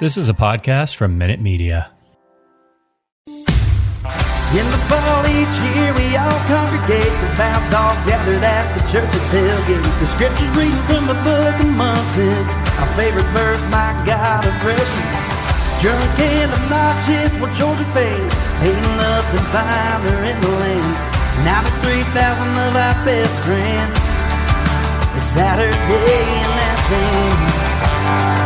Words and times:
This 0.00 0.16
is 0.16 0.30
a 0.30 0.32
podcast 0.32 0.96
from 0.96 1.20
Minute 1.20 1.44
Media. 1.44 1.92
In 3.28 4.64
the 4.72 4.80
fall 4.88 5.28
each 5.28 5.56
year 5.60 5.92
we 5.92 6.16
all 6.16 6.40
congregate 6.48 7.12
The 7.20 7.28
vows 7.36 7.68
all 7.76 7.92
gathered 8.08 8.40
at 8.40 8.64
the 8.72 8.80
tailgate 8.88 9.84
The 10.00 10.08
scriptures 10.16 10.48
reading 10.56 10.80
from 10.88 11.04
the 11.04 11.20
book 11.20 11.52
of 11.52 11.68
Munson 11.76 12.32
Our 12.80 12.88
favorite 12.96 13.28
verse, 13.36 13.60
my 13.68 13.92
God, 14.08 14.40
a 14.48 14.52
freshman 14.64 15.08
Drunk 15.84 16.16
and 16.16 16.48
obnoxious, 16.48 17.36
Georgia 17.60 17.84
Ain't 18.00 18.80
nothing 19.04 19.44
finer 19.52 20.16
in 20.24 20.40
the 20.40 20.52
land. 20.64 20.96
Now 21.44 21.60
the 21.60 21.76
3,000 21.84 22.56
of 22.56 22.72
our 22.72 22.96
best 23.04 23.36
friends 23.44 24.00
It's 25.12 25.28
Saturday 25.36 26.24
Athens 26.88 28.39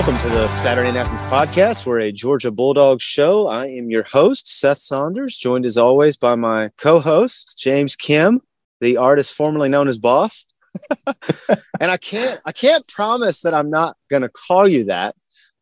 Welcome 0.00 0.30
to 0.30 0.34
the 0.34 0.48
Saturday 0.48 0.88
in 0.88 0.96
Athens 0.96 1.20
podcast. 1.20 1.84
We're 1.84 2.00
a 2.00 2.10
Georgia 2.10 2.50
Bulldogs 2.50 3.02
show. 3.02 3.48
I 3.48 3.66
am 3.66 3.90
your 3.90 4.02
host, 4.02 4.48
Seth 4.48 4.78
Saunders, 4.78 5.36
joined 5.36 5.66
as 5.66 5.76
always 5.76 6.16
by 6.16 6.36
my 6.36 6.70
co 6.78 7.00
host, 7.00 7.58
James 7.58 7.96
Kim, 7.96 8.40
the 8.80 8.96
artist 8.96 9.34
formerly 9.34 9.68
known 9.68 9.88
as 9.88 9.98
Boss. 9.98 10.46
and 11.06 11.90
I 11.90 11.98
can't 11.98 12.40
I 12.46 12.52
can't 12.52 12.88
promise 12.88 13.42
that 13.42 13.52
I'm 13.52 13.68
not 13.68 13.94
gonna 14.08 14.30
call 14.30 14.66
you 14.66 14.84
that, 14.84 15.14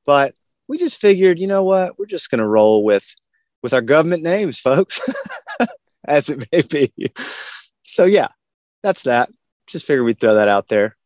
but 0.07 0.37
we 0.69 0.79
just 0.79 1.01
figured, 1.01 1.41
you 1.41 1.49
know 1.49 1.65
what, 1.65 1.99
we're 1.99 2.07
just 2.07 2.31
gonna 2.31 2.47
roll 2.47 2.85
with 2.85 3.13
with 3.65 3.75
our 3.75 3.83
government 3.83 4.23
names, 4.23 4.61
folks, 4.61 5.01
as 6.07 6.31
it 6.31 6.47
may 6.53 6.63
be. 6.63 6.93
So 7.83 8.05
yeah, 8.05 8.29
that's 8.85 9.03
that. 9.03 9.31
Just 9.67 9.85
figured 9.85 10.05
we'd 10.05 10.21
throw 10.21 10.35
that 10.35 10.47
out 10.47 10.69
there. 10.69 10.97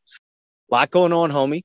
A 0.70 0.74
lot 0.74 0.90
going 0.90 1.14
on, 1.14 1.30
homie 1.30 1.62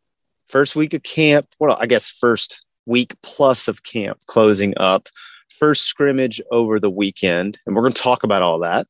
first 0.47 0.75
week 0.75 0.94
of 0.94 1.03
camp 1.03 1.47
well 1.59 1.78
i 1.80 1.85
guess 1.85 2.09
first 2.09 2.66
week 2.88 3.16
plus 3.22 3.68
of 3.68 3.84
camp 3.84 4.19
closing 4.25 4.74
up. 4.78 5.09
First 5.59 5.84
scrimmage 5.84 6.41
over 6.52 6.80
the 6.80 6.90
weekend 6.90 7.59
and 7.66 7.75
we're 7.75 7.81
going 7.81 7.94
to 7.94 8.02
talk 8.02 8.24
about 8.24 8.41
all 8.41 8.59
that. 8.59 8.88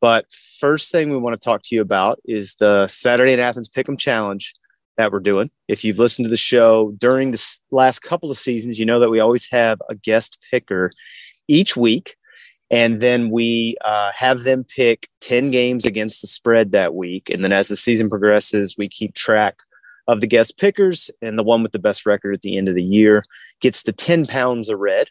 But 0.00 0.26
first 0.32 0.90
thing 0.90 1.10
we 1.10 1.18
want 1.18 1.34
to 1.34 1.44
talk 1.44 1.62
to 1.64 1.74
you 1.74 1.82
about 1.82 2.20
is 2.24 2.54
the 2.56 2.86
saturday 2.88 3.32
in 3.32 3.40
athens 3.40 3.68
pick'em 3.68 3.98
challenge 3.98 4.54
that 4.96 5.10
we're 5.10 5.20
doing. 5.20 5.50
If 5.68 5.84
you've 5.84 5.98
listened 5.98 6.26
to 6.26 6.30
the 6.30 6.36
show 6.36 6.92
during 6.98 7.32
the 7.32 7.58
last 7.70 8.00
couple 8.00 8.30
of 8.30 8.36
seasons 8.36 8.78
you 8.78 8.86
know 8.86 9.00
that 9.00 9.10
we 9.10 9.20
always 9.20 9.48
have 9.50 9.80
a 9.90 9.94
guest 9.94 10.38
picker 10.50 10.90
each 11.48 11.76
week 11.76 12.16
and 12.70 13.00
then 13.00 13.30
we 13.30 13.76
uh, 13.84 14.10
have 14.14 14.44
them 14.44 14.64
pick 14.64 15.08
10 15.20 15.50
games 15.50 15.84
against 15.84 16.22
the 16.22 16.26
spread 16.26 16.72
that 16.72 16.94
week. 16.94 17.28
And 17.28 17.44
then 17.44 17.52
as 17.52 17.68
the 17.68 17.76
season 17.76 18.08
progresses 18.08 18.76
we 18.78 18.88
keep 18.88 19.14
track 19.14 19.56
of 20.08 20.20
the 20.20 20.26
guest 20.26 20.58
pickers, 20.58 21.10
and 21.20 21.38
the 21.38 21.44
one 21.44 21.62
with 21.62 21.72
the 21.72 21.78
best 21.78 22.06
record 22.06 22.34
at 22.34 22.42
the 22.42 22.56
end 22.56 22.68
of 22.68 22.74
the 22.74 22.82
year 22.82 23.24
gets 23.60 23.82
the 23.82 23.92
10 23.92 24.26
pounds 24.26 24.68
of 24.68 24.78
red, 24.78 25.08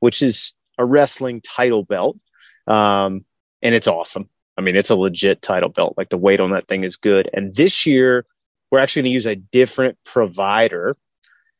which 0.00 0.22
is 0.22 0.52
a 0.78 0.84
wrestling 0.84 1.40
title 1.40 1.84
belt. 1.84 2.18
Um, 2.66 3.24
and 3.62 3.74
it's 3.74 3.88
awesome. 3.88 4.28
I 4.56 4.60
mean, 4.60 4.76
it's 4.76 4.90
a 4.90 4.96
legit 4.96 5.42
title 5.42 5.70
belt. 5.70 5.94
Like 5.96 6.10
the 6.10 6.18
weight 6.18 6.40
on 6.40 6.50
that 6.50 6.68
thing 6.68 6.84
is 6.84 6.96
good. 6.96 7.28
And 7.32 7.54
this 7.54 7.86
year, 7.86 8.26
we're 8.70 8.78
actually 8.78 9.02
going 9.02 9.10
to 9.10 9.14
use 9.14 9.26
a 9.26 9.36
different 9.36 9.98
provider, 10.04 10.96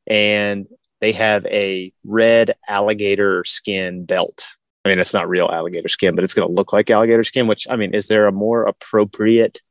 and 0.07 0.67
they 1.01 1.13
have 1.13 1.47
a 1.47 1.93
red 2.05 2.55
alligator 2.69 3.45
skin 3.45 4.05
belt. 4.05 4.47
I 4.85 4.91
mean, 4.91 4.99
it's 4.99 5.15
not 5.15 5.29
real 5.29 5.49
alligator 5.51 5.89
skin, 5.89 6.15
but 6.15 6.25
it's 6.25 6.35
going 6.35 6.47
to 6.47 6.55
look 6.55 6.73
like 6.73 6.91
alligator 6.91 7.25
skin, 7.25 7.47
which, 7.47 7.67
I 7.71 7.77
mean, 7.77 7.95
is 7.95 8.09
there 8.09 8.27
a 8.27 8.33
more 8.33 8.65
appropriate 8.65 9.63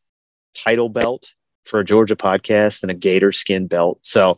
title 0.56 0.90
belt 0.90 1.34
for 1.66 1.80
a 1.80 1.86
Georgia 1.86 2.16
podcast 2.16 2.84
and 2.84 2.92
a 2.92 2.96
gator 2.96 3.32
skin 3.32 3.68
belt. 3.68 4.00
So 4.02 4.38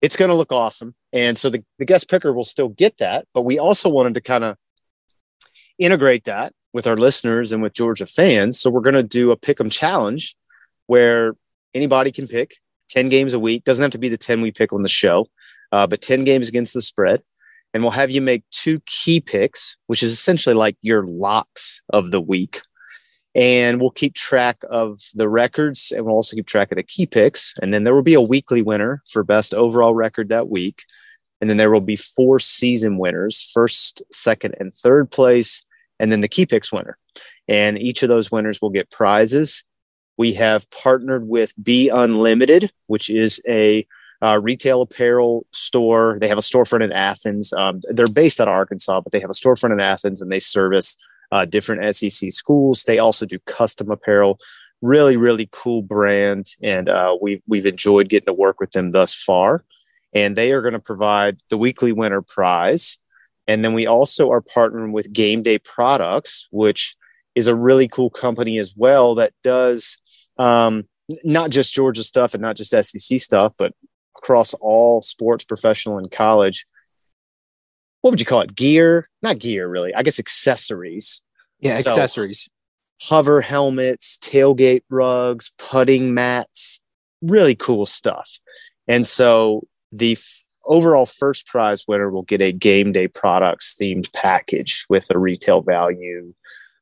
it's 0.00 0.16
going 0.16 0.30
to 0.30 0.34
look 0.34 0.52
awesome. 0.52 0.94
And 1.12 1.36
so 1.36 1.50
the, 1.50 1.64
the 1.78 1.84
guest 1.84 2.10
picker 2.10 2.32
will 2.32 2.44
still 2.44 2.68
get 2.68 2.98
that, 2.98 3.26
but 3.34 3.42
we 3.42 3.58
also 3.58 3.88
wanted 3.88 4.14
to 4.14 4.20
kind 4.20 4.44
of 4.44 4.56
integrate 5.78 6.24
that 6.24 6.52
with 6.72 6.86
our 6.86 6.96
listeners 6.96 7.52
and 7.52 7.62
with 7.62 7.74
Georgia 7.74 8.06
fans. 8.06 8.58
So 8.58 8.70
we're 8.70 8.80
going 8.80 8.94
to 8.94 9.02
do 9.02 9.30
a 9.30 9.36
pick 9.36 9.60
'em 9.60 9.70
challenge 9.70 10.34
where 10.86 11.34
anybody 11.74 12.12
can 12.12 12.26
pick 12.26 12.56
10 12.90 13.08
games 13.08 13.34
a 13.34 13.38
week. 13.38 13.64
Doesn't 13.64 13.82
have 13.82 13.92
to 13.92 13.98
be 13.98 14.08
the 14.08 14.16
10 14.16 14.40
we 14.40 14.50
pick 14.50 14.72
on 14.72 14.82
the 14.82 14.88
show, 14.88 15.26
uh, 15.70 15.86
but 15.86 16.00
10 16.00 16.24
games 16.24 16.48
against 16.48 16.74
the 16.74 16.82
spread. 16.82 17.20
And 17.74 17.82
we'll 17.82 17.92
have 17.92 18.10
you 18.10 18.20
make 18.20 18.44
two 18.50 18.80
key 18.84 19.20
picks, 19.20 19.78
which 19.86 20.02
is 20.02 20.12
essentially 20.12 20.54
like 20.54 20.76
your 20.82 21.06
locks 21.06 21.80
of 21.90 22.10
the 22.10 22.20
week 22.20 22.60
and 23.34 23.80
we'll 23.80 23.90
keep 23.90 24.14
track 24.14 24.58
of 24.68 25.00
the 25.14 25.28
records 25.28 25.92
and 25.94 26.04
we'll 26.04 26.16
also 26.16 26.36
keep 26.36 26.46
track 26.46 26.70
of 26.70 26.76
the 26.76 26.82
key 26.82 27.06
picks. 27.06 27.54
And 27.62 27.72
then 27.72 27.84
there 27.84 27.94
will 27.94 28.02
be 28.02 28.14
a 28.14 28.20
weekly 28.20 28.62
winner 28.62 29.02
for 29.08 29.24
best 29.24 29.54
overall 29.54 29.94
record 29.94 30.28
that 30.28 30.48
week. 30.48 30.84
And 31.40 31.48
then 31.48 31.56
there 31.56 31.70
will 31.70 31.84
be 31.84 31.96
four 31.96 32.38
season 32.38 32.98
winners 32.98 33.50
first 33.54 34.02
second 34.12 34.54
and 34.60 34.72
third 34.72 35.10
place 35.10 35.64
and 35.98 36.12
then 36.12 36.20
the 36.20 36.28
key 36.28 36.46
picks 36.46 36.72
winner. 36.72 36.98
And 37.48 37.78
each 37.78 38.02
of 38.02 38.08
those 38.08 38.30
winners 38.30 38.60
will 38.60 38.70
get 38.70 38.90
prizes. 38.90 39.64
We 40.18 40.34
have 40.34 40.70
partnered 40.70 41.26
with 41.26 41.52
be 41.62 41.88
unlimited 41.88 42.70
which 42.86 43.08
is 43.08 43.40
a 43.48 43.86
uh, 44.20 44.38
retail 44.38 44.82
apparel 44.82 45.46
store. 45.50 46.18
They 46.20 46.28
have 46.28 46.38
a 46.38 46.42
storefront 46.42 46.84
in 46.84 46.92
athens. 46.92 47.52
Um, 47.52 47.80
they're 47.88 48.06
based 48.06 48.42
out 48.42 48.46
of 48.46 48.52
arkansas 48.52 49.00
but 49.00 49.10
they 49.10 49.20
have 49.20 49.30
a 49.30 49.32
storefront 49.32 49.72
in 49.72 49.80
athens 49.80 50.20
and 50.20 50.30
they 50.30 50.38
service 50.38 50.98
uh, 51.32 51.46
different 51.46 51.94
SEC 51.96 52.30
schools. 52.30 52.84
They 52.84 52.98
also 52.98 53.26
do 53.26 53.38
custom 53.40 53.90
apparel. 53.90 54.38
Really, 54.82 55.16
really 55.16 55.48
cool 55.50 55.82
brand, 55.82 56.46
and 56.62 56.88
uh, 56.88 57.16
we've 57.20 57.42
we've 57.48 57.66
enjoyed 57.66 58.08
getting 58.08 58.26
to 58.26 58.32
work 58.32 58.60
with 58.60 58.72
them 58.72 58.90
thus 58.90 59.14
far. 59.14 59.64
And 60.12 60.36
they 60.36 60.52
are 60.52 60.60
going 60.60 60.74
to 60.74 60.80
provide 60.80 61.38
the 61.48 61.56
weekly 61.56 61.92
winner 61.92 62.20
prize, 62.20 62.98
and 63.46 63.64
then 63.64 63.74
we 63.74 63.86
also 63.86 64.30
are 64.30 64.42
partnering 64.42 64.92
with 64.92 65.12
Game 65.12 65.42
Day 65.42 65.58
Products, 65.58 66.48
which 66.50 66.96
is 67.34 67.46
a 67.46 67.54
really 67.54 67.88
cool 67.88 68.10
company 68.10 68.58
as 68.58 68.74
well 68.76 69.14
that 69.14 69.32
does 69.42 69.98
um, 70.38 70.84
not 71.24 71.50
just 71.50 71.72
Georgia 71.72 72.02
stuff 72.02 72.34
and 72.34 72.42
not 72.42 72.56
just 72.56 72.70
SEC 72.70 73.20
stuff, 73.20 73.54
but 73.56 73.72
across 74.16 74.52
all 74.54 75.00
sports, 75.00 75.44
professional 75.44 75.96
and 75.96 76.10
college 76.10 76.66
what 78.02 78.10
would 78.10 78.20
you 78.20 78.26
call 78.26 78.42
it? 78.42 78.54
Gear? 78.54 79.08
Not 79.22 79.38
gear, 79.38 79.66
really. 79.68 79.94
I 79.94 80.02
guess 80.02 80.18
accessories. 80.18 81.22
Yeah, 81.60 81.78
So, 81.78 81.90
accessories. 81.90 82.50
hover 83.00 83.40
helmets, 83.40 84.18
tailgate 84.18 84.82
rugs, 84.90 85.52
putting 85.56 86.12
mats, 86.12 86.80
really 87.22 87.54
cool 87.54 87.86
stuff. 87.86 88.38
And 88.88 89.06
so 89.06 89.66
the 89.92 90.12
f- 90.12 90.44
overall 90.64 91.06
first 91.06 91.46
prize 91.46 91.86
winner 91.86 92.10
will 92.10 92.22
get 92.22 92.40
a 92.40 92.52
game 92.52 92.92
day 92.92 93.08
products 93.08 93.76
themed 93.80 94.12
package 94.12 94.84
with 94.88 95.08
a 95.10 95.18
retail 95.18 95.62
value 95.62 96.34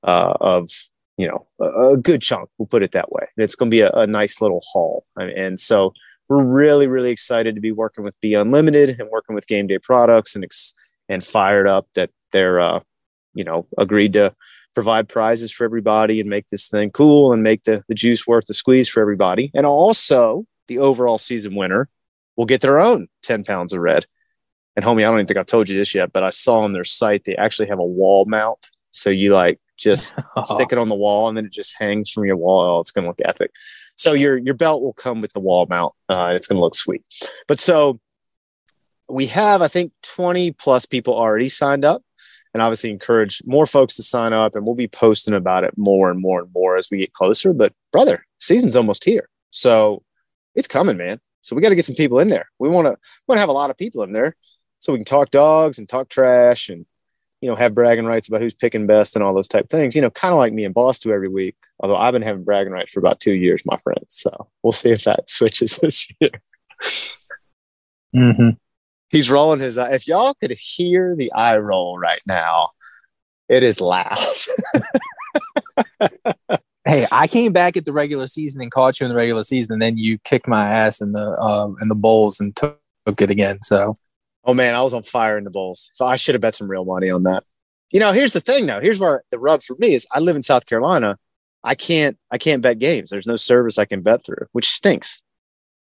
uh, 0.03 0.35
of 0.41 0.71
you 1.17 1.29
know 1.29 1.47
a, 1.61 1.93
a, 1.93 1.97
good 1.97 2.23
chunk. 2.23 2.49
We'll 2.57 2.67
put 2.67 2.83
it 2.83 2.93
that 2.93 3.13
way. 3.13 3.27
And 3.37 3.45
it's 3.45 3.55
going 3.55 3.71
to 3.71 3.75
be 3.75 3.83
a, 3.83 3.91
a, 3.91 4.07
nice 4.07 4.41
little 4.41 4.63
haul. 4.73 5.05
And, 5.17 5.31
and, 5.31 5.61
so 5.61 5.93
we're 6.29 6.45
really 6.45 6.87
really 6.87 7.11
excited 7.11 7.55
to 7.55 7.61
be 7.61 7.73
working 7.73 8.05
with 8.05 8.19
Be 8.23 8.33
Unlimited 8.35 8.99
and 8.99 9.11
working 9.11 9.35
with 9.35 9.47
Game 9.47 9.67
Day 9.67 9.79
Products 9.79 10.35
and 10.35 10.45
ex- 10.45 10.73
and 11.11 11.25
fired 11.25 11.67
up 11.67 11.87
that 11.95 12.11
they're 12.33 12.61
uh, 12.61 12.81
you 13.35 13.45
know 13.45 13.67
agreed 13.77 14.15
to 14.15 14.35
provide 14.75 15.09
prizes 15.09 15.53
for 15.53 15.65
everybody 15.65 16.21
and 16.21 16.31
make 16.31 16.49
this 16.49 16.69
thing 16.69 16.91
cool 16.91 17.33
and 17.33 17.43
make 17.43 17.65
the, 17.65 17.83
the 17.89 17.95
juice 17.95 18.27
worth 18.27 18.47
the 18.47 18.55
squeeze 18.55 18.89
for 18.89 19.01
everybody. 19.01 19.51
And 19.53 19.67
also, 19.67 20.45
the 20.69 20.79
overall 20.79 21.19
season 21.19 21.57
winner 21.57 21.89
will 22.37 22.47
get 22.47 22.61
their 22.61 22.79
own 22.79 23.09
10 23.25 23.45
pounds 23.45 23.73
of 23.73 23.81
red. 23.81 24.07
And 24.77 24.85
homie, 24.85 25.01
I 25.01 25.11
don't 25.11 25.15
even 25.15 25.27
think 25.27 25.39
I've 25.39 25.47
told 25.47 25.69
you 25.69 25.77
this 25.77 25.95
yet, 25.95 26.13
but 26.13 26.23
I 26.23 26.31
saw 26.31 26.61
on 26.61 26.73
their 26.73 26.85
site 26.85 27.25
they 27.25 27.35
actually 27.37 27.69
have 27.69 27.81
a 27.81 27.85
wall 27.85 28.25
mount. 28.27 28.59
So 28.93 29.11
you 29.11 29.33
like 29.33 29.59
just 29.77 30.15
stick 30.45 30.69
it 30.71 30.79
on 30.79 30.89
the 30.89 30.95
wall 30.95 31.29
and 31.29 31.37
then 31.37 31.47
it 31.47 31.53
just 31.53 31.75
hangs 31.79 32.09
from 32.11 32.25
your 32.25 32.37
wall. 32.37 32.77
Oh, 32.77 32.81
it's 32.81 32.93
gonna 32.93 33.09
look 33.09 33.21
epic. 33.25 33.51
So 33.97 34.13
your 34.13 34.39
your 34.39 34.55
belt 34.55 34.83
will 34.83 34.93
come 34.93 35.21
with 35.21 35.33
the 35.33 35.41
wall 35.41 35.67
mount. 35.69 35.93
Uh, 36.09 36.33
it's 36.35 36.47
gonna 36.47 36.61
look 36.61 36.77
sweet. 36.77 37.05
But 37.49 37.59
so 37.59 38.01
we 39.13 39.27
have, 39.27 39.63
I 39.63 39.69
think, 39.69 39.93
20 40.03 40.53
plus 40.53 40.87
people 40.87 41.15
already 41.15 41.49
signed 41.49 41.85
up 41.85 42.03
and 42.53 42.63
obviously 42.63 42.91
encourage 42.91 43.43
more 43.47 43.67
folks 43.67 43.97
to 43.97 44.03
sign 44.03 44.33
up 44.33 44.55
and 44.55 44.65
we'll 44.65 44.75
be 44.75 44.89
posting 44.89 45.35
about 45.35 45.65
it 45.65 45.75
more 45.77 46.11
and 46.11 46.21
more 46.21 46.41
and 46.41 46.53
more 46.53 46.77
as 46.77 46.89
we 46.91 46.99
get 46.99 47.13
closer. 47.13 47.53
But 47.53 47.73
brother 47.93 48.25
season's 48.39 48.77
almost 48.77 49.05
here. 49.05 49.29
So 49.51 50.03
it's 50.55 50.69
coming 50.69 50.97
man. 50.97 51.21
So 51.43 51.57
we 51.57 51.63
got 51.63 51.71
to 51.71 51.75
get 51.75 51.85
some 51.85 51.97
people 51.97 52.19
in 52.19 52.29
there. 52.29 52.51
We 52.59 52.69
want 52.69 52.87
to 52.87 52.97
want 53.27 53.37
to 53.37 53.41
have 53.41 53.49
a 53.49 53.53
lot 53.53 53.71
of 53.71 53.79
people 53.79 54.03
in 54.03 54.13
there 54.13 54.37
so 54.79 54.93
we 54.93 54.99
can 54.99 55.05
talk 55.05 55.31
dogs 55.31 55.79
and 55.79 55.89
talk 55.89 56.09
trash 56.09 56.69
and 56.69 56.87
you 57.41 57.49
know 57.49 57.57
have 57.57 57.75
bragging 57.75 58.05
rights 58.07 58.29
about 58.29 58.43
who's 58.43 58.55
picking 58.55 58.87
best 58.87 59.17
and 59.17 59.23
all 59.25 59.33
those 59.33 59.49
type 59.49 59.69
things 59.71 59.97
you 59.97 60.03
know 60.03 60.11
kind 60.11 60.35
of 60.35 60.39
like 60.39 60.53
me 60.53 60.65
and 60.65 60.75
boss 60.75 60.99
do 60.99 61.11
every 61.11 61.29
week 61.29 61.57
although 61.79 61.97
i've 61.97 62.13
been 62.13 62.21
having 62.21 62.45
bragging 62.45 62.73
rights 62.73 62.91
for 62.91 63.01
about 63.01 63.19
two 63.19 63.33
years 63.33 63.65
my 63.65 63.79
friends 63.79 64.05
so 64.09 64.49
we'll 64.63 64.73
see 64.73 64.91
if 64.91 65.05
that 65.05 65.27
switches 65.31 65.79
this 65.79 66.07
year. 66.21 66.31
Mm-hmm 68.15 68.51
he's 69.11 69.31
rolling 69.31 69.61
his 69.61 69.77
eye. 69.77 69.93
If 69.93 70.07
y'all 70.07 70.35
could 70.35 70.53
hear 70.53 71.15
the 71.15 71.33
eye 71.33 71.59
roll 71.59 71.99
right 71.99 72.23
now, 72.27 72.71
it 73.49 73.63
is 73.63 73.81
loud. 73.81 74.17
hey, 76.87 77.07
I 77.13 77.27
came 77.27 77.53
back 77.53 77.77
at 77.77 77.85
the 77.85 77.93
regular 77.93 78.27
season 78.27 78.63
and 78.63 78.71
caught 78.71 79.01
you 79.01 79.07
in 79.07 79.11
the 79.11 79.17
regular 79.17 79.43
season, 79.43 79.75
and 79.75 79.83
then 79.83 79.99
you 79.99 80.19
kicked 80.19 80.49
my 80.49 80.69
ass 80.69 81.01
in 81.01 81.13
the 81.13 81.33
uh, 81.33 81.69
in 81.83 81.89
the 81.89 81.95
bowls 81.95 82.41
and 82.41 82.55
took, 82.57 82.79
it 83.07 83.31
again. 83.31 83.61
So, 83.63 83.97
oh 84.45 84.55
man, 84.55 84.77
I 84.77 84.83
was 84.85 84.95
on 84.95 85.03
fire 85.03 85.37
in 85.37 85.43
the 85.43 85.51
bowls. 85.51 85.91
So 85.95 86.07
I 86.07 86.15
should 86.15 86.37
have 86.37 86.43
bet 86.43 86.55
some 86.55 86.71
real 86.71 86.85
money 86.85 87.11
on 87.11 87.25
that. 87.25 87.43
You 87.91 87.99
know, 87.99 88.13
here's 88.13 88.33
the 88.33 88.41
thing 88.41 88.67
though. 88.67 88.81
Here's 88.81 89.01
where 89.01 89.25
the 89.33 89.39
rub 89.39 89.65
for 89.65 89.75
me 89.81 89.95
is. 89.95 90.07
I 90.15 90.21
live 90.21 90.37
in 90.37 90.43
South 90.43 90.67
Carolina. 90.67 91.19
I 91.65 91.75
can't 91.75 92.17
I 92.31 92.39
can't 92.39 92.63
bet 92.63 92.79
games. 92.79 93.11
There's 93.11 93.27
no 93.27 93.35
service 93.35 93.79
I 93.79 93.85
can 93.85 94.01
bet 94.03 94.25
through, 94.25 94.47
which 94.53 94.71
stinks. 94.71 95.25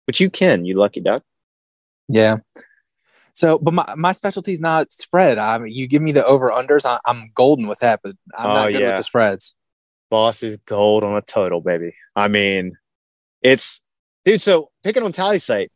But 0.06 0.19
you 0.19 0.30
can, 0.30 0.66
you 0.66 0.78
lucky 0.78 1.00
duck. 1.00 1.24
Yeah. 2.10 2.40
So, 3.33 3.57
but 3.60 3.74
my, 3.74 3.94
my 3.95 4.12
specialty 4.12 4.51
is 4.51 4.62
not 4.62 4.92
spread. 4.92 5.38
I 5.38 5.57
mean, 5.57 5.74
you 5.74 5.88
give 5.88 6.01
me 6.01 6.12
the 6.12 6.25
over 6.25 6.51
unders, 6.51 6.86
I, 6.86 7.00
am 7.10 7.31
golden 7.33 7.68
with 7.68 7.80
that, 7.80 8.01
but 8.04 8.15
I'm 8.36 8.50
oh, 8.50 8.54
not 8.54 8.71
good 8.71 8.81
yeah. 8.81 8.88
with 8.89 8.98
the 8.98 9.04
spreads. 9.04 9.56
Boss 10.10 10.44
is 10.44 10.57
gold 10.57 11.04
on 11.04 11.15
a 11.18 11.21
total, 11.21 11.62
baby. 11.62 11.95
I 12.15 12.27
mean, 12.27 12.77
it's 13.42 13.81
dude. 14.25 14.42
So 14.42 14.69
picking 14.83 15.04
on 15.04 15.12
TallySight, 15.12 15.69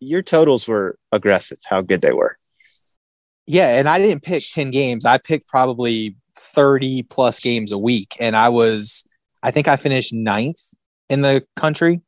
your 0.00 0.22
totals 0.22 0.66
were 0.66 0.98
aggressive. 1.12 1.58
How 1.68 1.82
good 1.82 2.00
they 2.00 2.12
were. 2.12 2.38
Yeah, 3.46 3.78
and 3.78 3.88
I 3.88 3.98
didn't 3.98 4.22
pick 4.22 4.42
ten 4.50 4.70
games. 4.70 5.04
I 5.04 5.18
picked 5.18 5.46
probably 5.46 6.16
thirty 6.36 7.02
plus 7.02 7.40
games 7.40 7.72
a 7.72 7.78
week, 7.78 8.16
and 8.18 8.34
I 8.34 8.48
was, 8.48 9.06
I 9.42 9.50
think 9.50 9.68
I 9.68 9.76
finished 9.76 10.14
ninth 10.14 10.60
in 11.10 11.20
the 11.20 11.44
country 11.56 12.00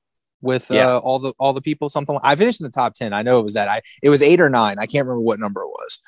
with 0.43 0.71
yeah. 0.71 0.97
uh, 0.97 0.99
all 0.99 1.19
the 1.19 1.33
all 1.39 1.53
the 1.53 1.63
people. 1.63 1.89
Something 1.89 2.15
like, 2.15 2.25
I 2.25 2.37
finished 2.37 2.61
in 2.61 2.65
the 2.65 2.71
top 2.71 2.93
ten. 2.95 3.13
I 3.13 3.23
know 3.23 3.39
it 3.39 3.45
was 3.45 3.55
that. 3.55 3.69
I 3.69 3.81
it 4.03 4.11
was 4.11 4.23
eight 4.23 4.41
or 4.41 4.51
nine. 4.51 4.77
I 4.79 4.87
can't 4.87 5.07
remember 5.07 5.21
what 5.21 5.41
number 5.41 5.63
it 5.63 5.69
was. 5.69 6.03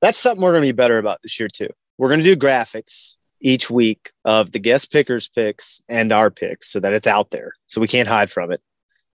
That's 0.00 0.18
something 0.18 0.42
we're 0.42 0.52
going 0.52 0.62
to 0.62 0.68
be 0.68 0.76
better 0.76 0.98
about 0.98 1.20
this 1.22 1.38
year 1.38 1.48
too. 1.48 1.68
We're 1.98 2.08
going 2.08 2.20
to 2.20 2.24
do 2.24 2.36
graphics 2.36 3.16
each 3.40 3.70
week 3.70 4.12
of 4.24 4.52
the 4.52 4.58
guest 4.58 4.92
pickers 4.92 5.28
picks 5.28 5.80
and 5.88 6.12
our 6.12 6.30
picks 6.30 6.68
so 6.68 6.80
that 6.80 6.92
it's 6.92 7.06
out 7.06 7.30
there 7.30 7.52
so 7.66 7.80
we 7.80 7.88
can't 7.88 8.08
hide 8.08 8.30
from 8.30 8.52
it 8.52 8.60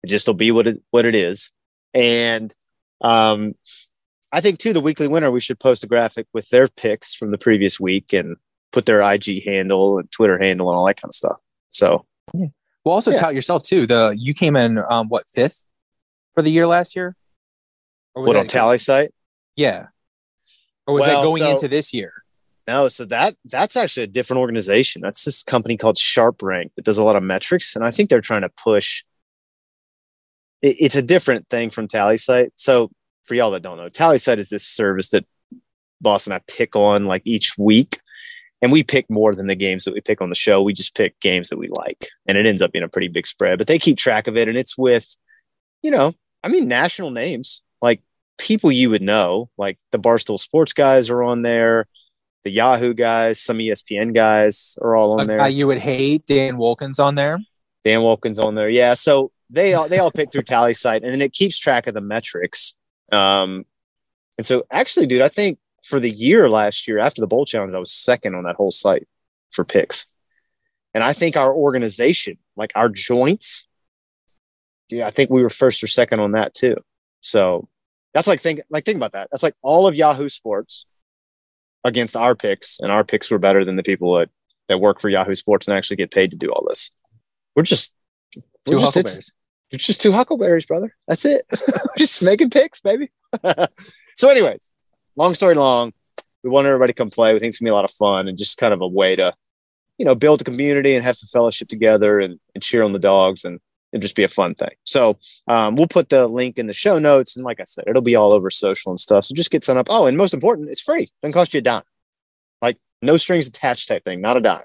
it 0.03 0.07
just 0.07 0.27
will 0.27 0.33
be 0.33 0.51
what 0.51 0.67
it 0.67 0.81
what 0.91 1.05
it 1.05 1.15
is 1.15 1.51
and 1.93 2.53
um 3.01 3.53
i 4.31 4.39
think 4.39 4.59
too 4.59 4.73
the 4.73 4.81
weekly 4.81 5.07
winner 5.07 5.31
we 5.31 5.39
should 5.39 5.59
post 5.59 5.83
a 5.83 5.87
graphic 5.87 6.27
with 6.33 6.47
their 6.49 6.67
picks 6.67 7.15
from 7.15 7.31
the 7.31 7.37
previous 7.37 7.79
week 7.79 8.13
and 8.13 8.37
put 8.71 8.85
their 8.85 9.01
ig 9.13 9.43
handle 9.43 9.97
and 9.97 10.11
twitter 10.11 10.37
handle 10.37 10.69
and 10.69 10.77
all 10.77 10.85
that 10.85 11.01
kind 11.01 11.09
of 11.09 11.15
stuff 11.15 11.39
so 11.71 12.05
yeah. 12.33 12.47
Well, 12.83 12.95
also 12.95 13.11
yeah. 13.11 13.17
tout 13.17 13.35
yourself 13.35 13.63
too. 13.63 13.85
The 13.85 14.15
you 14.17 14.33
came 14.33 14.55
in 14.55 14.79
um, 14.89 15.07
what 15.07 15.27
fifth 15.27 15.67
for 16.33 16.41
the 16.41 16.51
year 16.51 16.67
last 16.67 16.95
year? 16.95 17.15
Or 18.13 18.25
what 18.25 18.35
on 18.35 18.47
TallySight? 18.47 19.09
Yeah. 19.55 19.87
Or 20.85 20.95
was 20.95 21.01
well, 21.01 21.21
that 21.21 21.25
going 21.25 21.43
so, 21.43 21.51
into 21.51 21.67
this 21.67 21.93
year? 21.93 22.13
No, 22.67 22.87
so 22.89 23.05
that 23.05 23.35
that's 23.45 23.75
actually 23.75 24.03
a 24.03 24.07
different 24.07 24.39
organization. 24.39 25.01
That's 25.01 25.23
this 25.25 25.43
company 25.43 25.77
called 25.77 25.97
Sharp 25.97 26.41
Rank 26.41 26.71
that 26.75 26.85
does 26.85 26.97
a 26.97 27.03
lot 27.03 27.15
of 27.15 27.23
metrics, 27.23 27.75
and 27.75 27.85
I 27.85 27.91
think 27.91 28.09
they're 28.09 28.21
trying 28.21 28.41
to 28.41 28.49
push. 28.49 29.03
It, 30.61 30.77
it's 30.79 30.95
a 30.95 31.01
different 31.01 31.47
thing 31.49 31.69
from 31.69 31.87
TallySight. 31.87 32.51
So 32.55 32.91
for 33.23 33.35
y'all 33.35 33.51
that 33.51 33.61
don't 33.61 33.77
know, 33.77 33.87
TallySight 33.87 34.37
is 34.37 34.49
this 34.49 34.65
service 34.65 35.09
that 35.09 35.25
Boss 36.01 36.25
and 36.25 36.33
I 36.33 36.41
pick 36.47 36.75
on 36.75 37.05
like 37.05 37.21
each 37.25 37.57
week 37.57 37.99
and 38.61 38.71
we 38.71 38.83
pick 38.83 39.09
more 39.09 39.35
than 39.35 39.47
the 39.47 39.55
games 39.55 39.85
that 39.85 39.93
we 39.93 40.01
pick 40.01 40.21
on 40.21 40.29
the 40.29 40.35
show. 40.35 40.61
We 40.61 40.73
just 40.73 40.95
pick 40.95 41.19
games 41.19 41.49
that 41.49 41.57
we 41.57 41.67
like, 41.69 42.07
and 42.27 42.37
it 42.37 42.45
ends 42.45 42.61
up 42.61 42.71
being 42.71 42.83
a 42.83 42.89
pretty 42.89 43.07
big 43.07 43.27
spread. 43.27 43.57
But 43.57 43.67
they 43.67 43.79
keep 43.79 43.97
track 43.97 44.27
of 44.27 44.37
it, 44.37 44.47
and 44.47 44.57
it's 44.57 44.77
with, 44.77 45.17
you 45.81 45.91
know, 45.91 46.13
I 46.43 46.49
mean, 46.49 46.67
national 46.67 47.11
names 47.11 47.63
like 47.81 48.01
people 48.37 48.71
you 48.71 48.89
would 48.89 49.01
know, 49.01 49.49
like 49.57 49.77
the 49.91 49.99
Barstool 49.99 50.39
Sports 50.39 50.73
guys 50.73 51.09
are 51.09 51.23
on 51.23 51.41
there, 51.41 51.87
the 52.43 52.51
Yahoo 52.51 52.93
guys, 52.93 53.39
some 53.39 53.57
ESPN 53.57 54.13
guys 54.13 54.77
are 54.81 54.95
all 54.95 55.19
on 55.19 55.27
there. 55.27 55.47
you 55.47 55.67
would 55.67 55.77
hate 55.77 56.25
Dan 56.25 56.55
Wolken 56.55 56.99
on 56.99 57.15
there. 57.15 57.39
Dan 57.83 57.99
Wolken 58.01 58.39
on 58.43 58.55
there, 58.55 58.69
yeah. 58.69 58.93
So 58.93 59.31
they 59.49 59.73
all 59.73 59.87
they 59.87 59.99
all 59.99 60.11
pick 60.11 60.31
through 60.31 60.43
TallySight, 60.43 60.97
and 60.97 61.09
then 61.09 61.21
it 61.21 61.33
keeps 61.33 61.57
track 61.57 61.87
of 61.87 61.93
the 61.93 62.01
metrics. 62.01 62.75
Um, 63.11 63.65
and 64.37 64.45
so 64.45 64.65
actually, 64.71 65.07
dude, 65.07 65.21
I 65.21 65.27
think 65.27 65.59
for 65.83 65.99
the 65.99 66.09
year 66.09 66.49
last 66.49 66.87
year 66.87 66.99
after 66.99 67.21
the 67.21 67.27
bowl 67.27 67.45
challenge, 67.45 67.73
I 67.73 67.79
was 67.79 67.91
second 67.91 68.35
on 68.35 68.43
that 68.43 68.55
whole 68.55 68.71
site 68.71 69.07
for 69.51 69.65
picks. 69.65 70.07
And 70.93 71.03
I 71.03 71.13
think 71.13 71.37
our 71.37 71.53
organization, 71.53 72.37
like 72.55 72.71
our 72.75 72.89
joints, 72.89 73.65
yeah, 74.89 75.07
I 75.07 75.11
think 75.11 75.29
we 75.29 75.41
were 75.41 75.49
first 75.49 75.83
or 75.83 75.87
second 75.87 76.19
on 76.19 76.33
that 76.33 76.53
too. 76.53 76.75
So 77.21 77.69
that's 78.13 78.27
like 78.27 78.41
think 78.41 78.61
like 78.69 78.83
think 78.83 78.97
about 78.97 79.13
that. 79.13 79.29
That's 79.31 79.43
like 79.43 79.55
all 79.61 79.87
of 79.87 79.95
Yahoo 79.95 80.29
Sports 80.29 80.85
against 81.83 82.17
our 82.17 82.35
picks, 82.35 82.79
and 82.79 82.91
our 82.91 83.03
picks 83.03 83.31
were 83.31 83.39
better 83.39 83.63
than 83.63 83.75
the 83.75 83.83
people 83.83 84.15
that 84.15 84.29
that 84.67 84.79
work 84.79 84.99
for 84.99 85.09
Yahoo 85.09 85.35
Sports 85.35 85.67
and 85.67 85.77
actually 85.77 85.97
get 85.97 86.11
paid 86.11 86.31
to 86.31 86.37
do 86.37 86.51
all 86.51 86.65
this. 86.67 86.91
We're 87.55 87.63
just 87.63 87.95
we're 88.35 88.41
two 88.65 88.79
just, 88.79 88.95
huckleberries. 88.95 89.33
It's, 89.71 89.87
just 89.87 90.01
two 90.01 90.11
huckleberries, 90.11 90.65
brother. 90.65 90.95
That's 91.07 91.25
it. 91.25 91.43
just 91.97 92.21
making 92.21 92.49
picks, 92.49 92.81
baby. 92.81 93.11
so, 94.15 94.29
anyways, 94.29 94.73
long 95.21 95.33
story 95.33 95.55
long, 95.55 95.93
we 96.43 96.49
want 96.49 96.67
everybody 96.67 96.93
to 96.93 96.97
come 96.97 97.09
play. 97.09 97.33
We 97.33 97.39
think 97.39 97.49
it's 97.49 97.59
gonna 97.59 97.69
be 97.69 97.71
a 97.71 97.75
lot 97.75 97.85
of 97.85 97.91
fun 97.91 98.27
and 98.27 98.37
just 98.37 98.57
kind 98.57 98.73
of 98.73 98.81
a 98.81 98.87
way 98.87 99.15
to, 99.15 99.33
you 99.97 100.05
know, 100.05 100.15
build 100.15 100.41
a 100.41 100.43
community 100.43 100.95
and 100.95 101.05
have 101.05 101.15
some 101.15 101.27
fellowship 101.27 101.67
together 101.67 102.19
and, 102.19 102.39
and 102.55 102.63
cheer 102.63 102.83
on 102.83 102.93
the 102.93 102.99
dogs 102.99 103.45
and 103.45 103.59
and 103.93 104.01
just 104.01 104.15
be 104.15 104.23
a 104.23 104.29
fun 104.29 104.55
thing. 104.55 104.71
So 104.85 105.17
um, 105.47 105.75
we'll 105.75 105.87
put 105.87 106.07
the 106.07 106.25
link 106.25 106.57
in 106.57 106.65
the 106.65 106.73
show 106.73 106.97
notes. 106.97 107.35
And 107.35 107.43
like 107.43 107.59
I 107.59 107.65
said, 107.65 107.83
it'll 107.87 108.01
be 108.01 108.15
all 108.15 108.33
over 108.33 108.49
social 108.49 108.89
and 108.89 108.99
stuff. 108.99 109.25
So 109.25 109.35
just 109.35 109.51
get 109.51 109.63
signed 109.63 109.79
up. 109.79 109.87
Oh, 109.89 110.05
and 110.05 110.17
most 110.17 110.33
important, 110.33 110.69
it's 110.69 110.81
free. 110.81 111.11
Doesn't 111.21 111.33
cost 111.33 111.53
you 111.53 111.57
a 111.57 111.61
dime. 111.61 111.83
Like 112.61 112.77
no 113.01 113.17
strings 113.17 113.47
attached 113.47 113.89
type 113.89 114.05
thing, 114.05 114.21
not 114.21 114.37
a 114.37 114.41
dime. 114.41 114.63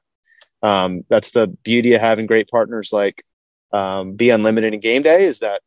Um, 0.63 1.05
that's 1.09 1.33
the 1.33 1.49
beauty 1.49 1.95
of 1.95 2.01
having 2.01 2.27
great 2.27 2.49
partners 2.49 2.93
like 2.93 3.25
um, 3.73 4.15
Be 4.15 4.31
Unlimited 4.31 4.73
and 4.73 4.83
Game 4.83 5.03
Day 5.03 5.25
is 5.25 5.41
that, 5.41 5.61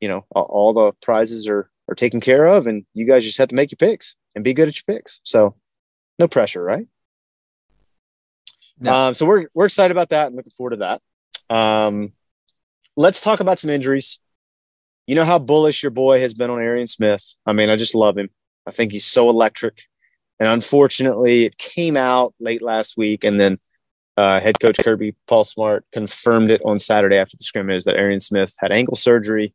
you 0.00 0.08
know, 0.08 0.24
all 0.30 0.72
the 0.72 0.92
prizes 1.02 1.48
are 1.48 1.70
are 1.90 1.94
taken 1.94 2.20
care 2.20 2.46
of, 2.46 2.66
and 2.66 2.84
you 2.94 3.06
guys 3.06 3.24
just 3.24 3.38
have 3.38 3.48
to 3.48 3.54
make 3.54 3.70
your 3.70 3.76
picks 3.76 4.14
and 4.34 4.44
be 4.44 4.54
good 4.54 4.68
at 4.68 4.76
your 4.76 4.96
picks. 4.96 5.20
So 5.24 5.56
no 6.18 6.28
pressure, 6.28 6.62
right? 6.62 6.86
No. 8.78 8.96
Um, 8.96 9.14
so 9.14 9.26
we're 9.26 9.48
we're 9.54 9.66
excited 9.66 9.92
about 9.92 10.10
that 10.10 10.28
and 10.28 10.36
looking 10.36 10.50
forward 10.50 10.78
to 10.78 10.98
that. 11.48 11.54
Um, 11.54 12.12
let's 12.96 13.20
talk 13.20 13.40
about 13.40 13.58
some 13.58 13.70
injuries. 13.70 14.20
You 15.06 15.16
know 15.16 15.24
how 15.24 15.38
bullish 15.38 15.82
your 15.82 15.90
boy 15.90 16.20
has 16.20 16.34
been 16.34 16.50
on 16.50 16.60
Arian 16.60 16.86
Smith. 16.86 17.34
I 17.44 17.52
mean, 17.52 17.68
I 17.68 17.76
just 17.76 17.94
love 17.94 18.16
him. 18.16 18.30
I 18.66 18.70
think 18.70 18.92
he's 18.92 19.04
so 19.04 19.28
electric. 19.28 19.82
And 20.38 20.48
unfortunately, 20.48 21.44
it 21.44 21.58
came 21.58 21.96
out 21.96 22.34
late 22.40 22.62
last 22.62 22.96
week, 22.96 23.24
and 23.24 23.38
then 23.38 23.58
uh, 24.16 24.40
head 24.40 24.58
coach 24.60 24.78
Kirby 24.78 25.14
Paul 25.26 25.44
Smart 25.44 25.84
confirmed 25.92 26.50
it 26.50 26.62
on 26.64 26.78
Saturday 26.78 27.16
after 27.16 27.36
the 27.36 27.44
scrimmage 27.44 27.84
that 27.84 27.96
Arian 27.96 28.20
Smith 28.20 28.54
had 28.60 28.72
ankle 28.72 28.96
surgery 28.96 29.52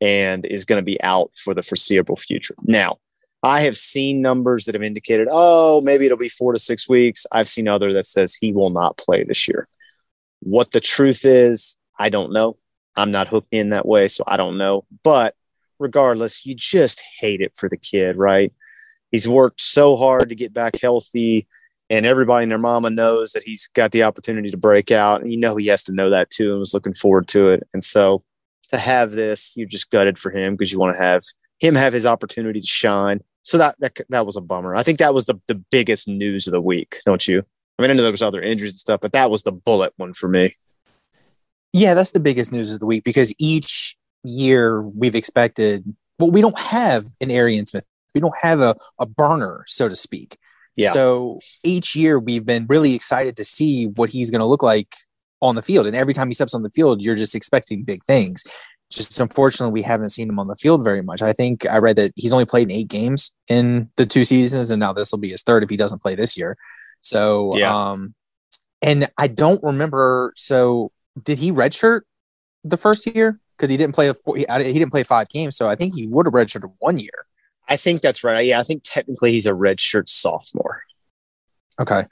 and 0.00 0.44
is 0.46 0.64
going 0.64 0.80
to 0.80 0.84
be 0.84 1.00
out 1.02 1.30
for 1.36 1.54
the 1.54 1.62
foreseeable 1.62 2.16
future. 2.16 2.54
Now, 2.62 2.98
I 3.42 3.60
have 3.60 3.76
seen 3.76 4.22
numbers 4.22 4.64
that 4.64 4.74
have 4.74 4.82
indicated, 4.82 5.28
oh, 5.30 5.80
maybe 5.82 6.06
it'll 6.06 6.16
be 6.16 6.28
four 6.28 6.52
to 6.52 6.58
six 6.58 6.88
weeks. 6.88 7.26
I've 7.30 7.48
seen 7.48 7.68
other 7.68 7.92
that 7.92 8.06
says 8.06 8.34
he 8.34 8.52
will 8.52 8.70
not 8.70 8.96
play 8.96 9.22
this 9.22 9.46
year. 9.46 9.68
What 10.40 10.70
the 10.70 10.80
truth 10.80 11.24
is, 11.24 11.76
I 11.98 12.08
don't 12.08 12.32
know. 12.32 12.56
I'm 12.96 13.10
not 13.10 13.28
hooked 13.28 13.52
in 13.52 13.70
that 13.70 13.86
way, 13.86 14.08
so 14.08 14.24
I 14.26 14.36
don't 14.36 14.56
know. 14.56 14.84
But 15.02 15.34
regardless, 15.78 16.46
you 16.46 16.54
just 16.54 17.02
hate 17.18 17.40
it 17.40 17.54
for 17.56 17.68
the 17.68 17.76
kid, 17.76 18.16
right? 18.16 18.52
He's 19.10 19.28
worked 19.28 19.60
so 19.60 19.96
hard 19.96 20.30
to 20.30 20.34
get 20.34 20.54
back 20.54 20.80
healthy, 20.80 21.46
and 21.90 22.06
everybody 22.06 22.44
and 22.44 22.52
their 22.52 22.58
mama 22.58 22.90
knows 22.90 23.32
that 23.32 23.42
he's 23.42 23.68
got 23.74 23.92
the 23.92 24.04
opportunity 24.04 24.50
to 24.50 24.56
break 24.56 24.90
out. 24.90 25.20
And 25.20 25.30
you 25.30 25.38
know 25.38 25.56
he 25.56 25.66
has 25.66 25.84
to 25.84 25.92
know 25.92 26.10
that 26.10 26.30
too 26.30 26.52
and 26.52 26.60
was 26.60 26.74
looking 26.74 26.94
forward 26.94 27.28
to 27.28 27.50
it. 27.50 27.62
And 27.74 27.84
so 27.84 28.20
to 28.74 28.80
have 28.80 29.12
this, 29.12 29.54
you're 29.56 29.68
just 29.68 29.90
gutted 29.90 30.18
for 30.18 30.30
him 30.30 30.54
because 30.54 30.72
you 30.72 30.78
want 30.78 30.96
to 30.96 31.02
have 31.02 31.22
him 31.60 31.74
have 31.74 31.92
his 31.92 32.06
opportunity 32.06 32.60
to 32.60 32.66
shine. 32.66 33.20
So 33.42 33.58
that, 33.58 33.76
that 33.80 34.00
that 34.08 34.26
was 34.26 34.36
a 34.36 34.40
bummer. 34.40 34.74
I 34.74 34.82
think 34.82 34.98
that 34.98 35.14
was 35.14 35.26
the, 35.26 35.38
the 35.48 35.54
biggest 35.54 36.08
news 36.08 36.46
of 36.46 36.52
the 36.52 36.60
week, 36.60 37.00
don't 37.04 37.26
you? 37.26 37.42
I 37.78 37.82
mean, 37.82 37.90
I 37.90 37.94
know 37.94 38.02
there 38.02 38.12
was 38.12 38.22
other 38.22 38.40
injuries 38.40 38.72
and 38.72 38.78
stuff, 38.78 39.00
but 39.00 39.12
that 39.12 39.30
was 39.30 39.42
the 39.42 39.52
bullet 39.52 39.92
one 39.96 40.14
for 40.14 40.28
me. 40.28 40.56
Yeah, 41.72 41.94
that's 41.94 42.12
the 42.12 42.20
biggest 42.20 42.52
news 42.52 42.72
of 42.72 42.80
the 42.80 42.86
week 42.86 43.04
because 43.04 43.34
each 43.38 43.96
year 44.22 44.82
we've 44.82 45.14
expected. 45.14 45.84
Well, 46.18 46.30
we 46.30 46.40
don't 46.40 46.58
have 46.58 47.04
an 47.20 47.30
Arian 47.30 47.66
Smith. 47.66 47.84
We 48.14 48.20
don't 48.20 48.34
have 48.40 48.60
a, 48.60 48.76
a 49.00 49.06
burner, 49.06 49.64
so 49.66 49.88
to 49.88 49.96
speak. 49.96 50.38
Yeah. 50.76 50.92
So 50.92 51.40
each 51.64 51.96
year 51.96 52.18
we've 52.18 52.46
been 52.46 52.66
really 52.68 52.94
excited 52.94 53.36
to 53.36 53.44
see 53.44 53.86
what 53.86 54.10
he's 54.10 54.30
going 54.30 54.40
to 54.40 54.46
look 54.46 54.62
like 54.62 54.94
on 55.42 55.56
the 55.56 55.62
field. 55.62 55.86
And 55.86 55.96
every 55.96 56.14
time 56.14 56.28
he 56.28 56.34
steps 56.34 56.54
on 56.54 56.62
the 56.62 56.70
field, 56.70 57.02
you're 57.02 57.14
just 57.14 57.34
expecting 57.34 57.84
big 57.84 58.04
things. 58.04 58.44
Just 58.90 59.18
unfortunately, 59.20 59.72
we 59.72 59.82
haven't 59.82 60.10
seen 60.10 60.28
him 60.28 60.38
on 60.38 60.46
the 60.46 60.56
field 60.56 60.84
very 60.84 61.02
much. 61.02 61.22
I 61.22 61.32
think 61.32 61.68
I 61.68 61.78
read 61.78 61.96
that 61.96 62.12
he's 62.16 62.32
only 62.32 62.44
played 62.44 62.70
in 62.70 62.76
eight 62.76 62.88
games 62.88 63.34
in 63.48 63.90
the 63.96 64.06
two 64.06 64.24
seasons, 64.24 64.70
and 64.70 64.78
now 64.78 64.92
this 64.92 65.10
will 65.10 65.18
be 65.18 65.30
his 65.30 65.42
third 65.42 65.62
if 65.62 65.70
he 65.70 65.76
doesn't 65.76 66.02
play 66.02 66.14
this 66.14 66.36
year. 66.36 66.56
So, 67.00 67.56
yeah. 67.56 67.74
um, 67.74 68.14
and 68.82 69.08
I 69.18 69.28
don't 69.28 69.62
remember. 69.62 70.32
So, 70.36 70.92
did 71.20 71.38
he 71.38 71.50
redshirt 71.50 72.02
the 72.62 72.76
first 72.76 73.06
year? 73.14 73.40
Because 73.56 73.70
he 73.70 73.76
didn't 73.76 73.94
play 73.94 74.08
a 74.08 74.14
four, 74.14 74.36
he, 74.36 74.46
he 74.48 74.72
didn't 74.78 74.90
play 74.90 75.02
five 75.02 75.28
games, 75.28 75.56
so 75.56 75.68
I 75.68 75.74
think 75.74 75.94
he 75.94 76.06
would 76.06 76.26
have 76.26 76.34
redshirted 76.34 76.72
one 76.78 76.98
year. 76.98 77.26
I 77.68 77.76
think 77.76 78.02
that's 78.02 78.22
right. 78.22 78.44
Yeah, 78.44 78.60
I 78.60 78.62
think 78.62 78.82
technically 78.84 79.32
he's 79.32 79.46
a 79.46 79.52
redshirt 79.52 80.08
sophomore. 80.08 80.82
Okay. 81.80 82.04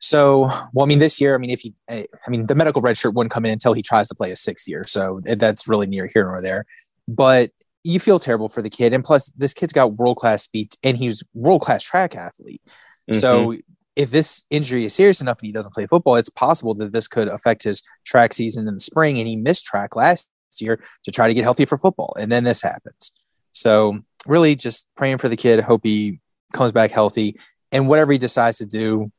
So, 0.00 0.50
well, 0.72 0.84
I 0.84 0.86
mean, 0.86 0.98
this 0.98 1.20
year, 1.20 1.34
I 1.34 1.38
mean, 1.38 1.50
if 1.50 1.60
he, 1.60 1.74
I 1.88 2.04
mean, 2.28 2.46
the 2.46 2.54
medical 2.54 2.82
redshirt 2.82 3.14
wouldn't 3.14 3.32
come 3.32 3.46
in 3.46 3.52
until 3.52 3.72
he 3.72 3.82
tries 3.82 4.08
to 4.08 4.14
play 4.14 4.30
a 4.30 4.36
sixth 4.36 4.68
year. 4.68 4.84
So 4.86 5.20
that's 5.24 5.66
really 5.66 5.86
near 5.86 6.08
here 6.12 6.28
or 6.28 6.40
there. 6.42 6.66
But 7.08 7.50
you 7.84 7.98
feel 7.98 8.18
terrible 8.18 8.48
for 8.48 8.62
the 8.62 8.70
kid. 8.70 8.92
And 8.92 9.04
plus, 9.04 9.32
this 9.32 9.54
kid's 9.54 9.72
got 9.72 9.94
world 9.94 10.16
class 10.16 10.42
speed 10.42 10.74
and 10.82 10.96
he's 10.96 11.22
world 11.34 11.62
class 11.62 11.84
track 11.84 12.14
athlete. 12.16 12.62
Mm-hmm. 12.66 13.18
So 13.18 13.56
if 13.96 14.10
this 14.10 14.44
injury 14.50 14.84
is 14.84 14.94
serious 14.94 15.20
enough 15.20 15.38
and 15.38 15.46
he 15.46 15.52
doesn't 15.52 15.74
play 15.74 15.86
football, 15.86 16.16
it's 16.16 16.30
possible 16.30 16.74
that 16.74 16.92
this 16.92 17.08
could 17.08 17.28
affect 17.28 17.62
his 17.62 17.82
track 18.04 18.32
season 18.32 18.66
in 18.68 18.74
the 18.74 18.80
spring. 18.80 19.18
And 19.18 19.28
he 19.28 19.36
missed 19.36 19.64
track 19.64 19.96
last 19.96 20.28
year 20.58 20.82
to 21.04 21.10
try 21.10 21.28
to 21.28 21.34
get 21.34 21.44
healthy 21.44 21.64
for 21.64 21.78
football. 21.78 22.14
And 22.18 22.30
then 22.30 22.44
this 22.44 22.62
happens. 22.62 23.12
So 23.52 24.00
really 24.26 24.56
just 24.56 24.86
praying 24.96 25.18
for 25.18 25.28
the 25.28 25.36
kid. 25.36 25.60
Hope 25.60 25.82
he 25.84 26.20
comes 26.52 26.72
back 26.72 26.90
healthy 26.90 27.36
and 27.72 27.88
whatever 27.88 28.12
he 28.12 28.18
decides 28.18 28.58
to 28.58 28.66
do. 28.66 29.10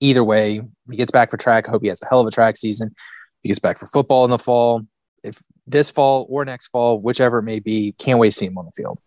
Either 0.00 0.22
way, 0.22 0.58
if 0.58 0.90
he 0.90 0.96
gets 0.96 1.10
back 1.10 1.30
for 1.30 1.36
track, 1.36 1.68
I 1.68 1.70
hope 1.70 1.82
he 1.82 1.88
has 1.88 2.02
a 2.02 2.08
hell 2.08 2.20
of 2.20 2.26
a 2.26 2.30
track 2.30 2.56
season. 2.56 2.88
If 2.88 3.42
he 3.42 3.48
gets 3.48 3.58
back 3.58 3.78
for 3.78 3.86
football 3.86 4.24
in 4.24 4.30
the 4.30 4.38
fall, 4.38 4.82
if 5.24 5.42
this 5.66 5.90
fall 5.90 6.26
or 6.28 6.44
next 6.44 6.68
fall, 6.68 7.00
whichever 7.00 7.38
it 7.38 7.44
may 7.44 7.60
be, 7.60 7.94
can't 7.98 8.18
wait 8.18 8.30
to 8.30 8.36
see 8.36 8.46
him 8.46 8.58
on 8.58 8.66
the 8.66 8.72
field. 8.72 8.98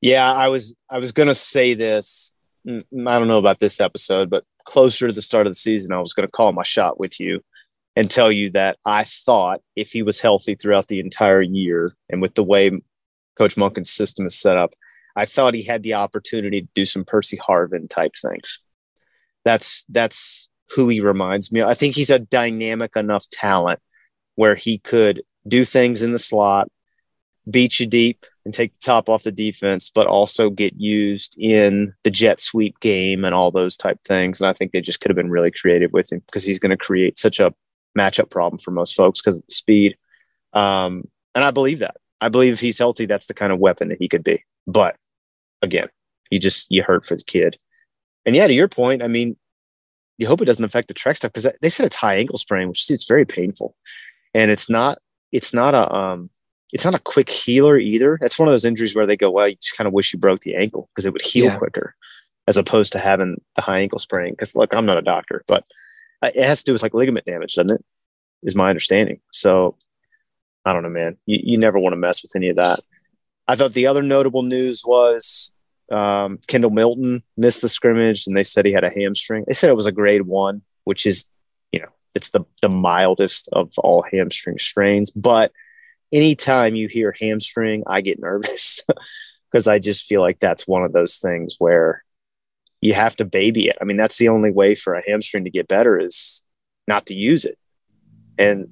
Yeah, 0.00 0.32
I 0.32 0.48
was 0.48 0.76
I 0.90 0.98
was 0.98 1.12
gonna 1.12 1.34
say 1.34 1.74
this 1.74 2.32
mm, 2.66 2.82
I 3.06 3.18
don't 3.18 3.28
know 3.28 3.38
about 3.38 3.60
this 3.60 3.80
episode, 3.80 4.30
but 4.30 4.44
closer 4.64 5.08
to 5.08 5.14
the 5.14 5.22
start 5.22 5.46
of 5.46 5.50
the 5.50 5.56
season, 5.56 5.92
I 5.92 5.98
was 5.98 6.12
going 6.12 6.26
to 6.26 6.32
call 6.32 6.52
my 6.52 6.62
shot 6.62 7.00
with 7.00 7.18
you 7.18 7.42
and 7.96 8.10
tell 8.10 8.30
you 8.30 8.50
that 8.50 8.78
I 8.84 9.04
thought 9.04 9.60
if 9.76 9.92
he 9.92 10.02
was 10.02 10.20
healthy 10.20 10.54
throughout 10.54 10.88
the 10.88 11.00
entire 11.00 11.42
year 11.42 11.96
and 12.08 12.22
with 12.22 12.34
the 12.34 12.44
way 12.44 12.70
Coach 13.36 13.56
Monken's 13.56 13.90
system 13.90 14.26
is 14.26 14.38
set 14.38 14.56
up, 14.56 14.74
I 15.16 15.24
thought 15.24 15.54
he 15.54 15.64
had 15.64 15.82
the 15.82 15.94
opportunity 15.94 16.62
to 16.62 16.68
do 16.74 16.84
some 16.84 17.04
Percy 17.04 17.36
Harvin 17.36 17.88
type 17.88 18.12
things. 18.20 18.62
That's 19.44 19.84
that's 19.88 20.50
who 20.70 20.88
he 20.88 21.00
reminds 21.00 21.50
me. 21.52 21.60
Of. 21.60 21.68
I 21.68 21.74
think 21.74 21.94
he's 21.94 22.10
a 22.10 22.18
dynamic 22.18 22.96
enough 22.96 23.28
talent 23.30 23.80
where 24.36 24.54
he 24.54 24.78
could 24.78 25.22
do 25.46 25.64
things 25.64 26.02
in 26.02 26.12
the 26.12 26.18
slot, 26.18 26.68
beat 27.50 27.80
you 27.80 27.86
deep 27.86 28.24
and 28.44 28.54
take 28.54 28.72
the 28.72 28.80
top 28.82 29.08
off 29.08 29.24
the 29.24 29.32
defense, 29.32 29.90
but 29.94 30.06
also 30.06 30.50
get 30.50 30.74
used 30.76 31.36
in 31.38 31.92
the 32.04 32.10
jet 32.10 32.40
sweep 32.40 32.78
game 32.80 33.24
and 33.24 33.34
all 33.34 33.50
those 33.50 33.76
type 33.76 33.98
things. 34.06 34.40
And 34.40 34.48
I 34.48 34.52
think 34.52 34.72
they 34.72 34.80
just 34.80 35.00
could 35.00 35.10
have 35.10 35.16
been 35.16 35.30
really 35.30 35.50
creative 35.50 35.92
with 35.92 36.12
him 36.12 36.22
because 36.26 36.44
he's 36.44 36.58
going 36.58 36.70
to 36.70 36.76
create 36.76 37.18
such 37.18 37.40
a 37.40 37.54
matchup 37.98 38.30
problem 38.30 38.58
for 38.58 38.70
most 38.70 38.94
folks 38.94 39.20
because 39.20 39.38
of 39.38 39.46
the 39.46 39.52
speed. 39.52 39.96
Um, 40.52 41.04
and 41.34 41.44
I 41.44 41.50
believe 41.50 41.80
that. 41.80 41.96
I 42.20 42.28
believe 42.28 42.52
if 42.52 42.60
he's 42.60 42.78
healthy, 42.78 43.06
that's 43.06 43.26
the 43.26 43.34
kind 43.34 43.52
of 43.52 43.58
weapon 43.58 43.88
that 43.88 43.98
he 43.98 44.08
could 44.08 44.24
be. 44.24 44.44
But 44.66 44.96
again, 45.62 45.88
you 46.30 46.38
just 46.38 46.70
you 46.70 46.82
hurt 46.82 47.06
for 47.06 47.16
the 47.16 47.24
kid. 47.24 47.58
And 48.26 48.36
yeah, 48.36 48.46
to 48.46 48.52
your 48.52 48.68
point, 48.68 49.02
I 49.02 49.08
mean, 49.08 49.36
you 50.18 50.26
hope 50.26 50.42
it 50.42 50.46
doesn't 50.46 50.64
affect 50.64 50.88
the 50.88 50.94
trek 50.94 51.16
stuff 51.16 51.32
because 51.32 51.50
they 51.62 51.68
said 51.68 51.86
it's 51.86 51.96
high 51.96 52.18
ankle 52.18 52.36
sprain, 52.36 52.68
which 52.68 52.90
is 52.90 53.04
very 53.04 53.24
painful, 53.24 53.74
and 54.34 54.50
it's 54.50 54.68
not 54.68 54.98
it's 55.32 55.54
not 55.54 55.74
a 55.74 55.92
um 55.92 56.30
it's 56.72 56.84
not 56.84 56.94
a 56.94 57.00
quick 57.00 57.30
healer 57.30 57.78
either. 57.78 58.18
It's 58.20 58.38
one 58.38 58.46
of 58.46 58.52
those 58.52 58.64
injuries 58.64 58.94
where 58.94 59.06
they 59.06 59.16
go, 59.16 59.30
well, 59.30 59.48
you 59.48 59.56
just 59.56 59.76
kind 59.76 59.88
of 59.88 59.92
wish 59.92 60.12
you 60.12 60.18
broke 60.18 60.40
the 60.40 60.56
ankle 60.56 60.88
because 60.94 61.06
it 61.06 61.12
would 61.12 61.22
heal 61.22 61.46
yeah. 61.46 61.58
quicker 61.58 61.94
as 62.46 62.56
opposed 62.56 62.92
to 62.92 62.98
having 62.98 63.40
the 63.56 63.62
high 63.62 63.80
ankle 63.80 63.98
sprain. 63.98 64.32
Because 64.32 64.54
look, 64.54 64.74
I'm 64.74 64.86
not 64.86 64.98
a 64.98 65.02
doctor, 65.02 65.42
but 65.46 65.64
it 66.22 66.44
has 66.44 66.60
to 66.60 66.64
do 66.66 66.72
with 66.74 66.82
like 66.82 66.94
ligament 66.94 67.26
damage, 67.26 67.54
doesn't 67.54 67.70
it? 67.70 67.84
Is 68.42 68.54
my 68.54 68.68
understanding. 68.68 69.20
So 69.32 69.76
I 70.64 70.72
don't 70.72 70.82
know, 70.82 70.90
man. 70.90 71.16
You, 71.26 71.40
you 71.42 71.58
never 71.58 71.78
want 71.78 71.94
to 71.94 71.98
mess 71.98 72.22
with 72.22 72.36
any 72.36 72.50
of 72.50 72.56
that. 72.56 72.80
I 73.48 73.54
thought 73.54 73.72
the 73.72 73.86
other 73.86 74.02
notable 74.02 74.42
news 74.42 74.84
was 74.84 75.52
um, 75.90 76.38
Kendall 76.46 76.70
Milton 76.70 77.22
missed 77.36 77.62
the 77.62 77.68
scrimmage 77.68 78.26
and 78.26 78.36
they 78.36 78.44
said 78.44 78.64
he 78.64 78.72
had 78.72 78.84
a 78.84 78.90
hamstring. 78.90 79.44
They 79.46 79.54
said 79.54 79.70
it 79.70 79.76
was 79.76 79.86
a 79.86 79.92
grade 79.92 80.22
one, 80.22 80.62
which 80.84 81.06
is, 81.06 81.26
you 81.72 81.80
know, 81.80 81.88
it's 82.14 82.30
the, 82.30 82.44
the 82.62 82.68
mildest 82.68 83.48
of 83.52 83.72
all 83.78 84.04
hamstring 84.10 84.58
strains, 84.58 85.10
but 85.10 85.52
anytime 86.12 86.74
you 86.74 86.88
hear 86.88 87.14
hamstring, 87.18 87.82
I 87.86 88.00
get 88.00 88.18
nervous 88.20 88.80
because 89.50 89.68
I 89.68 89.78
just 89.78 90.06
feel 90.06 90.20
like 90.20 90.38
that's 90.38 90.66
one 90.66 90.84
of 90.84 90.92
those 90.92 91.18
things 91.18 91.56
where 91.58 92.04
you 92.80 92.94
have 92.94 93.16
to 93.16 93.24
baby 93.24 93.68
it. 93.68 93.76
I 93.80 93.84
mean, 93.84 93.96
that's 93.96 94.18
the 94.18 94.28
only 94.28 94.50
way 94.50 94.74
for 94.74 94.94
a 94.94 95.02
hamstring 95.06 95.44
to 95.44 95.50
get 95.50 95.68
better 95.68 95.98
is 95.98 96.44
not 96.88 97.06
to 97.06 97.14
use 97.14 97.44
it. 97.44 97.58
And 98.38 98.68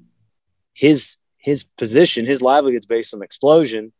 his 0.73 1.17
his 1.37 1.63
position, 1.63 2.25
his 2.25 2.41
livelihood's 2.41 2.85
based 2.85 3.13
on 3.13 3.21
explosion, 3.21 3.93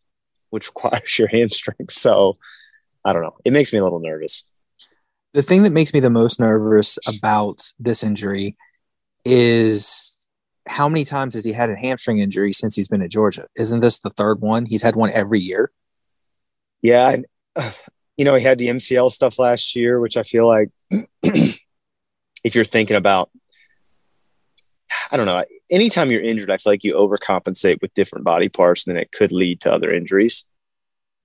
which 0.50 0.68
requires 0.76 1.20
your 1.20 1.28
hamstring. 1.28 1.90
So 1.90 2.38
I 3.06 3.14
don't 3.14 3.22
know. 3.22 3.36
It 3.46 3.54
makes 3.54 3.72
me 3.72 3.80
a 3.80 3.84
little 3.84 4.00
nervous. 4.00 4.46
The 5.34 5.42
thing 5.42 5.64
that 5.64 5.74
makes 5.74 5.94
me 5.94 6.00
the 6.00 6.10
most 6.10 6.40
nervous 6.40 6.98
about 7.08 7.62
this 7.80 8.04
injury 8.04 8.58
is 9.26 10.28
how 10.68 10.90
many 10.90 11.06
times 11.06 11.34
has 11.34 11.46
he 11.46 11.54
had 11.54 11.70
a 11.70 11.76
hamstring 11.76 12.20
injury 12.20 12.54
since 12.54 12.76
he's 12.76 12.88
been 12.88 13.02
at 13.02 13.12
Georgia? 13.12 13.48
Isn't 13.58 13.80
this 13.80 14.00
the 14.00 14.10
third 14.10 14.42
one? 14.42 14.66
He's 14.66 14.82
had 14.82 14.96
one 14.96 15.12
every 15.12 15.40
year. 15.40 15.72
Yeah, 16.82 17.10
and 17.10 17.26
uh, 17.56 17.72
you 18.18 18.26
know 18.26 18.36
he 18.36 18.44
had 18.44 18.58
the 18.58 18.68
MCL 18.68 19.12
stuff 19.12 19.40
last 19.40 19.76
year, 19.76 20.00
which 20.00 20.18
I 20.18 20.24
feel 20.24 20.48
like 20.48 20.70
if 21.24 22.56
you're 22.56 22.66
thinking 22.66 22.98
about, 22.98 23.30
I 25.12 25.18
don't 25.18 25.26
know, 25.26 25.44
anytime 25.72 26.12
you're 26.12 26.22
injured, 26.22 26.52
I 26.52 26.58
feel 26.58 26.74
like 26.74 26.84
you 26.84 26.96
overcompensate 26.96 27.82
with 27.82 27.94
different 27.94 28.26
body 28.26 28.50
parts, 28.50 28.86
and 28.86 28.96
then 28.96 29.02
it 29.02 29.12
could 29.12 29.32
lead 29.32 29.62
to 29.62 29.72
other 29.72 29.92
injuries. 29.94 30.46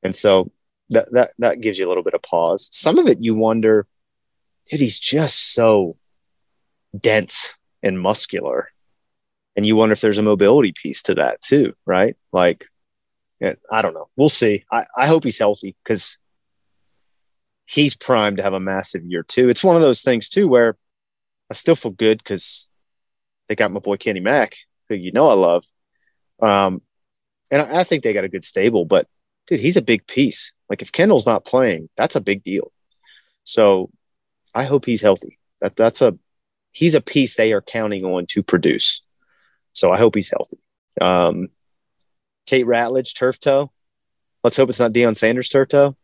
And 0.03 0.15
so 0.15 0.51
that 0.91 1.11
that 1.13 1.33
that 1.39 1.61
gives 1.61 1.79
you 1.79 1.87
a 1.87 1.89
little 1.89 2.03
bit 2.03 2.15
of 2.15 2.23
pause. 2.23 2.69
Some 2.73 2.99
of 2.99 3.09
it 3.09 3.23
you 3.23 3.35
wonder, 3.35 3.87
dude, 4.71 4.81
he's 4.81 4.99
just 4.99 5.55
so 5.55 5.97
dense 6.99 7.55
and 7.83 8.01
muscular 8.01 8.69
and 9.57 9.67
you 9.67 9.77
wonder 9.77 9.93
if 9.93 10.01
there's 10.01 10.19
a 10.19 10.23
mobility 10.23 10.73
piece 10.73 11.03
to 11.05 11.15
that 11.15 11.41
too, 11.41 11.75
right? 11.87 12.17
Like, 12.33 12.67
I 13.71 13.83
don't 13.83 13.95
know. 13.95 14.09
We'll 14.17 14.29
see. 14.29 14.65
I, 14.73 14.85
I 14.97 15.07
hope 15.07 15.25
he's 15.25 15.39
healthy 15.39 15.77
because 15.85 16.19
he's 17.67 17.95
primed 17.95 18.39
to 18.39 18.43
have 18.43 18.55
a 18.55 18.61
massive 18.61 19.05
year 19.05 19.23
too. 19.23 19.49
It's 19.49 19.65
one 19.65 19.77
of 19.77 19.83
those 19.83 20.03
things 20.03 20.29
too 20.29 20.49
where 20.49 20.77
I 21.51 21.55
still 21.55 21.77
feel 21.77 21.93
good 21.93 22.19
because 22.19 22.71
they 23.49 23.55
got 23.55 23.71
my 23.71 23.81
boy 23.81 23.97
Kenny 23.97 24.21
Mack, 24.21 24.57
who 24.89 24.97
you 24.97 25.13
know 25.13 25.29
I 25.29 25.35
love. 25.35 25.65
Um, 26.41 26.83
and 27.51 27.63
I, 27.63 27.81
I 27.81 27.85
think 27.85 28.03
they 28.03 28.13
got 28.13 28.25
a 28.25 28.31
good 28.31 28.45
stable, 28.45 28.87
but 28.87 29.07
dude, 29.47 29.61
he's 29.61 29.77
a 29.77 29.83
big 29.83 30.07
piece. 30.07 30.54
Like 30.71 30.83
if 30.83 30.93
Kendall's 30.93 31.27
not 31.27 31.45
playing, 31.45 31.89
that's 31.97 32.17
a 32.17 32.21
big 32.21 32.43
deal. 32.43 32.73
So 33.45 33.91
I 34.55 34.65
hope 34.65 34.87
he's 34.87 35.03
healthy. 35.03 35.39
That 35.61 35.77
that's 35.77 36.01
a 36.03 36.17
he's 36.73 36.95
a 36.95 37.01
piece 37.01 37.37
they 37.37 37.53
are 37.53 37.61
counting 37.63 38.05
on 38.05 38.27
to 38.31 38.43
produce. 38.43 39.05
So 39.73 39.93
I 39.93 39.99
hope 39.99 40.15
he's 40.15 40.31
healthy. 40.31 40.59
Um, 41.01 41.49
Tate 42.47 42.67
Ratledge, 42.67 43.15
turf 43.17 43.41
toe. 43.41 43.71
Let's 44.43 44.57
hope 44.57 44.69
it's 44.69 44.81
not 44.81 44.93
Deion 44.93 45.17
Sanders 45.17 45.49
turf 45.49 45.69
toe. 45.69 45.97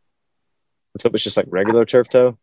Let's 0.94 1.04
hope 1.04 1.14
it's 1.14 1.24
just 1.24 1.36
like 1.36 1.46
regular 1.48 1.84
turf 1.84 2.08
toe. 2.08 2.38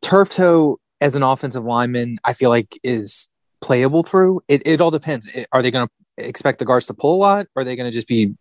Turf 0.00 0.30
toe 0.30 0.78
as 1.00 1.16
an 1.16 1.22
offensive 1.22 1.64
lineman, 1.64 2.18
I 2.24 2.32
feel 2.32 2.48
like 2.48 2.78
is 2.82 3.28
playable 3.60 4.02
through. 4.02 4.42
It, 4.48 4.62
it 4.66 4.80
all 4.80 4.90
depends. 4.90 5.28
Are 5.52 5.60
they 5.62 5.70
going 5.70 5.88
to 6.16 6.26
expect 6.28 6.58
the 6.58 6.64
guards 6.64 6.86
to 6.86 6.94
pull 6.94 7.16
a 7.16 7.20
lot? 7.20 7.46
Or 7.54 7.62
are 7.62 7.64
they 7.64 7.76
going 7.76 7.90
to 7.90 7.94
just 7.94 8.08
be 8.08 8.34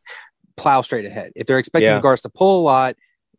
plow 0.56 0.82
straight 0.82 1.06
ahead? 1.06 1.32
If 1.36 1.48
they're 1.48 1.58
expecting 1.60 1.88
Yeah. 1.88 1.96
the 1.96 2.02
guards 2.02 2.22
to 2.22 2.30
pull 2.30 2.62
a 2.62 2.64
lot, 2.64 2.96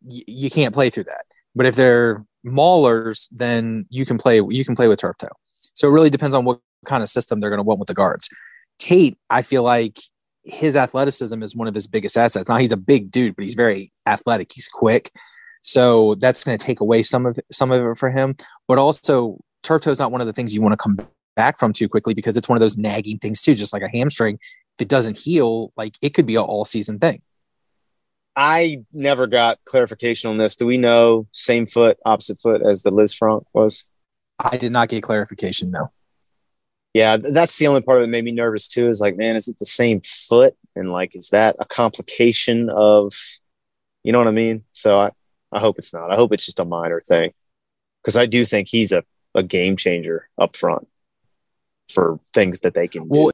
you 0.07 0.49
can't 0.49 0.73
play 0.73 0.89
through 0.89 1.05
that. 1.05 1.25
But 1.55 1.65
if 1.65 1.75
they're 1.75 2.25
maulers, 2.45 3.27
then 3.31 3.85
you 3.89 4.05
can 4.05 4.17
play. 4.17 4.41
You 4.47 4.65
can 4.65 4.75
play 4.75 4.87
with 4.87 4.99
turf 4.99 5.17
toe. 5.17 5.27
So 5.75 5.87
it 5.87 5.91
really 5.91 6.09
depends 6.09 6.35
on 6.35 6.45
what 6.45 6.59
kind 6.85 7.03
of 7.03 7.09
system 7.09 7.39
they're 7.39 7.49
going 7.49 7.59
to 7.59 7.63
want 7.63 7.79
with 7.79 7.87
the 7.87 7.93
guards. 7.93 8.29
Tate, 8.79 9.17
I 9.29 9.41
feel 9.41 9.63
like 9.63 9.99
his 10.43 10.75
athleticism 10.75 11.41
is 11.41 11.55
one 11.55 11.67
of 11.67 11.73
his 11.73 11.87
biggest 11.87 12.17
assets. 12.17 12.49
Now 12.49 12.57
he's 12.57 12.71
a 12.71 12.77
big 12.77 13.11
dude, 13.11 13.35
but 13.35 13.45
he's 13.45 13.53
very 13.53 13.91
athletic. 14.05 14.51
He's 14.53 14.67
quick, 14.67 15.11
so 15.61 16.15
that's 16.15 16.43
going 16.43 16.57
to 16.57 16.63
take 16.63 16.81
away 16.81 17.01
some 17.01 17.25
of 17.25 17.39
some 17.51 17.71
of 17.71 17.83
it 17.83 17.97
for 17.97 18.09
him. 18.09 18.35
But 18.67 18.77
also, 18.77 19.39
turf 19.63 19.81
toe 19.81 19.91
is 19.91 19.99
not 19.99 20.11
one 20.11 20.21
of 20.21 20.27
the 20.27 20.33
things 20.33 20.53
you 20.53 20.61
want 20.61 20.73
to 20.73 20.77
come 20.77 20.99
back 21.35 21.57
from 21.57 21.73
too 21.73 21.89
quickly 21.89 22.13
because 22.13 22.37
it's 22.37 22.49
one 22.49 22.57
of 22.57 22.61
those 22.61 22.77
nagging 22.77 23.17
things 23.19 23.41
too. 23.41 23.55
Just 23.55 23.73
like 23.73 23.81
a 23.81 23.89
hamstring, 23.89 24.35
if 24.35 24.81
it 24.81 24.89
doesn't 24.89 25.17
heal, 25.17 25.71
like 25.77 25.95
it 26.01 26.13
could 26.13 26.25
be 26.25 26.35
an 26.35 26.41
all 26.41 26.65
season 26.65 26.99
thing. 26.99 27.21
I 28.35 28.83
never 28.91 29.27
got 29.27 29.59
clarification 29.65 30.29
on 30.29 30.37
this. 30.37 30.55
Do 30.55 30.65
we 30.65 30.77
know 30.77 31.27
same 31.31 31.65
foot, 31.65 31.97
opposite 32.05 32.39
foot 32.39 32.61
as 32.61 32.81
the 32.81 32.91
Liz 32.91 33.13
Frank 33.13 33.43
was? 33.53 33.85
I 34.39 34.57
did 34.57 34.71
not 34.71 34.89
get 34.89 35.03
clarification. 35.03 35.69
No, 35.69 35.91
Yeah, 36.93 37.17
that's 37.17 37.57
the 37.57 37.67
only 37.67 37.81
part 37.81 38.01
that 38.01 38.07
made 38.07 38.23
me 38.23 38.31
nervous 38.31 38.67
too. 38.67 38.87
Is 38.87 39.01
like, 39.01 39.17
man, 39.17 39.35
is 39.35 39.47
it 39.47 39.57
the 39.57 39.65
same 39.65 40.01
foot? 40.01 40.55
And 40.75 40.91
like, 40.91 41.15
is 41.15 41.29
that 41.29 41.55
a 41.59 41.65
complication 41.65 42.69
of, 42.69 43.13
you 44.03 44.11
know 44.11 44.19
what 44.19 44.27
I 44.27 44.31
mean? 44.31 44.63
So 44.71 44.99
I, 44.99 45.11
I 45.51 45.59
hope 45.59 45.77
it's 45.77 45.93
not. 45.93 46.11
I 46.11 46.15
hope 46.15 46.33
it's 46.33 46.45
just 46.45 46.59
a 46.59 46.65
minor 46.65 46.99
thing, 47.01 47.31
because 48.01 48.17
I 48.17 48.25
do 48.25 48.45
think 48.45 48.67
he's 48.67 48.91
a, 48.91 49.03
a 49.35 49.43
game 49.43 49.77
changer 49.77 50.27
up 50.37 50.55
front 50.55 50.87
for 51.91 52.19
things 52.33 52.61
that 52.61 52.73
they 52.73 52.87
can 52.87 53.07
do. 53.07 53.29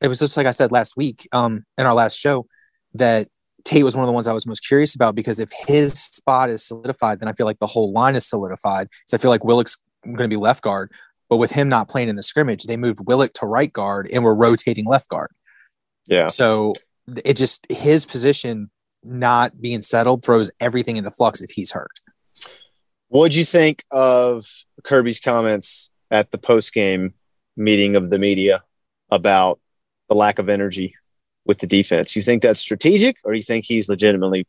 It 0.00 0.08
was 0.08 0.18
just 0.20 0.36
like 0.36 0.46
I 0.46 0.52
said 0.52 0.72
last 0.72 0.96
week, 0.96 1.28
um, 1.32 1.64
in 1.76 1.86
our 1.86 1.94
last 1.94 2.16
show, 2.16 2.46
that 2.94 3.28
Tate 3.64 3.84
was 3.84 3.96
one 3.96 4.04
of 4.04 4.06
the 4.06 4.12
ones 4.12 4.28
I 4.28 4.32
was 4.32 4.46
most 4.46 4.66
curious 4.66 4.94
about 4.94 5.14
because 5.14 5.40
if 5.40 5.50
his 5.66 5.92
spot 5.92 6.50
is 6.50 6.62
solidified, 6.64 7.20
then 7.20 7.28
I 7.28 7.32
feel 7.32 7.46
like 7.46 7.58
the 7.58 7.66
whole 7.66 7.92
line 7.92 8.14
is 8.14 8.26
solidified. 8.26 8.88
So 9.06 9.16
I 9.16 9.18
feel 9.18 9.30
like 9.30 9.44
Willick's 9.44 9.82
going 10.04 10.18
to 10.18 10.28
be 10.28 10.36
left 10.36 10.62
guard, 10.62 10.92
but 11.28 11.36
with 11.36 11.50
him 11.50 11.68
not 11.68 11.88
playing 11.88 12.08
in 12.08 12.16
the 12.16 12.22
scrimmage, 12.22 12.64
they 12.64 12.76
moved 12.76 13.00
Willick 13.00 13.32
to 13.34 13.46
right 13.46 13.72
guard 13.72 14.08
and 14.12 14.24
we're 14.24 14.34
rotating 14.34 14.86
left 14.86 15.08
guard. 15.08 15.30
yeah, 16.08 16.28
So 16.28 16.74
it 17.24 17.36
just 17.36 17.66
his 17.70 18.06
position 18.06 18.70
not 19.02 19.60
being 19.60 19.80
settled 19.80 20.24
throws 20.24 20.50
everything 20.60 20.96
into 20.96 21.10
flux 21.10 21.40
if 21.40 21.50
he's 21.50 21.72
hurt. 21.72 22.00
What'd 23.08 23.34
you 23.34 23.44
think 23.44 23.84
of 23.90 24.46
Kirby's 24.84 25.20
comments 25.20 25.90
at 26.10 26.30
the 26.30 26.38
post 26.38 26.74
game 26.74 27.14
meeting 27.56 27.96
of 27.96 28.10
the 28.10 28.18
media 28.18 28.62
about 29.10 29.60
the 30.08 30.14
lack 30.14 30.38
of 30.38 30.48
energy 30.48 30.94
with 31.48 31.58
the 31.58 31.66
defense? 31.66 32.14
You 32.14 32.22
think 32.22 32.42
that's 32.42 32.60
strategic, 32.60 33.16
or 33.24 33.32
do 33.32 33.36
you 33.36 33.42
think 33.42 33.64
he's 33.64 33.88
legitimately 33.88 34.46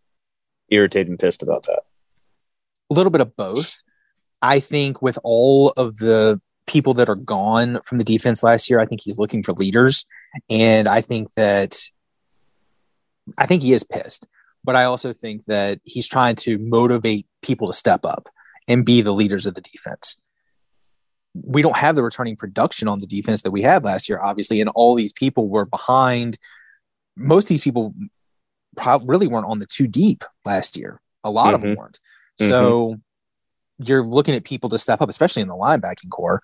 irritated 0.69 1.09
and 1.09 1.17
pissed 1.17 1.41
about 1.41 1.63
that? 1.63 1.81
a 2.89 2.93
little 2.93 3.11
bit 3.11 3.21
of 3.21 3.35
both. 3.35 3.83
I 4.41 4.59
think 4.59 5.01
with 5.01 5.19
all 5.23 5.73
of 5.77 5.97
the 5.97 6.41
people 6.65 6.93
that 6.95 7.09
are 7.09 7.15
gone 7.15 7.79
from 7.83 7.97
the 7.97 8.03
defense 8.03 8.43
last 8.43 8.69
year, 8.69 8.79
I 8.79 8.85
think 8.85 9.01
he's 9.01 9.19
looking 9.19 9.43
for 9.43 9.53
leaders. 9.53 10.05
And 10.49 10.87
I 10.87 11.01
think 11.01 11.33
that 11.33 11.77
I 13.37 13.45
think 13.45 13.61
he 13.61 13.73
is 13.73 13.83
pissed, 13.83 14.27
but 14.63 14.75
I 14.75 14.85
also 14.85 15.13
think 15.13 15.45
that 15.45 15.79
he's 15.85 16.07
trying 16.07 16.35
to 16.37 16.57
motivate 16.57 17.27
people 17.41 17.67
to 17.67 17.73
step 17.73 18.05
up 18.05 18.29
and 18.67 18.85
be 18.85 19.01
the 19.01 19.11
leaders 19.11 19.45
of 19.45 19.55
the 19.55 19.61
defense. 19.61 20.21
We 21.35 21.61
don't 21.61 21.77
have 21.77 21.95
the 21.95 22.03
returning 22.03 22.35
production 22.35 22.87
on 22.87 22.99
the 22.99 23.07
defense 23.07 23.43
that 23.43 23.51
we 23.51 23.61
had 23.61 23.83
last 23.83 24.09
year, 24.09 24.19
obviously, 24.19 24.61
and 24.61 24.69
all 24.69 24.95
these 24.95 25.13
people 25.13 25.47
were 25.47 25.65
behind. 25.65 26.37
Most 27.19 27.45
of 27.45 27.49
these 27.49 27.61
people 27.61 27.93
probably 28.77 29.07
really 29.09 29.27
weren't 29.27 29.45
on 29.47 29.59
the 29.59 29.65
two 29.65 29.87
deep 29.87 30.23
last 30.45 30.77
year. 30.77 31.01
A 31.23 31.29
lot 31.29 31.53
of 31.53 31.61
them 31.61 31.73
Mhm. 31.73 31.77
weren't. 31.77 31.99
So 32.39 32.95
you're 33.79 34.05
looking 34.05 34.33
at 34.35 34.45
people 34.45 34.69
to 34.69 34.79
step 34.79 35.01
up, 35.01 35.09
especially 35.09 35.41
in 35.41 35.47
the 35.49 35.55
linebacking 35.55 36.09
core. 36.09 36.41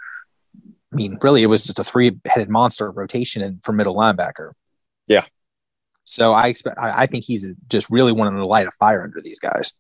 I 0.92 0.96
mean, 0.96 1.18
really, 1.22 1.44
it 1.44 1.48
was 1.48 1.64
just 1.66 1.80
a 1.80 1.84
three-headed 1.84 2.50
monster 2.50 2.92
rotation 2.92 3.42
in, 3.42 3.60
for 3.64 3.72
middle 3.72 3.96
linebacker. 3.96 4.52
Yeah. 5.08 5.26
So 6.04 6.34
I 6.34 6.48
expect, 6.48 6.78
I, 6.78 7.04
I 7.04 7.06
think 7.06 7.24
he's 7.24 7.52
just 7.70 7.90
really 7.90 8.12
wanting 8.12 8.40
to 8.40 8.46
light 8.46 8.68
a 8.68 8.72
fire 8.72 9.02
under 9.04 9.20
these 9.22 9.40
guys. 9.40 9.74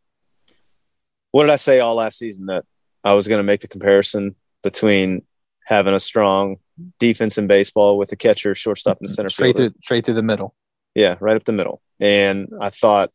What 1.31 1.43
did 1.43 1.51
I 1.51 1.57
say 1.57 1.79
all 1.81 1.95
last 1.95 2.17
season 2.17 2.45
that 2.47 2.63
I 3.03 3.13
was 3.13 3.27
going 3.27 3.39
to 3.39 3.43
make 3.43 3.61
the 3.61 3.67
comparison 3.67 4.35
between 4.63 5.23
having 5.65 5.93
a 5.93 5.99
strong 5.99 6.57
defense 6.99 7.37
in 7.37 7.47
baseball 7.47 7.97
with 7.97 8.11
a 8.11 8.15
catcher, 8.15 8.55
shortstop, 8.55 8.99
and 9.01 9.09
center 9.09 9.29
straight 9.29 9.55
fielder? 9.57 9.69
through, 9.71 9.79
straight 9.81 10.05
through 10.05 10.13
the 10.15 10.23
middle. 10.23 10.55
Yeah, 10.95 11.17
right 11.19 11.35
up 11.35 11.43
the 11.43 11.51
middle. 11.51 11.81
And 11.99 12.49
I 12.59 12.69
thought 12.69 13.11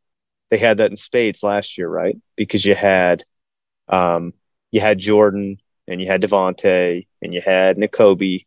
they 0.50 0.58
had 0.58 0.78
that 0.78 0.90
in 0.90 0.96
spades 0.96 1.42
last 1.42 1.78
year, 1.78 1.88
right? 1.88 2.16
Because 2.36 2.64
you 2.64 2.74
had 2.74 3.24
um 3.88 4.34
you 4.70 4.80
had 4.80 4.98
Jordan 4.98 5.58
and 5.88 6.00
you 6.00 6.06
had 6.06 6.22
Devonte 6.22 7.06
and 7.20 7.34
you 7.34 7.40
had 7.40 7.76
Nakobe 7.76 8.46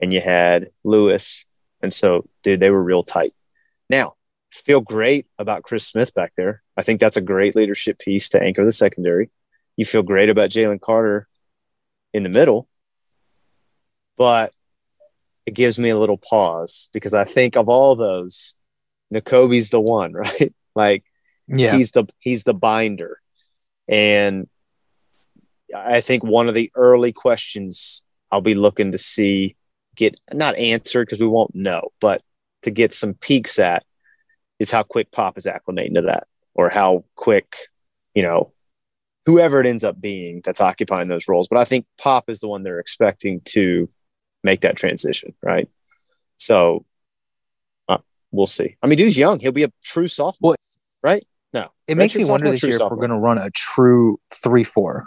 and 0.00 0.12
you 0.12 0.20
had 0.20 0.70
Lewis. 0.84 1.44
And 1.80 1.92
so 1.92 2.28
dude, 2.42 2.60
they 2.60 2.70
were 2.70 2.82
real 2.82 3.02
tight. 3.02 3.32
Now, 3.88 4.14
feel 4.52 4.80
great 4.80 5.26
about 5.38 5.62
Chris 5.62 5.86
Smith 5.86 6.14
back 6.14 6.34
there. 6.36 6.62
I 6.76 6.82
think 6.82 7.00
that's 7.00 7.16
a 7.16 7.22
great 7.22 7.56
leadership 7.56 7.98
piece 7.98 8.28
to 8.30 8.42
anchor 8.42 8.64
the 8.64 8.72
secondary. 8.72 9.30
You 9.76 9.84
feel 9.84 10.02
great 10.02 10.28
about 10.28 10.50
Jalen 10.50 10.80
Carter 10.80 11.26
in 12.12 12.22
the 12.22 12.28
middle, 12.28 12.68
but 14.18 14.52
it 15.46 15.54
gives 15.54 15.78
me 15.78 15.88
a 15.88 15.98
little 15.98 16.18
pause 16.18 16.90
because 16.92 17.14
I 17.14 17.24
think 17.24 17.56
of 17.56 17.68
all 17.68 17.96
those, 17.96 18.54
Nakobe's 19.12 19.70
the 19.70 19.80
one, 19.80 20.12
right? 20.24 20.54
Like 20.74 21.04
Yeah. 21.48 21.76
he's 21.76 21.92
the 21.92 22.04
he's 22.20 22.44
the 22.44 22.54
binder. 22.54 23.18
And 23.88 24.48
I 25.74 26.00
think 26.00 26.22
one 26.22 26.48
of 26.48 26.54
the 26.54 26.70
early 26.74 27.12
questions 27.12 28.04
I'll 28.30 28.40
be 28.40 28.54
looking 28.54 28.92
to 28.92 28.98
see 28.98 29.56
get 29.96 30.18
not 30.32 30.56
answered 30.56 31.06
because 31.06 31.20
we 31.20 31.26
won't 31.26 31.54
know, 31.54 31.88
but 32.00 32.22
to 32.62 32.70
get 32.70 32.92
some 32.92 33.14
peeks 33.14 33.58
at 33.58 33.84
is 34.58 34.70
how 34.70 34.82
quick 34.82 35.10
Pop 35.10 35.36
is 35.36 35.46
acclimating 35.46 35.94
to 35.94 36.02
that, 36.02 36.26
or 36.54 36.68
how 36.70 37.04
quick, 37.16 37.56
you 38.14 38.22
know, 38.22 38.52
whoever 39.26 39.60
it 39.60 39.66
ends 39.66 39.84
up 39.84 40.00
being 40.00 40.40
that's 40.44 40.60
occupying 40.60 41.08
those 41.08 41.28
roles. 41.28 41.48
But 41.48 41.58
I 41.58 41.64
think 41.64 41.84
Pop 42.00 42.30
is 42.30 42.40
the 42.40 42.48
one 42.48 42.62
they're 42.62 42.78
expecting 42.78 43.40
to 43.46 43.88
make 44.44 44.60
that 44.60 44.76
transition, 44.76 45.34
right? 45.42 45.68
So 46.36 46.84
we'll 48.32 48.46
see. 48.46 48.76
I 48.82 48.86
mean, 48.86 48.96
dude's 48.96 49.16
young; 49.18 49.38
he'll 49.40 49.52
be 49.52 49.62
a 49.64 49.72
true 49.84 50.08
sophomore, 50.08 50.50
Well, 50.50 50.56
right? 51.02 51.24
No, 51.52 51.68
It 51.86 51.96
makes 51.96 52.16
me 52.16 52.24
wonder 52.24 52.50
this 52.50 52.62
year 52.62 52.72
if 52.74 52.80
we're 52.80 52.96
going 52.96 53.10
to 53.10 53.16
run 53.18 53.36
a 53.38 53.50
true 53.50 54.18
3 54.32 54.64
4. 54.64 55.06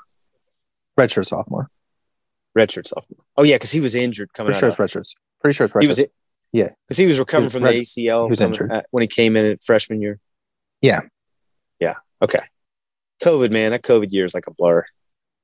Redshirt 0.99 1.25
sophomore. 1.25 1.69
redshirt 2.57 2.87
sophomore. 2.87 3.17
Oh 3.35 3.43
yeah, 3.43 3.55
because 3.55 3.71
he 3.71 3.81
was 3.81 3.95
injured 3.95 4.31
coming 4.33 4.51
Pretty 4.53 4.59
sure 4.59 4.67
out. 4.67 4.79
it's 4.79 4.95
redshirts. 4.95 5.15
Pretty 5.41 5.55
sure 5.55 5.65
it's 5.65 5.73
redshirts. 5.73 5.81
He 5.81 5.87
was 5.87 5.99
Yeah. 6.53 6.69
because 6.87 6.97
he 6.97 7.05
was 7.05 7.19
recovering 7.19 7.45
was 7.47 7.53
from 7.53 7.63
red- 7.63 7.73
the 7.75 7.79
ACL 7.81 8.27
he 8.27 8.29
was 8.29 8.39
injured. 8.41 8.71
at- 8.71 8.85
when 8.91 9.01
he 9.01 9.07
came 9.07 9.35
in 9.35 9.45
at 9.45 9.63
freshman 9.63 10.01
year. 10.01 10.19
Yeah. 10.81 11.01
Yeah. 11.79 11.95
Okay. 12.21 12.41
COVID, 13.23 13.49
man, 13.51 13.71
that 13.71 13.81
COVID 13.81 14.11
year 14.13 14.23
is 14.25 14.33
like 14.33 14.47
a 14.47 14.51
blur. 14.51 14.83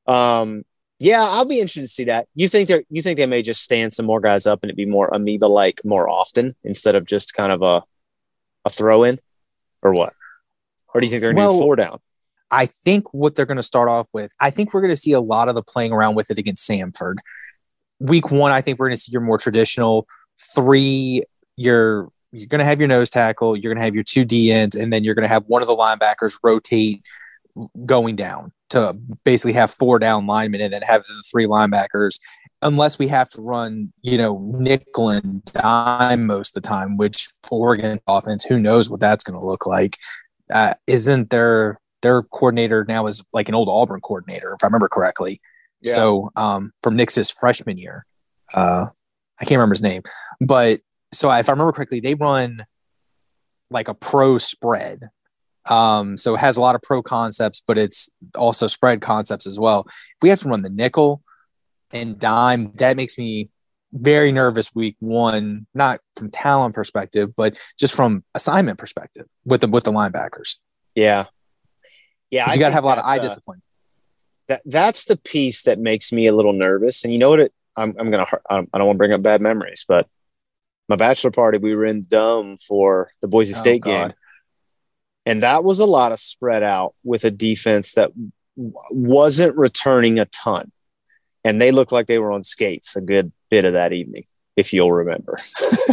Um, 0.08 0.64
yeah, 1.02 1.24
I'll 1.24 1.46
be 1.46 1.56
interested 1.56 1.82
to 1.82 1.88
see 1.88 2.04
that. 2.04 2.28
You 2.36 2.48
think 2.48 2.70
they 2.70 2.86
you 2.92 3.02
think 3.02 3.18
they 3.18 3.26
may 3.26 3.42
just 3.42 3.64
stand 3.64 3.92
some 3.92 4.06
more 4.06 4.22
guys 4.22 4.46
up 4.46 4.60
and 4.62 4.70
it 4.70 4.78
be 4.78 4.86
more 4.86 5.10
amoeba 5.12 5.48
like 5.48 5.82
more 5.84 6.08
often 6.08 6.56
instead 6.64 6.94
of 6.94 7.06
just 7.06 7.34
kind 7.34 7.52
of 7.52 7.64
a 7.64 7.82
a 8.66 8.70
throw 8.70 9.04
in, 9.04 9.18
or 9.82 9.94
what? 9.94 10.14
Or 10.94 11.02
do 11.02 11.08
you 11.08 11.10
think 11.10 11.22
they're 11.24 11.34
gonna 11.34 11.48
Well, 11.48 11.58
do 11.58 11.64
four 11.64 11.76
down? 11.76 12.00
I 12.52 12.68
think 12.68 13.12
what 13.16 13.34
they're 13.34 13.48
going 13.48 13.58
to 13.58 13.64
start 13.64 13.90
off 13.90 14.10
with, 14.14 14.32
I 14.40 14.52
think 14.52 14.74
we're 14.74 14.82
going 14.82 14.92
to 14.92 14.96
see 14.96 15.14
a 15.14 15.22
lot 15.22 15.50
of 15.50 15.56
the 15.56 15.64
playing 15.64 15.92
around 15.92 16.16
with 16.16 16.30
it 16.30 16.38
against 16.38 16.70
Samford. 16.70 17.16
Week 18.00 18.30
one, 18.30 18.52
I 18.52 18.60
think 18.62 18.78
we're 18.78 18.90
going 18.90 18.98
to 18.98 19.02
see 19.02 19.12
your 19.14 19.22
more 19.22 19.38
traditional 19.40 20.06
three. 20.54 21.24
You're 21.56 22.12
you're 22.32 22.48
going 22.48 22.60
to 22.60 22.66
have 22.66 22.80
your 22.80 22.90
nose 22.90 23.10
tackle, 23.10 23.58
you're 23.58 23.74
going 23.74 23.80
to 23.80 23.86
have 23.86 23.96
your 23.96 24.04
two 24.04 24.24
D 24.24 24.52
ends, 24.52 24.76
and 24.76 24.94
then 24.94 25.04
you're 25.04 25.16
going 25.16 25.24
to 25.24 25.30
have 25.30 25.46
one 25.48 25.64
of 25.64 25.68
the 25.68 25.76
linebackers 25.76 26.38
rotate 26.44 27.02
going 27.88 28.16
down 28.16 28.52
to 28.72 28.98
basically 29.24 29.54
have 29.54 29.72
four 29.72 30.00
down 30.00 30.26
linemen 30.26 30.62
and 30.62 30.74
then 30.74 30.82
have 30.82 31.04
the 31.04 31.24
three 31.32 31.46
linebackers. 31.46 32.20
Unless 32.62 33.00
we 33.00 33.08
have 33.08 33.30
to 33.30 33.42
run, 33.42 33.92
you 34.02 34.18
know, 34.18 34.40
nickel 34.60 35.10
and 35.10 35.44
dime 35.46 36.26
most 36.26 36.56
of 36.56 36.62
the 36.62 36.68
time, 36.68 36.98
which 36.98 37.28
for 37.44 37.70
Oregon 37.70 38.00
offense, 38.08 38.44
who 38.44 38.60
knows 38.60 38.90
what 38.90 39.00
that's 39.00 39.24
going 39.24 39.40
to 39.40 39.46
look 39.46 39.66
like. 39.66 39.98
Uh, 40.54 40.74
isn't 40.88 41.30
their 41.30 41.80
their 42.02 42.24
coordinator 42.24 42.86
now 42.88 43.06
is 43.06 43.24
like 43.32 43.48
an 43.48 43.56
old 43.56 43.70
Auburn 43.70 44.02
coordinator, 44.02 44.54
if 44.54 44.64
I 44.64 44.68
remember 44.68 44.90
correctly. 44.90 45.40
Yeah. 45.84 45.94
So 45.94 46.32
um, 46.36 46.72
from 46.84 46.96
Nix's 46.96 47.32
freshman 47.32 47.78
year. 47.78 48.06
uh, 48.54 48.88
I 49.40 49.46
can't 49.46 49.58
remember 49.58 49.74
his 49.74 49.82
name, 49.82 50.04
but 50.40 50.82
so 51.12 51.32
if 51.32 51.50
I 51.50 51.52
remember 51.52 51.72
correctly, 51.72 52.00
they 52.00 52.14
run 52.14 52.66
like 53.72 53.88
a 53.88 53.94
pro 53.94 54.38
spread. 54.38 55.10
Um, 55.70 56.18
so 56.18 56.36
it 56.36 56.40
has 56.40 56.58
a 56.58 56.62
lot 56.62 56.76
of 56.76 56.82
pro 56.82 57.04
concepts, 57.04 57.62
but 57.66 57.78
it's 57.78 58.10
also 58.36 58.68
spread 58.68 59.02
concepts 59.02 59.46
as 59.46 59.60
well. 59.60 59.86
If 59.88 60.22
we 60.22 60.30
have 60.30 60.40
to 60.40 60.50
run 60.50 60.64
the 60.64 60.70
nickel 60.70 61.22
and 61.92 62.18
dime, 62.18 62.72
that 62.74 62.98
makes 62.98 63.18
me 63.18 63.50
very 63.94 64.32
nervous 64.32 64.74
week 64.74 64.96
one, 65.00 65.68
not 65.74 66.00
from 66.16 66.32
talent 66.32 66.74
perspective, 66.74 67.36
but 67.36 67.60
just 67.78 67.96
from 67.96 68.24
assignment 68.34 68.80
perspective 68.80 69.26
with 69.46 69.62
the 69.62 69.68
with 69.68 69.84
the 69.84 69.92
linebackers. 69.92 70.58
Yeah. 70.96 71.26
Yeah. 72.30 72.52
You 72.52 72.60
got 72.60 72.70
to 72.70 72.74
have 72.74 72.84
a 72.84 72.88
lot 72.88 72.98
of 72.98 73.06
eye 73.06 73.18
uh, 73.18 73.22
discipline. 73.22 73.62
That 74.48 74.62
that's 74.66 75.06
the 75.06 75.18
piece 75.18 75.64
that 75.64 75.80
makes 75.80 76.12
me 76.12 76.28
a 76.28 76.36
little 76.36 76.54
nervous. 76.54 77.04
And 77.04 77.14
you 77.14 77.20
know 77.20 77.30
what? 77.30 77.42
It, 77.42 77.54
I'm 77.76 77.96
I'm 78.00 78.12
gonna 78.12 78.26
I 78.50 78.56
don't 78.56 78.70
want 78.74 78.96
to 78.96 78.98
bring 78.98 79.14
up 79.14 79.22
bad 79.22 79.42
memories, 79.42 79.86
but 79.88 80.08
my 80.90 80.96
bachelor 80.98 81.32
party, 81.32 81.58
we 81.58 81.74
were 81.74 81.86
in 81.86 82.02
the 82.02 82.08
dome 82.08 82.58
for 82.58 83.12
the 83.22 83.28
Boise 83.28 83.54
oh, 83.54 83.58
State 83.58 83.84
game. 83.84 84.14
And 85.26 85.44
that 85.44 85.64
was 85.64 85.80
a 85.80 85.86
lot 85.86 86.12
of 86.12 86.20
spread 86.20 86.64
out 86.64 86.96
with 87.04 87.24
a 87.26 87.32
defense 87.32 87.94
that 87.94 88.12
wasn't 88.56 89.56
returning 89.56 90.20
a 90.20 90.26
ton. 90.26 90.72
And 91.44 91.62
they 91.62 91.72
looked 91.72 91.92
like 91.92 92.08
they 92.08 92.20
were 92.20 92.32
on 92.32 92.44
skates 92.44 92.96
a 92.96 93.02
good 93.02 93.32
bit 93.50 93.66
of 93.66 93.74
that 93.74 93.94
evening, 93.94 94.26
if 94.56 94.74
you'll 94.74 94.92
remember. 94.92 95.38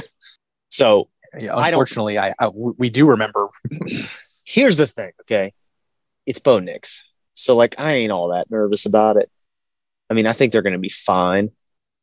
so, 0.70 1.08
yeah, 1.38 1.52
unfortunately, 1.54 2.18
I, 2.18 2.34
I, 2.38 2.48
we 2.48 2.90
do 2.90 3.08
remember. 3.08 3.48
here's 4.44 4.76
the 4.76 4.86
thing, 4.86 5.12
okay? 5.22 5.52
It's 6.26 6.38
Bo 6.38 6.58
Nix. 6.58 7.04
So, 7.34 7.54
like, 7.54 7.74
I 7.78 7.94
ain't 7.94 8.12
all 8.12 8.28
that 8.28 8.50
nervous 8.50 8.86
about 8.86 9.16
it. 9.16 9.30
I 10.10 10.14
mean, 10.14 10.26
I 10.26 10.32
think 10.32 10.52
they're 10.52 10.62
going 10.62 10.72
to 10.72 10.78
be 10.78 10.88
fine. 10.88 11.50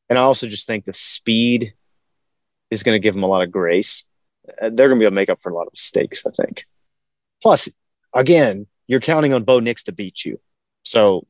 And 0.10 0.20
I 0.20 0.22
also 0.22 0.48
just 0.48 0.68
think 0.68 0.86
the 0.86 0.94
speed 0.94 1.74
is 2.70 2.84
going 2.84 2.96
to 2.96 3.04
give 3.04 3.14
them 3.14 3.24
a 3.24 3.28
lot 3.28 3.42
of 3.42 3.52
grace. 3.52 4.06
Uh, 4.62 4.70
they're 4.72 4.88
going 4.88 5.00
to 5.00 5.04
be 5.04 5.06
able 5.06 5.12
to 5.12 5.16
make 5.16 5.30
up 5.30 5.42
for 5.42 5.52
a 5.52 5.56
lot 5.56 5.68
of 5.68 5.74
mistakes, 5.74 6.26
I 6.26 6.32
think. 6.32 6.66
Plus, 7.46 7.70
again, 8.12 8.66
you're 8.88 9.00
counting 9.00 9.32
on 9.32 9.44
Bo 9.44 9.60
Nix 9.60 9.84
to 9.84 9.92
beat 9.92 10.26
you. 10.26 10.40
So 10.82 11.28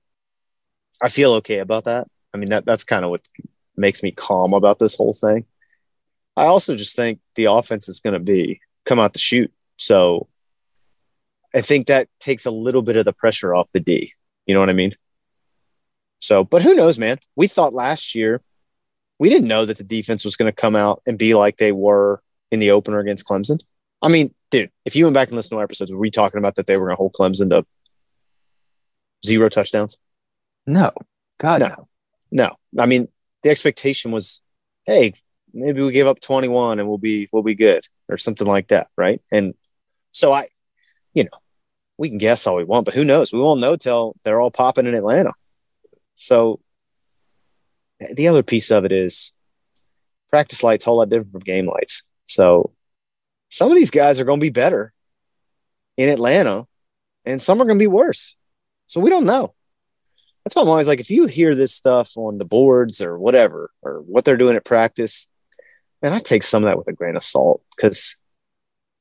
I 1.01 1.09
feel 1.09 1.33
okay 1.33 1.59
about 1.59 1.83
that. 1.83 2.07
I 2.33 2.37
mean, 2.37 2.51
that 2.51 2.63
that's 2.63 2.85
kind 2.85 3.03
of 3.03 3.11
what 3.11 3.27
makes 3.75 4.01
me 4.01 4.11
calm 4.11 4.53
about 4.53 4.79
this 4.79 4.95
whole 4.95 5.11
thing. 5.11 5.43
I 6.37 6.45
also 6.45 6.77
just 6.77 6.95
think 6.95 7.19
the 7.35 7.51
offense 7.51 7.89
is 7.89 7.99
going 7.99 8.13
to 8.13 8.21
be 8.21 8.61
come 8.85 8.97
out 8.97 9.11
to 9.15 9.19
shoot. 9.19 9.51
So 9.75 10.29
I 11.53 11.59
think 11.59 11.87
that 11.87 12.07
takes 12.21 12.45
a 12.45 12.51
little 12.51 12.81
bit 12.81 12.95
of 12.95 13.03
the 13.03 13.11
pressure 13.11 13.53
off 13.53 13.73
the 13.73 13.81
D. 13.81 14.13
You 14.45 14.53
know 14.53 14.61
what 14.61 14.69
I 14.69 14.73
mean? 14.73 14.95
So, 16.21 16.45
but 16.45 16.61
who 16.61 16.75
knows, 16.75 16.97
man? 16.97 17.17
We 17.35 17.47
thought 17.47 17.73
last 17.73 18.15
year 18.15 18.41
we 19.19 19.27
didn't 19.27 19.49
know 19.49 19.65
that 19.65 19.79
the 19.79 19.83
defense 19.83 20.23
was 20.23 20.37
going 20.37 20.49
to 20.49 20.55
come 20.55 20.77
out 20.77 21.01
and 21.05 21.17
be 21.17 21.35
like 21.35 21.57
they 21.57 21.73
were 21.73 22.21
in 22.53 22.59
the 22.59 22.71
opener 22.71 22.99
against 22.99 23.27
Clemson. 23.27 23.59
I 24.01 24.07
mean, 24.07 24.33
dude, 24.51 24.71
if 24.85 24.95
you 24.95 25.05
went 25.05 25.13
back 25.13 25.29
and 25.29 25.35
listened 25.35 25.55
to 25.55 25.57
our 25.57 25.63
episodes, 25.63 25.91
were 25.91 25.97
we 25.97 26.11
talking 26.11 26.37
about 26.37 26.55
that 26.55 26.67
they 26.67 26.77
were 26.77 26.87
going 26.87 26.95
to 26.95 26.97
hold 26.97 27.13
Clemson 27.13 27.49
to 27.49 27.65
zero 29.25 29.49
touchdowns? 29.49 29.97
No, 30.67 30.91
God, 31.39 31.61
no. 31.61 31.87
no, 32.31 32.47
no. 32.71 32.83
I 32.83 32.85
mean, 32.85 33.07
the 33.43 33.49
expectation 33.49 34.11
was, 34.11 34.41
hey, 34.85 35.13
maybe 35.53 35.81
we 35.81 35.91
give 35.91 36.07
up 36.07 36.19
21 36.19 36.79
and 36.79 36.87
we'll 36.87 36.97
be 36.97 37.29
we'll 37.31 37.43
be 37.43 37.55
good 37.55 37.85
or 38.09 38.17
something 38.17 38.47
like 38.47 38.67
that, 38.69 38.87
right? 38.97 39.21
And 39.31 39.53
so 40.11 40.31
I, 40.31 40.47
you 41.13 41.23
know, 41.23 41.37
we 41.97 42.09
can 42.09 42.17
guess 42.17 42.45
all 42.45 42.55
we 42.55 42.63
want, 42.63 42.85
but 42.85 42.93
who 42.93 43.05
knows? 43.05 43.31
We 43.31 43.39
won't 43.39 43.61
know 43.61 43.75
till 43.75 44.15
they're 44.23 44.39
all 44.39 44.51
popping 44.51 44.85
in 44.85 44.95
Atlanta. 44.95 45.33
So 46.15 46.59
the 47.99 48.27
other 48.27 48.43
piece 48.43 48.71
of 48.71 48.85
it 48.85 48.91
is 48.91 49.33
practice 50.29 50.63
lights 50.63 50.85
a 50.85 50.89
whole 50.89 50.97
lot 50.97 51.09
different 51.09 51.31
from 51.31 51.41
game 51.41 51.67
lights. 51.67 52.03
So 52.27 52.71
some 53.49 53.71
of 53.71 53.77
these 53.77 53.91
guys 53.91 54.19
are 54.19 54.25
going 54.25 54.39
to 54.39 54.45
be 54.45 54.49
better 54.49 54.93
in 55.97 56.09
Atlanta 56.09 56.67
and 57.25 57.41
some 57.41 57.61
are 57.61 57.65
going 57.65 57.77
to 57.77 57.83
be 57.83 57.87
worse. 57.87 58.35
So 58.87 58.99
we 58.99 59.09
don't 59.09 59.25
know. 59.25 59.53
That's 60.43 60.55
why 60.55 60.61
I'm 60.61 60.69
always 60.69 60.87
like, 60.87 60.99
if 60.99 61.09
you 61.09 61.25
hear 61.25 61.55
this 61.55 61.73
stuff 61.73 62.11
on 62.17 62.37
the 62.37 62.45
boards 62.45 63.01
or 63.01 63.17
whatever, 63.17 63.71
or 63.81 64.01
what 64.01 64.25
they're 64.25 64.37
doing 64.37 64.55
at 64.55 64.63
practice, 64.63 65.27
then 66.01 66.13
I 66.13 66.19
take 66.19 66.43
some 66.43 66.63
of 66.63 66.69
that 66.69 66.77
with 66.77 66.87
a 66.87 66.93
grain 66.93 67.15
of 67.15 67.23
salt 67.23 67.63
because 67.75 68.15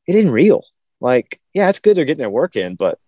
it 0.07 0.16
isn't 0.16 0.33
real. 0.33 0.64
Like, 1.00 1.38
yeah, 1.52 1.68
it's 1.68 1.80
good 1.80 1.96
they're 1.96 2.07
getting 2.07 2.20
their 2.20 2.30
work 2.30 2.57
in, 2.57 2.76
but 2.76 2.98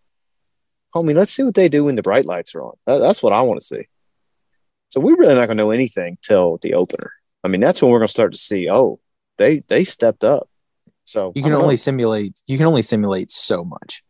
homie, 0.94 1.14
let's 1.14 1.32
see 1.32 1.44
what 1.44 1.54
they 1.54 1.68
do 1.70 1.84
when 1.84 1.96
the 1.96 2.02
bright 2.02 2.26
lights 2.26 2.54
are 2.54 2.62
on. 2.62 2.74
That's 2.86 3.22
what 3.22 3.32
I 3.32 3.40
want 3.40 3.60
to 3.60 3.66
see. 3.66 3.88
So 4.90 5.00
we're 5.00 5.16
really 5.16 5.34
not 5.34 5.46
going 5.46 5.56
to 5.56 5.64
know 5.64 5.70
anything 5.70 6.18
till 6.20 6.58
the 6.58 6.74
opener. 6.74 7.12
I 7.42 7.48
mean, 7.48 7.60
that's 7.60 7.80
when 7.80 7.90
we're 7.90 8.00
going 8.00 8.08
to 8.08 8.12
start 8.12 8.32
to 8.32 8.38
see, 8.38 8.68
oh, 8.70 9.00
they 9.38 9.60
they 9.68 9.84
stepped 9.84 10.24
up. 10.24 10.48
So 11.06 11.32
you 11.34 11.42
can 11.42 11.52
only 11.52 11.72
know. 11.72 11.76
simulate 11.76 12.42
you 12.46 12.58
can 12.58 12.66
only 12.66 12.82
simulate 12.82 13.30
so 13.30 13.64
much. 13.64 14.02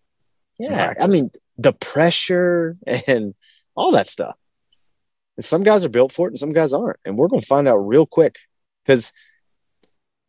Yeah, 0.58 0.94
I 1.00 1.06
mean 1.06 1.30
the 1.58 1.72
pressure 1.72 2.76
and 3.06 3.34
all 3.74 3.92
that 3.92 4.08
stuff. 4.08 4.36
And 5.36 5.44
some 5.44 5.62
guys 5.62 5.84
are 5.84 5.90
built 5.90 6.12
for 6.12 6.26
it, 6.26 6.32
and 6.32 6.38
some 6.38 6.52
guys 6.52 6.72
aren't, 6.72 6.98
and 7.04 7.16
we're 7.16 7.28
going 7.28 7.42
to 7.42 7.46
find 7.46 7.68
out 7.68 7.76
real 7.76 8.06
quick 8.06 8.38
because 8.84 9.12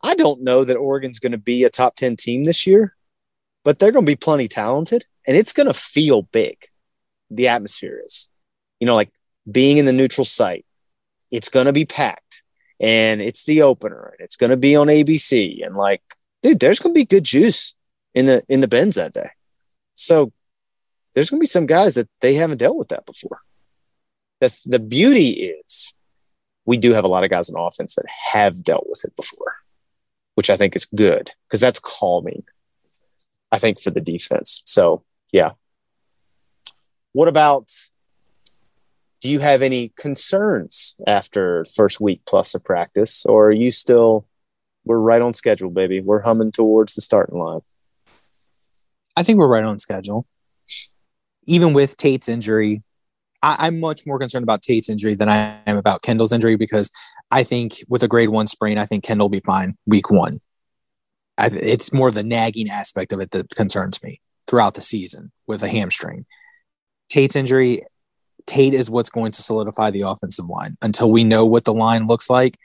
I 0.03 0.15
don't 0.15 0.43
know 0.43 0.65
that 0.65 0.75
Oregon's 0.75 1.19
going 1.19 1.31
to 1.31 1.37
be 1.37 1.63
a 1.63 1.69
top 1.69 1.95
ten 1.95 2.17
team 2.17 2.43
this 2.43 2.67
year, 2.67 2.95
but 3.63 3.79
they're 3.79 3.93
going 3.93 4.05
to 4.05 4.11
be 4.11 4.17
plenty 4.17 4.49
talented, 4.49 5.05
and 5.25 5.37
it's 5.37 5.53
going 5.53 5.67
to 5.67 5.73
feel 5.73 6.23
big. 6.23 6.65
The 7.31 7.47
atmosphere 7.47 8.01
is, 8.05 8.27
you 8.79 8.87
know, 8.87 8.95
like 8.95 9.11
being 9.49 9.77
in 9.77 9.85
the 9.85 9.93
neutral 9.93 10.25
site. 10.25 10.65
It's 11.31 11.49
going 11.49 11.65
to 11.65 11.73
be 11.73 11.85
packed 11.85 12.41
and 12.79 13.21
it's 13.21 13.43
the 13.43 13.63
opener 13.63 14.13
and 14.17 14.23
it's 14.23 14.35
going 14.37 14.49
to 14.49 14.57
be 14.57 14.75
on 14.75 14.87
ABC 14.87 15.65
and 15.65 15.75
like 15.75 16.01
dude 16.43 16.59
there's 16.59 16.79
going 16.79 16.93
to 16.93 16.99
be 16.99 17.05
good 17.05 17.23
juice 17.23 17.75
in 18.13 18.25
the 18.25 18.43
in 18.49 18.61
the 18.61 18.67
bins 18.67 18.95
that 18.95 19.13
day. 19.13 19.29
So 19.95 20.31
there's 21.13 21.29
going 21.29 21.39
to 21.39 21.43
be 21.43 21.47
some 21.47 21.65
guys 21.65 21.95
that 21.95 22.09
they 22.21 22.35
haven't 22.35 22.57
dealt 22.57 22.77
with 22.77 22.89
that 22.89 23.05
before. 23.05 23.41
The 24.39 24.55
the 24.65 24.79
beauty 24.79 25.29
is 25.29 25.93
we 26.65 26.77
do 26.77 26.93
have 26.93 27.05
a 27.05 27.07
lot 27.07 27.23
of 27.23 27.29
guys 27.29 27.49
in 27.49 27.57
offense 27.57 27.95
that 27.95 28.05
have 28.33 28.61
dealt 28.61 28.87
with 28.89 29.05
it 29.05 29.15
before, 29.15 29.55
which 30.35 30.49
I 30.49 30.57
think 30.57 30.75
is 30.75 30.85
good 30.85 31.31
because 31.47 31.61
that's 31.61 31.79
calming. 31.79 32.43
I 33.51 33.57
think 33.57 33.79
for 33.79 33.91
the 33.91 34.01
defense. 34.01 34.61
So, 34.65 35.03
yeah. 35.31 35.51
What 37.13 37.29
about 37.29 37.71
do 39.21 39.29
you 39.29 39.39
have 39.39 39.61
any 39.61 39.93
concerns 39.97 40.95
after 41.07 41.65
first 41.65 42.01
week 42.01 42.21
plus 42.25 42.53
of 42.53 42.63
practice 42.63 43.25
or 43.25 43.47
are 43.47 43.51
you 43.51 43.71
still 43.71 44.27
we're 44.87 44.99
right 44.99 45.21
on 45.21 45.33
schedule 45.33 45.69
baby. 45.69 46.01
We're 46.01 46.21
humming 46.21 46.51
towards 46.51 46.95
the 46.95 47.01
starting 47.01 47.37
line. 47.37 47.61
I 49.15 49.23
think 49.23 49.39
we're 49.39 49.47
right 49.47 49.63
on 49.63 49.77
schedule. 49.77 50.25
Even 51.45 51.73
with 51.73 51.97
tate's 51.97 52.27
injury 52.27 52.83
I, 53.43 53.67
am 53.67 53.79
much 53.79 54.05
more 54.05 54.19
concerned 54.19 54.43
about 54.43 54.61
tate's 54.61 54.89
injury 54.89 55.15
than 55.15 55.29
i 55.29 55.59
am 55.67 55.77
about 55.77 56.01
kendall's 56.01 56.33
injury 56.33 56.55
because 56.55 56.91
i 57.31 57.43
think 57.43 57.75
with 57.87 58.03
a 58.03 58.07
grade 58.07 58.29
one 58.29 58.47
sprain 58.47 58.77
i 58.77 58.85
think 58.85 59.03
kendall 59.03 59.25
will 59.25 59.29
be 59.29 59.39
fine 59.39 59.77
week 59.85 60.09
one. 60.11 60.41
I, 61.37 61.49
it's 61.53 61.93
more 61.93 62.11
the 62.11 62.23
nagging 62.23 62.69
aspect 62.69 63.13
of 63.13 63.19
it 63.19 63.31
that 63.31 63.51
concerns 63.51 64.01
me 64.03 64.19
throughout 64.47 64.73
the 64.73 64.81
season 64.81 65.31
with 65.45 65.61
a 65.61 65.67
hamstring. 65.67 66.25
Tate's 67.09 67.35
injury 67.35 67.83
Tate 68.47 68.73
is 68.73 68.89
what's 68.89 69.09
going 69.09 69.31
to 69.33 69.41
solidify 69.41 69.91
the 69.91 70.01
offensive 70.01 70.45
line. 70.45 70.77
Until 70.81 71.11
we 71.11 71.23
know 71.23 71.45
what 71.45 71.65
the 71.65 71.73
line 71.73 72.07
looks 72.07 72.29
like. 72.29 72.57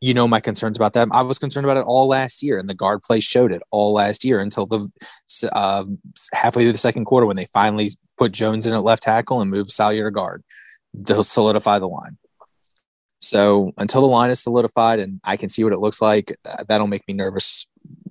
You 0.00 0.14
know 0.14 0.28
my 0.28 0.40
concerns 0.40 0.76
about 0.76 0.92
that. 0.92 1.08
I 1.10 1.22
was 1.22 1.38
concerned 1.38 1.64
about 1.64 1.78
it 1.78 1.84
all 1.86 2.06
last 2.06 2.42
year, 2.42 2.58
and 2.58 2.68
the 2.68 2.74
guard 2.74 3.02
play 3.02 3.20
showed 3.20 3.52
it 3.52 3.62
all 3.70 3.92
last 3.94 4.24
year 4.24 4.40
until 4.40 4.66
the 4.66 4.90
uh, 5.52 5.84
halfway 6.32 6.62
through 6.62 6.72
the 6.72 6.78
second 6.78 7.06
quarter 7.06 7.26
when 7.26 7.36
they 7.36 7.46
finally 7.46 7.88
put 8.18 8.32
Jones 8.32 8.66
in 8.66 8.72
at 8.72 8.82
left 8.82 9.02
tackle 9.02 9.40
and 9.40 9.50
moved 9.50 9.70
Salyer 9.70 10.04
to 10.04 10.10
guard. 10.10 10.42
They'll 10.92 11.22
solidify 11.22 11.78
the 11.78 11.88
line. 11.88 12.18
So 13.20 13.72
until 13.78 14.02
the 14.02 14.06
line 14.06 14.30
is 14.30 14.42
solidified 14.42 15.00
and 15.00 15.20
I 15.24 15.36
can 15.36 15.48
see 15.48 15.64
what 15.64 15.72
it 15.72 15.78
looks 15.78 16.02
like, 16.02 16.32
that'll 16.68 16.86
make 16.86 17.06
me 17.08 17.14
nervous 17.14 17.68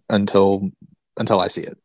until 0.09 0.69
until 1.19 1.39
I 1.39 1.47
see 1.47 1.61
it. 1.61 1.77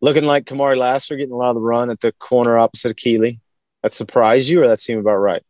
Looking 0.00 0.24
like 0.24 0.44
Kamari 0.44 0.76
Lassiter 0.76 1.16
getting 1.16 1.32
a 1.32 1.36
lot 1.36 1.50
of 1.50 1.56
the 1.56 1.62
run 1.62 1.90
at 1.90 2.00
the 2.00 2.12
corner 2.12 2.58
opposite 2.58 2.90
of 2.90 2.96
Kelee 2.96 3.40
that 3.82 3.92
surprised 3.92 4.48
you, 4.48 4.62
or 4.62 4.68
that 4.68 4.78
seemed 4.78 5.00
about 5.00 5.16
right? 5.16 5.42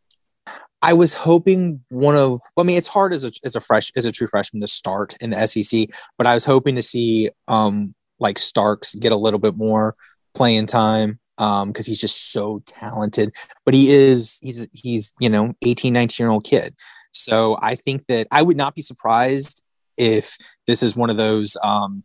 I 0.81 0.93
was 0.93 1.13
hoping 1.13 1.83
one 1.89 2.15
of. 2.15 2.41
I 2.57 2.63
mean, 2.63 2.77
it's 2.77 2.87
hard 2.87 3.13
as 3.13 3.25
a 3.25 3.31
as 3.43 3.55
a 3.55 3.59
fresh 3.59 3.91
as 3.97 4.05
a 4.05 4.11
true 4.11 4.27
freshman 4.27 4.61
to 4.61 4.67
start 4.67 5.17
in 5.21 5.31
the 5.31 5.47
SEC, 5.47 5.87
but 6.17 6.27
I 6.27 6.33
was 6.33 6.45
hoping 6.45 6.75
to 6.75 6.81
see 6.81 7.29
um 7.47 7.93
like 8.19 8.39
Starks 8.39 8.95
get 8.95 9.11
a 9.11 9.17
little 9.17 9.39
bit 9.39 9.55
more 9.55 9.95
playing 10.35 10.65
time 10.65 11.19
um 11.37 11.69
because 11.69 11.85
he's 11.85 12.01
just 12.01 12.31
so 12.31 12.61
talented. 12.65 13.33
But 13.65 13.73
he 13.73 13.91
is 13.91 14.39
he's 14.41 14.67
he's 14.73 15.13
you 15.19 15.29
know 15.29 15.53
18, 15.63 15.93
19 15.93 16.23
year 16.23 16.31
old 16.31 16.45
kid. 16.45 16.73
So 17.11 17.57
I 17.61 17.75
think 17.75 18.05
that 18.05 18.27
I 18.31 18.43
would 18.43 18.57
not 18.57 18.75
be 18.75 18.81
surprised 18.81 19.63
if 19.97 20.37
this 20.65 20.81
is 20.81 20.95
one 20.95 21.09
of 21.09 21.17
those 21.17 21.57
um 21.63 22.03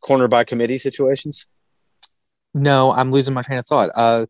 corner 0.00 0.28
by 0.28 0.44
committee 0.44 0.78
situations. 0.78 1.46
No, 2.54 2.92
I'm 2.92 3.10
losing 3.10 3.34
my 3.34 3.42
train 3.42 3.58
of 3.58 3.66
thought. 3.66 3.90
Uh, 3.96 4.26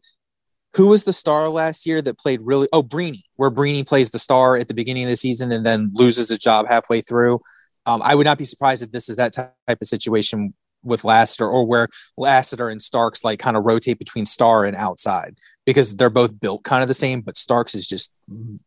who 0.74 0.88
was 0.88 1.04
the 1.04 1.12
star 1.12 1.48
last 1.48 1.86
year 1.86 2.00
that 2.02 2.18
played 2.18 2.40
really? 2.42 2.68
Oh, 2.72 2.82
Brini, 2.82 3.22
where 3.36 3.50
Brini 3.50 3.86
plays 3.86 4.10
the 4.10 4.18
star 4.18 4.56
at 4.56 4.68
the 4.68 4.74
beginning 4.74 5.04
of 5.04 5.10
the 5.10 5.16
season 5.16 5.52
and 5.52 5.66
then 5.66 5.90
loses 5.94 6.28
his 6.28 6.38
job 6.38 6.66
halfway 6.68 7.00
through. 7.00 7.40
Um, 7.84 8.00
I 8.02 8.14
would 8.14 8.24
not 8.24 8.38
be 8.38 8.44
surprised 8.44 8.82
if 8.82 8.92
this 8.92 9.08
is 9.08 9.16
that 9.16 9.32
type 9.32 9.52
of 9.68 9.86
situation 9.86 10.54
with 10.84 11.04
Lassiter 11.04 11.48
or 11.48 11.64
where 11.66 11.88
Lassiter 12.16 12.68
and 12.68 12.80
Starks 12.80 13.24
like 13.24 13.38
kind 13.38 13.56
of 13.56 13.64
rotate 13.64 13.98
between 13.98 14.26
star 14.26 14.64
and 14.64 14.76
outside 14.76 15.36
because 15.66 15.94
they're 15.96 16.10
both 16.10 16.38
built 16.40 16.64
kind 16.64 16.82
of 16.82 16.88
the 16.88 16.94
same, 16.94 17.20
but 17.20 17.36
Starks 17.36 17.74
is 17.74 17.86
just 17.86 18.12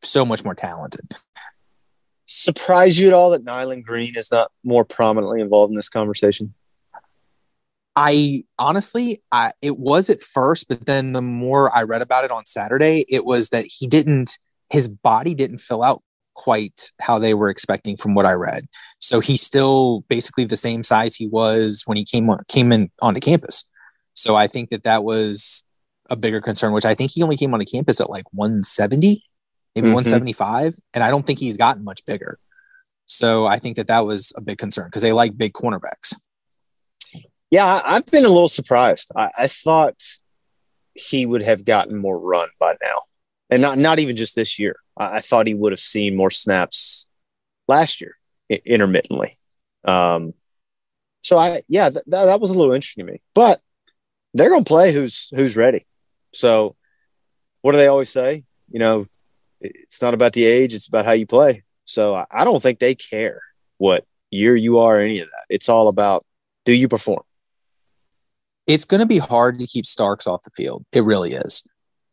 so 0.02 0.26
much 0.26 0.44
more 0.44 0.56
talented. 0.56 1.12
Surprise 2.26 3.00
you 3.00 3.08
at 3.08 3.14
all 3.14 3.32
that 3.32 3.44
Nyland 3.44 3.86
Green 3.86 4.16
is 4.16 4.32
not 4.32 4.52
more 4.64 4.86
prominently 4.86 5.42
involved 5.42 5.72
in 5.72 5.76
this 5.76 5.90
conversation? 5.90 6.54
I 7.96 8.44
honestly, 8.60 9.22
I, 9.32 9.52
it 9.62 9.80
was 9.80 10.10
at 10.10 10.22
first, 10.22 10.68
but 10.68 10.86
then 10.86 11.14
the 11.14 11.22
more 11.22 11.76
I 11.76 11.84
read 11.84 12.02
about 12.02 12.26
it 12.26 12.32
on 12.32 12.46
Saturday, 12.46 13.06
it 13.08 13.26
was 13.26 13.50
that 13.50 13.66
he 13.66 13.88
didn't, 13.88 14.38
his 14.70 14.90
body 14.90 15.34
didn't 15.34 15.60
fill 15.60 15.84
out 15.84 16.02
quite 16.34 16.92
how 17.00 17.18
they 17.18 17.34
were 17.34 17.50
expecting 17.50 17.96
from 17.96 18.14
what 18.14 18.26
I 18.26 18.34
read. 18.34 18.66
So 19.00 19.22
he's 19.22 19.42
still 19.42 20.04
basically 20.10 20.44
the 20.44 20.58
same 20.58 20.84
size 20.84 21.16
he 21.16 21.28
was 21.28 21.84
when 21.86 21.98
he 21.98 22.04
came 22.04 22.30
on, 22.30 22.40
came 22.50 22.72
in 22.72 22.92
onto 23.02 23.22
campus. 23.22 23.64
So 24.14 24.36
I 24.36 24.48
think 24.48 24.70
that 24.70 24.84
that 24.84 25.04
was 25.04 25.64
a 26.10 26.16
bigger 26.16 26.42
concern, 26.42 26.74
which 26.74 26.86
I 26.86 26.94
think 26.94 27.12
he 27.12 27.24
only 27.24 27.38
came 27.38 27.54
onto 27.54 27.66
campus 27.66 28.02
at 28.02 28.10
like 28.10 28.26
170, 28.32 29.24
maybe 29.76 29.88
mm-hmm. 29.88 29.94
175, 29.94 30.76
and 30.94 31.04
I 31.04 31.10
don't 31.10 31.26
think 31.26 31.40
he's 31.40 31.58
gotten 31.58 31.84
much 31.84 32.06
bigger. 32.06 32.40
So 33.08 33.46
I 33.46 33.60
think 33.60 33.78
that 33.78 33.88
that 33.88 34.06
was 34.06 34.34
a 34.36 34.42
big 34.42 34.58
concern 34.58 34.88
because 34.88 35.02
they 35.02 35.14
like 35.14 35.38
big 35.38 35.54
cornerbacks. 35.54 36.15
Yeah, 37.56 37.82
I've 37.86 38.06
been 38.08 38.26
a 38.26 38.28
little 38.28 38.50
surprised. 38.50 39.14
I, 39.16 39.30
I, 39.38 39.48
thought 39.48 39.96
he 40.94 41.26
would 41.26 41.42
have 41.42 41.64
gotten 41.64 41.96
more 41.96 42.20
run 42.20 42.50
by 42.60 42.74
now, 42.84 43.04
and 43.50 43.62
not 43.62 43.78
not 43.78 44.00
even 44.00 44.18
just 44.18 44.36
this 44.36 44.60
year. 44.60 44.76
I, 44.98 45.18
I 45.18 45.20
thought 45.22 45.48
he 45.48 45.54
would 45.54 45.72
have 45.72 45.80
seen 45.80 46.18
more 46.18 46.30
snaps 46.30 47.08
last 47.70 48.02
year 48.02 48.18
I- 48.52 48.62
intermittently. 48.66 49.40
Um, 49.86 50.34
so 51.24 51.38
I 51.38 51.62
yeah, 51.70 51.92
th- 51.92 52.04
th- 52.04 52.26
that 52.26 52.42
was 52.42 52.50
a 52.50 52.56
little 52.56 52.74
interesting 52.74 53.06
to 53.06 53.14
me. 53.14 53.22
But 53.34 53.62
they're 54.34 54.50
to 54.50 54.62
play 54.66 54.92
who's 54.92 55.32
who's 55.34 55.56
ready. 55.56 55.88
So 56.34 56.76
what 57.62 57.72
do 57.72 57.78
they 57.78 57.88
always 57.88 58.10
say? 58.10 58.44
You 58.70 58.80
know, 58.80 59.08
it's 59.62 60.02
not 60.02 60.14
about 60.14 60.34
the 60.34 60.44
age; 60.44 60.74
it's 60.74 60.90
about 60.90 61.06
how 61.06 61.14
you 61.14 61.26
play. 61.26 61.64
So 61.86 62.16
I, 62.16 62.26
I 62.30 62.44
don't 62.44 62.62
think 62.62 62.80
they 62.80 62.96
care 62.96 63.40
what 63.78 64.04
year 64.30 64.58
you 64.58 64.80
are, 64.80 64.98
or 64.98 65.02
any 65.02 65.20
of 65.20 65.30
that. 65.30 65.46
It's 65.48 65.70
all 65.70 65.88
about 65.88 66.26
do 66.66 66.74
you 66.74 66.90
perform 66.90 67.24
it's 68.68 68.86
going 68.86 69.02
to 69.02 69.08
be 69.08 69.18
hard 69.18 69.60
to 69.60 69.68
keep 69.68 69.86
Starks 69.86 70.28
off 70.28 70.44
the 70.44 70.52
field. 70.52 70.86
It 70.92 71.04
really 71.04 71.34
is. 71.34 71.66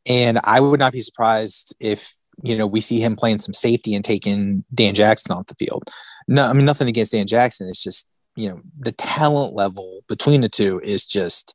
And 0.09 0.39
I 0.45 0.61
would 0.61 0.81
not 0.81 0.93
be 0.93 1.01
surprised 1.01 1.75
if, 1.81 2.13
you 2.43 2.57
know, 2.57 2.67
we 2.67 2.81
see 2.81 3.01
him 3.01 3.17
playing 3.17 3.39
some 3.39 3.55
safety 3.55 3.95
and 3.95 4.05
taking 4.05 4.65
Dan 4.75 4.95
Jackson 4.95 5.33
off 5.33 5.47
the 5.47 5.55
field. 5.55 5.89
No, 6.29 6.45
I 6.45 6.53
mean, 6.53 6.67
nothing 6.67 6.89
against 6.89 7.13
Dan 7.13 7.27
Jackson. 7.27 7.69
It's 7.69 7.83
just, 7.83 8.09
you 8.37 8.49
know, 8.49 8.61
the 8.79 8.93
talent 8.93 9.55
level 9.55 10.01
between 10.09 10.41
the 10.41 10.49
two 10.49 10.81
is 10.83 11.07
just, 11.07 11.55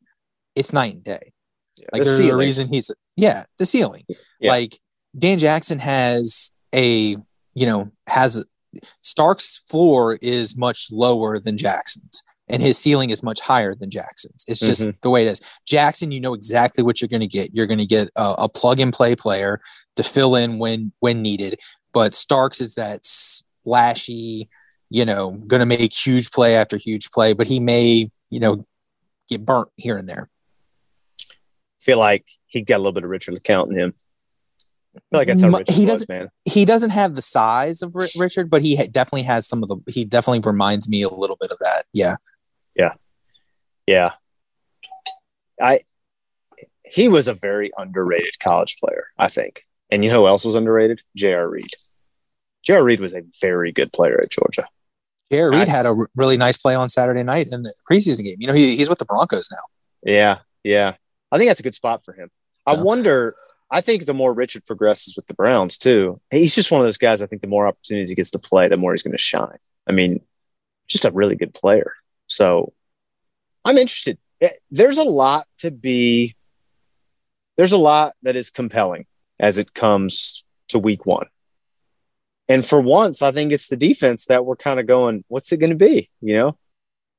it's 0.55 0.73
night 0.73 0.93
and 0.93 1.03
day. 1.03 1.33
Yeah, 1.77 1.89
like, 1.93 2.03
the 2.03 2.09
there's 2.09 2.19
a 2.31 2.37
reason 2.37 2.73
he's, 2.73 2.89
yeah, 3.15 3.43
the 3.59 3.65
ceiling. 3.65 4.05
Yeah. 4.39 4.51
Like, 4.51 4.79
Dan 5.17 5.39
Jackson 5.39 5.79
has 5.79 6.51
a, 6.73 7.17
you 7.53 7.65
know, 7.65 7.91
has 8.07 8.45
Stark's 9.01 9.59
floor 9.69 10.17
is 10.21 10.55
much 10.55 10.87
lower 10.91 11.39
than 11.39 11.57
Jackson's 11.57 12.23
and 12.49 12.61
his 12.61 12.77
ceiling 12.77 13.09
is 13.09 13.23
much 13.23 13.39
higher 13.39 13.75
than 13.75 13.89
Jackson's. 13.89 14.45
It's 14.47 14.59
just 14.59 14.83
mm-hmm. 14.83 14.97
the 15.01 15.09
way 15.09 15.25
it 15.25 15.31
is. 15.31 15.41
Jackson, 15.65 16.11
you 16.11 16.21
know 16.21 16.33
exactly 16.33 16.83
what 16.83 17.01
you're 17.01 17.09
going 17.09 17.21
to 17.21 17.27
get. 17.27 17.53
You're 17.53 17.67
going 17.67 17.79
to 17.79 17.85
get 17.85 18.09
a, 18.15 18.35
a, 18.39 18.49
plug 18.49 18.79
and 18.79 18.93
play 18.93 19.15
player 19.15 19.59
to 19.95 20.03
fill 20.03 20.35
in 20.35 20.59
when 20.59 20.91
when 20.99 21.21
needed. 21.21 21.59
But 21.93 22.13
Starks 22.13 22.61
is 22.61 22.75
that 22.75 23.05
splashy, 23.05 24.49
you 24.89 25.05
know, 25.05 25.31
going 25.31 25.59
to 25.59 25.65
make 25.65 25.93
huge 25.93 26.31
play 26.31 26.55
after 26.55 26.77
huge 26.77 27.11
play, 27.11 27.33
but 27.33 27.47
he 27.47 27.59
may, 27.59 28.11
you 28.29 28.39
know, 28.39 28.65
get 29.29 29.45
burnt 29.45 29.69
here 29.75 29.97
and 29.97 30.07
there. 30.07 30.29
feel 31.79 31.99
like 31.99 32.25
he 32.45 32.61
got 32.61 32.77
a 32.77 32.79
little 32.79 32.93
bit 32.93 33.03
of 33.03 33.09
Richard 33.09 33.35
LeCounte 33.35 33.71
in 33.71 33.79
him. 33.79 33.93
I 34.95 34.99
feel 34.99 35.19
like 35.19 35.27
that's 35.27 35.43
how 35.43 35.49
Richard 35.49 35.73
he 35.75 35.81
was, 35.81 35.89
doesn't, 35.89 36.09
man. 36.09 36.29
He 36.45 36.65
doesn't 36.65 36.89
have 36.89 37.15
the 37.15 37.21
size 37.21 37.81
of 37.83 37.93
Richard, 37.93 38.49
but 38.49 38.61
he 38.61 38.75
definitely 38.87 39.23
has 39.23 39.47
some 39.47 39.61
of 39.61 39.69
the. 39.69 39.77
He 39.87 40.05
definitely 40.05 40.39
reminds 40.49 40.89
me 40.89 41.03
a 41.03 41.09
little 41.09 41.37
bit 41.39 41.51
of 41.51 41.59
that. 41.59 41.83
Yeah. 41.93 42.15
Yeah. 42.77 42.93
Yeah. 43.85 44.11
I 45.61 45.81
he 46.89 47.09
was 47.09 47.27
a 47.27 47.33
very 47.33 47.71
underrated 47.77 48.39
college 48.39 48.77
player, 48.79 49.07
I 49.17 49.27
think. 49.27 49.63
And 49.89 50.03
you 50.03 50.11
know 50.11 50.21
who 50.21 50.27
else 50.27 50.45
was 50.45 50.55
underrated? 50.55 51.01
J.R. 51.15 51.49
Reed. 51.49 51.69
J.R. 52.63 52.83
Reed 52.83 52.99
was 52.99 53.13
a 53.13 53.23
very 53.41 53.71
good 53.71 53.91
player 53.93 54.19
at 54.21 54.29
Georgia. 54.29 54.67
J.R. 55.31 55.51
Reed 55.51 55.67
I, 55.67 55.71
had 55.71 55.85
a 55.85 55.95
really 56.15 56.37
nice 56.37 56.57
play 56.57 56.75
on 56.75 56.89
Saturday 56.89 57.23
night 57.23 57.47
in 57.51 57.63
the 57.63 57.73
preseason 57.89 58.23
game. 58.23 58.37
You 58.39 58.47
know, 58.47 58.53
he, 58.53 58.77
he's 58.77 58.89
with 58.89 58.99
the 58.99 59.05
Broncos 59.05 59.49
now. 59.51 59.57
Yeah, 60.03 60.39
yeah. 60.63 60.95
I 61.31 61.37
think 61.37 61.49
that's 61.49 61.59
a 61.59 61.63
good 61.63 61.75
spot 61.75 62.03
for 62.03 62.13
him. 62.13 62.29
I 62.65 62.75
wonder. 62.75 63.33
I 63.69 63.81
think 63.81 64.05
the 64.05 64.13
more 64.13 64.33
Richard 64.33 64.65
progresses 64.65 65.15
with 65.17 65.27
the 65.27 65.33
Browns 65.33 65.77
too, 65.77 66.21
he's 66.31 66.55
just 66.55 66.71
one 66.71 66.79
of 66.79 66.87
those 66.87 66.97
guys. 66.97 67.21
I 67.21 67.27
think 67.27 67.41
the 67.41 67.49
more 67.49 67.67
opportunities 67.67 68.07
he 68.07 68.15
gets 68.15 68.31
to 68.31 68.39
play, 68.39 68.69
the 68.69 68.77
more 68.77 68.93
he's 68.93 69.03
going 69.03 69.11
to 69.11 69.17
shine. 69.17 69.57
I 69.87 69.91
mean, 69.91 70.21
just 70.87 71.03
a 71.03 71.11
really 71.11 71.35
good 71.35 71.53
player. 71.53 71.93
So 72.27 72.73
I'm 73.65 73.77
interested. 73.77 74.17
Eh, 74.41 74.49
there's 74.69 74.97
a 74.97 75.03
lot 75.03 75.47
to 75.59 75.71
be, 75.71 76.35
there's 77.57 77.73
a 77.73 77.77
lot 77.77 78.13
that 78.23 78.35
is 78.35 78.49
compelling 78.49 79.05
as 79.39 79.57
it 79.57 79.73
comes 79.73 80.43
to 80.69 80.79
week 80.79 81.05
one. 81.05 81.27
And 82.49 82.65
for 82.65 82.79
once, 82.79 83.21
I 83.21 83.31
think 83.31 83.51
it's 83.51 83.67
the 83.67 83.77
defense 83.77 84.27
that 84.27 84.45
we're 84.45 84.55
kind 84.55 84.79
of 84.79 84.87
going, 84.87 85.23
what's 85.27 85.51
it 85.51 85.57
going 85.57 85.71
to 85.71 85.75
be? 85.75 86.09
You 86.21 86.35
know? 86.35 86.57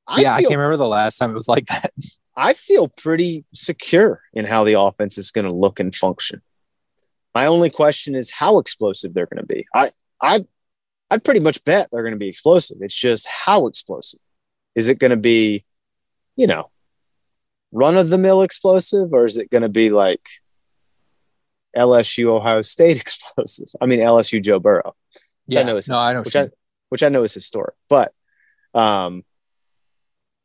I 0.06 0.22
yeah, 0.22 0.36
feel, 0.36 0.46
I 0.46 0.48
can't 0.48 0.58
remember 0.58 0.76
the 0.78 0.88
last 0.88 1.18
time 1.18 1.30
it 1.30 1.34
was 1.34 1.48
like 1.48 1.66
that. 1.66 1.92
I 2.36 2.54
feel 2.54 2.88
pretty 2.88 3.44
secure 3.52 4.22
in 4.32 4.44
how 4.44 4.64
the 4.64 4.80
offense 4.80 5.18
is 5.18 5.32
going 5.32 5.44
to 5.44 5.52
look 5.52 5.80
and 5.80 5.94
function. 5.94 6.40
My 7.34 7.46
only 7.46 7.68
question 7.68 8.14
is 8.14 8.30
how 8.30 8.58
explosive 8.58 9.12
they're 9.12 9.26
going 9.26 9.42
to 9.42 9.46
be. 9.46 9.66
I, 9.74 9.88
I, 10.22 10.44
I'd 11.10 11.24
pretty 11.24 11.40
much 11.40 11.62
bet 11.64 11.88
they're 11.90 12.02
going 12.02 12.14
to 12.14 12.18
be 12.18 12.28
explosive. 12.28 12.78
It's 12.80 12.98
just 12.98 13.26
how 13.26 13.66
explosive. 13.66 14.20
Is 14.78 14.88
it 14.88 15.00
going 15.00 15.10
to 15.10 15.16
be, 15.16 15.64
you 16.36 16.46
know, 16.46 16.70
run 17.72 17.96
of 17.96 18.10
the 18.10 18.16
mill 18.16 18.42
explosive, 18.42 19.12
or 19.12 19.24
is 19.24 19.36
it 19.36 19.50
going 19.50 19.62
to 19.62 19.68
be 19.68 19.90
like 19.90 20.22
LSU 21.76 22.26
Ohio 22.26 22.60
State 22.60 22.96
explosive? 23.00 23.66
I 23.80 23.86
mean 23.86 23.98
LSU 23.98 24.40
Joe 24.40 24.60
Burrow, 24.60 24.94
which 25.46 25.56
yeah, 25.56 25.62
I 25.62 25.64
know 25.64 25.78
is 25.78 25.88
no, 25.88 25.98
I 25.98 26.12
know 26.12 26.22
which 26.22 26.36
I, 26.36 26.50
which 26.90 27.02
I 27.02 27.08
know 27.08 27.24
is 27.24 27.34
historic, 27.34 27.74
but 27.88 28.12
um, 28.72 29.24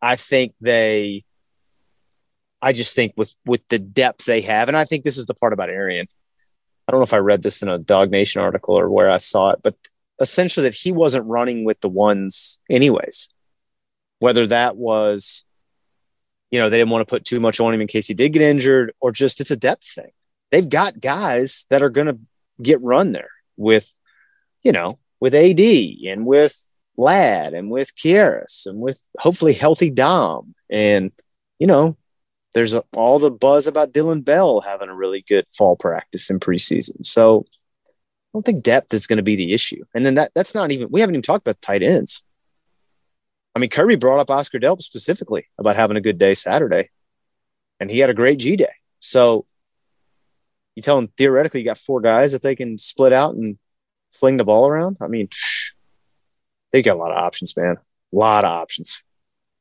I 0.01 0.15
think 0.15 0.55
they. 0.59 1.25
I 2.59 2.73
just 2.73 2.95
think 2.95 3.13
with 3.15 3.35
with 3.45 3.61
the 3.67 3.77
depth 3.77 4.25
they 4.25 4.41
have, 4.41 4.67
and 4.67 4.75
I 4.75 4.85
think 4.85 5.03
this 5.03 5.19
is 5.19 5.27
the 5.27 5.35
part 5.35 5.53
about 5.53 5.69
Arian. 5.69 6.07
I 6.87 6.91
don't 6.91 7.01
know 7.01 7.03
if 7.05 7.13
I 7.13 7.17
read 7.17 7.43
this 7.43 7.61
in 7.61 7.69
a 7.69 7.77
DawgNation 7.77 8.41
article 8.41 8.79
or 8.79 8.89
where 8.89 9.11
I 9.11 9.17
saw 9.17 9.51
it, 9.51 9.59
but 9.61 9.75
essentially 10.19 10.63
that 10.63 10.73
he 10.73 10.91
wasn't 10.91 11.27
running 11.27 11.65
with 11.65 11.79
the 11.81 11.89
ones 11.89 12.59
anyways 12.67 13.29
whether 14.23 14.47
that 14.47 14.77
was, 14.77 15.43
you 16.49 16.57
know, 16.57 16.69
they 16.69 16.77
didn't 16.77 16.91
want 16.91 17.05
to 17.05 17.13
put 17.13 17.25
too 17.25 17.41
much 17.41 17.59
on 17.59 17.73
him 17.73 17.81
in 17.81 17.87
case 17.87 18.07
he 18.07 18.13
did 18.13 18.31
get 18.31 18.41
injured, 18.41 18.93
or 19.01 19.11
just 19.11 19.41
it's 19.41 19.51
a 19.51 19.57
depth 19.57 19.83
thing. 19.83 20.11
They've 20.49 20.69
got 20.69 21.01
guys 21.01 21.65
that 21.69 21.83
are 21.83 21.89
going 21.89 22.07
to 22.07 22.17
get 22.61 22.81
run 22.81 23.11
there 23.11 23.31
with, 23.57 23.93
you 24.61 24.71
know, 24.71 24.97
with 25.19 25.35
AD 25.35 25.59
and 25.59 26.25
with 26.25 26.65
Ladd 26.95 27.53
and 27.53 27.69
with 27.69 27.93
Kearis 27.97 28.65
and 28.65 28.79
with 28.79 29.09
hopefully 29.19 29.51
healthy 29.51 29.89
Dom. 29.89 30.55
And, 30.69 31.11
you 31.59 31.67
know, 31.67 31.97
there's 32.53 32.75
a, 32.75 32.83
all 32.95 33.19
the 33.19 33.29
buzz 33.29 33.67
about 33.67 33.91
Dillon 33.91 34.21
Bell 34.21 34.61
having 34.61 34.87
a 34.87 34.95
really 34.95 35.25
good 35.27 35.47
fall 35.51 35.75
practice 35.75 36.29
in 36.29 36.39
preseason. 36.39 37.05
So 37.05 37.45
I 37.89 37.91
don't 38.31 38.45
think 38.45 38.63
depth 38.63 38.93
is 38.93 39.05
going 39.05 39.17
to 39.17 39.23
be 39.23 39.35
the 39.35 39.51
issue. 39.51 39.83
And 39.93 40.05
then 40.05 40.13
that 40.13 40.31
that's 40.33 40.55
not 40.55 40.71
even 40.71 40.87
we 40.89 41.01
haven't 41.01 41.15
even 41.15 41.23
talked 41.23 41.45
about 41.45 41.61
tight 41.61 41.83
ends. 41.83 42.23
I 43.55 43.59
mean, 43.59 43.69
Kirby 43.69 43.95
brought 43.95 44.19
up 44.19 44.31
Oscar 44.31 44.59
Delp 44.59 44.81
specifically 44.81 45.47
about 45.57 45.75
having 45.75 45.97
a 45.97 46.01
good 46.01 46.17
day 46.17 46.33
Saturday, 46.33 46.89
and 47.79 47.89
he 47.89 47.99
had 47.99 48.09
a 48.09 48.13
great 48.13 48.39
G 48.39 48.55
day. 48.55 48.73
So 48.99 49.45
you 50.75 50.81
tell 50.81 50.97
him 50.97 51.09
theoretically 51.17 51.59
you 51.59 51.65
got 51.65 51.77
four 51.77 52.01
guys 52.01 52.31
that 52.31 52.41
they 52.41 52.55
can 52.55 52.77
split 52.77 53.13
out 53.13 53.35
and 53.35 53.57
fling 54.11 54.37
the 54.37 54.45
ball 54.45 54.67
around. 54.67 54.97
I 55.01 55.07
mean, 55.07 55.29
they 56.71 56.81
got 56.81 56.95
a 56.95 56.99
lot 56.99 57.11
of 57.11 57.17
options, 57.17 57.55
man. 57.55 57.77
A 57.77 58.15
lot 58.15 58.43
of 58.43 58.51
options. 58.51 59.03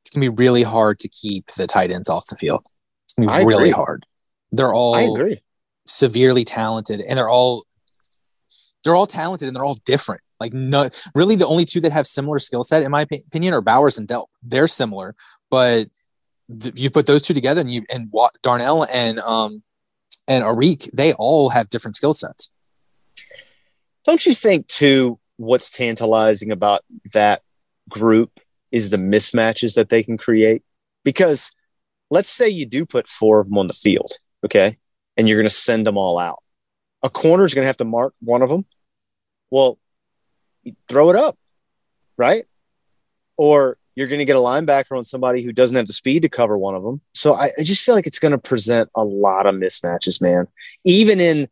It's 0.03 0.11
gonna 0.11 0.25
be 0.25 0.29
really 0.29 0.63
hard 0.63 0.99
to 1.01 1.09
keep 1.09 1.49
the 1.49 1.67
tight 1.67 1.91
ends 1.91 2.09
off 2.09 2.27
the 2.27 2.37
field. 2.37 2.65
It's 3.05 3.15
gonna 3.15 3.29
be 3.29 3.35
I 3.35 3.43
really 3.43 3.65
agree. 3.65 3.71
hard. 3.71 4.07
They're 4.53 4.73
all 4.75 4.95
I 4.95 5.03
agree. 5.03 5.43
severely 5.87 6.45
talented, 6.45 7.01
and 7.01 7.19
they're 7.19 7.29
all 7.29 7.65
they're 8.85 8.97
all 8.97 9.07
talented 9.07 9.49
and 9.49 9.57
they're 9.57 9.65
all 9.65 9.79
different. 9.85 10.23
Like 10.43 10.53
no, 10.53 10.89
really, 11.15 11.37
the 11.37 11.47
only 11.47 11.65
two 11.65 11.81
that 11.83 11.93
have 11.93 12.07
similar 12.07 12.41
skill 12.41 12.65
set, 12.65 12.83
in 12.83 12.91
my 12.91 13.03
opinion, 13.03 13.55
are 13.55 13.61
Bowers 13.61 13.97
and 13.97 14.09
Delp. 14.09 14.27
They're 14.43 14.67
similar, 14.67 15.15
but 15.51 15.87
th- 16.61 16.77
you 16.77 16.91
put 16.91 17.07
those 17.07 17.23
two 17.23 17.33
together, 17.33 17.61
and 17.61 17.71
you 17.71 17.83
and 17.95 18.13
Darnell 18.43 18.85
and 18.93 19.21
um, 19.21 19.63
and 20.27 20.45
Arik, 20.45 20.91
they 20.93 21.13
all 21.13 21.49
have 21.51 21.69
different 21.69 21.95
skill 21.95 22.13
sets. 22.13 22.51
Don't 24.05 24.27
you 24.27 24.35
think 24.35 24.67
too? 24.67 25.21
What's 25.37 25.71
tantalizing 25.71 26.51
about 26.51 26.83
that 27.13 27.43
group 27.89 28.41
is 28.73 28.91
the 28.91 28.97
mismatches 28.97 29.77
that 29.77 29.91
they 29.91 30.03
can 30.03 30.19
create. 30.19 30.63
Because 31.05 31.53
let's 32.11 32.31
say 32.31 32.49
you 32.49 32.67
do 32.67 32.85
put 32.85 33.09
four 33.09 33.39
of 33.39 33.49
them 33.49 33.59
on 33.59 33.69
the 33.69 33.73
field, 33.75 34.13
okay, 34.45 34.79
and 35.17 35.29
you're 35.29 35.39
going 35.39 35.49
to 35.49 35.55
send 35.55 35.87
them 35.87 35.97
all 35.97 36.19
out. 36.19 36.43
A 37.03 37.11
corner 37.11 37.45
is 37.45 37.55
going 37.55 37.65
to 37.65 37.69
have 37.69 37.77
to 37.79 37.85
mark 37.85 38.15
one 38.21 38.43
of 38.43 38.49
them. 38.49 38.65
Well, 39.51 39.79
throw 40.89 41.11
it 41.11 41.17
up, 41.17 41.37
right? 42.17 42.45
Or 43.37 43.79
you're 43.95 44.07
going 44.07 44.21
to 44.21 44.25
get 44.25 44.37
a 44.37 44.41
linebacker 44.41 44.97
on 44.97 45.05
somebody 45.05 45.43
who 45.43 45.53
doesn't 45.53 45.77
have 45.77 45.87
the 45.87 45.93
speed 45.93 46.23
to 46.23 46.29
cover 46.29 46.57
one 46.57 46.75
of 46.75 46.83
them. 46.83 47.01
So 47.15 47.35
I, 47.35 47.51
I 47.59 47.63
just 47.63 47.85
feel 47.85 47.95
like 47.95 48.07
it's 48.07 48.19
going 48.19 48.33
to 48.33 48.39
present 48.39 48.89
a 48.95 49.05
lot 49.05 49.47
of 49.47 49.55
mismatches, 49.55 50.21
man. 50.21 50.49
Even 50.85 51.21
in 51.21 51.49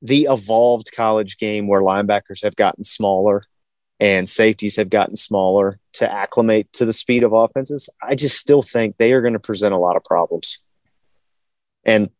the 0.00 0.28
evolved 0.30 0.92
college 0.94 1.38
game 1.38 1.66
where 1.66 1.82
linebackers 1.82 2.42
have 2.42 2.56
gotten 2.56 2.84
smaller 2.84 3.42
and 4.00 4.28
safeties 4.28 4.76
have 4.76 4.90
gotten 4.90 5.16
smaller 5.16 5.80
to 5.94 6.10
acclimate 6.10 6.72
to 6.74 6.84
the 6.84 6.92
speed 6.92 7.22
of 7.22 7.32
offenses, 7.32 7.90
I 8.02 8.14
just 8.14 8.38
still 8.38 8.62
think 8.62 8.96
they 8.96 9.12
are 9.12 9.20
going 9.20 9.32
to 9.32 9.40
present 9.40 9.74
a 9.74 9.78
lot 9.78 9.96
of 9.96 10.04
problems. 10.04 10.62
And 11.84 12.10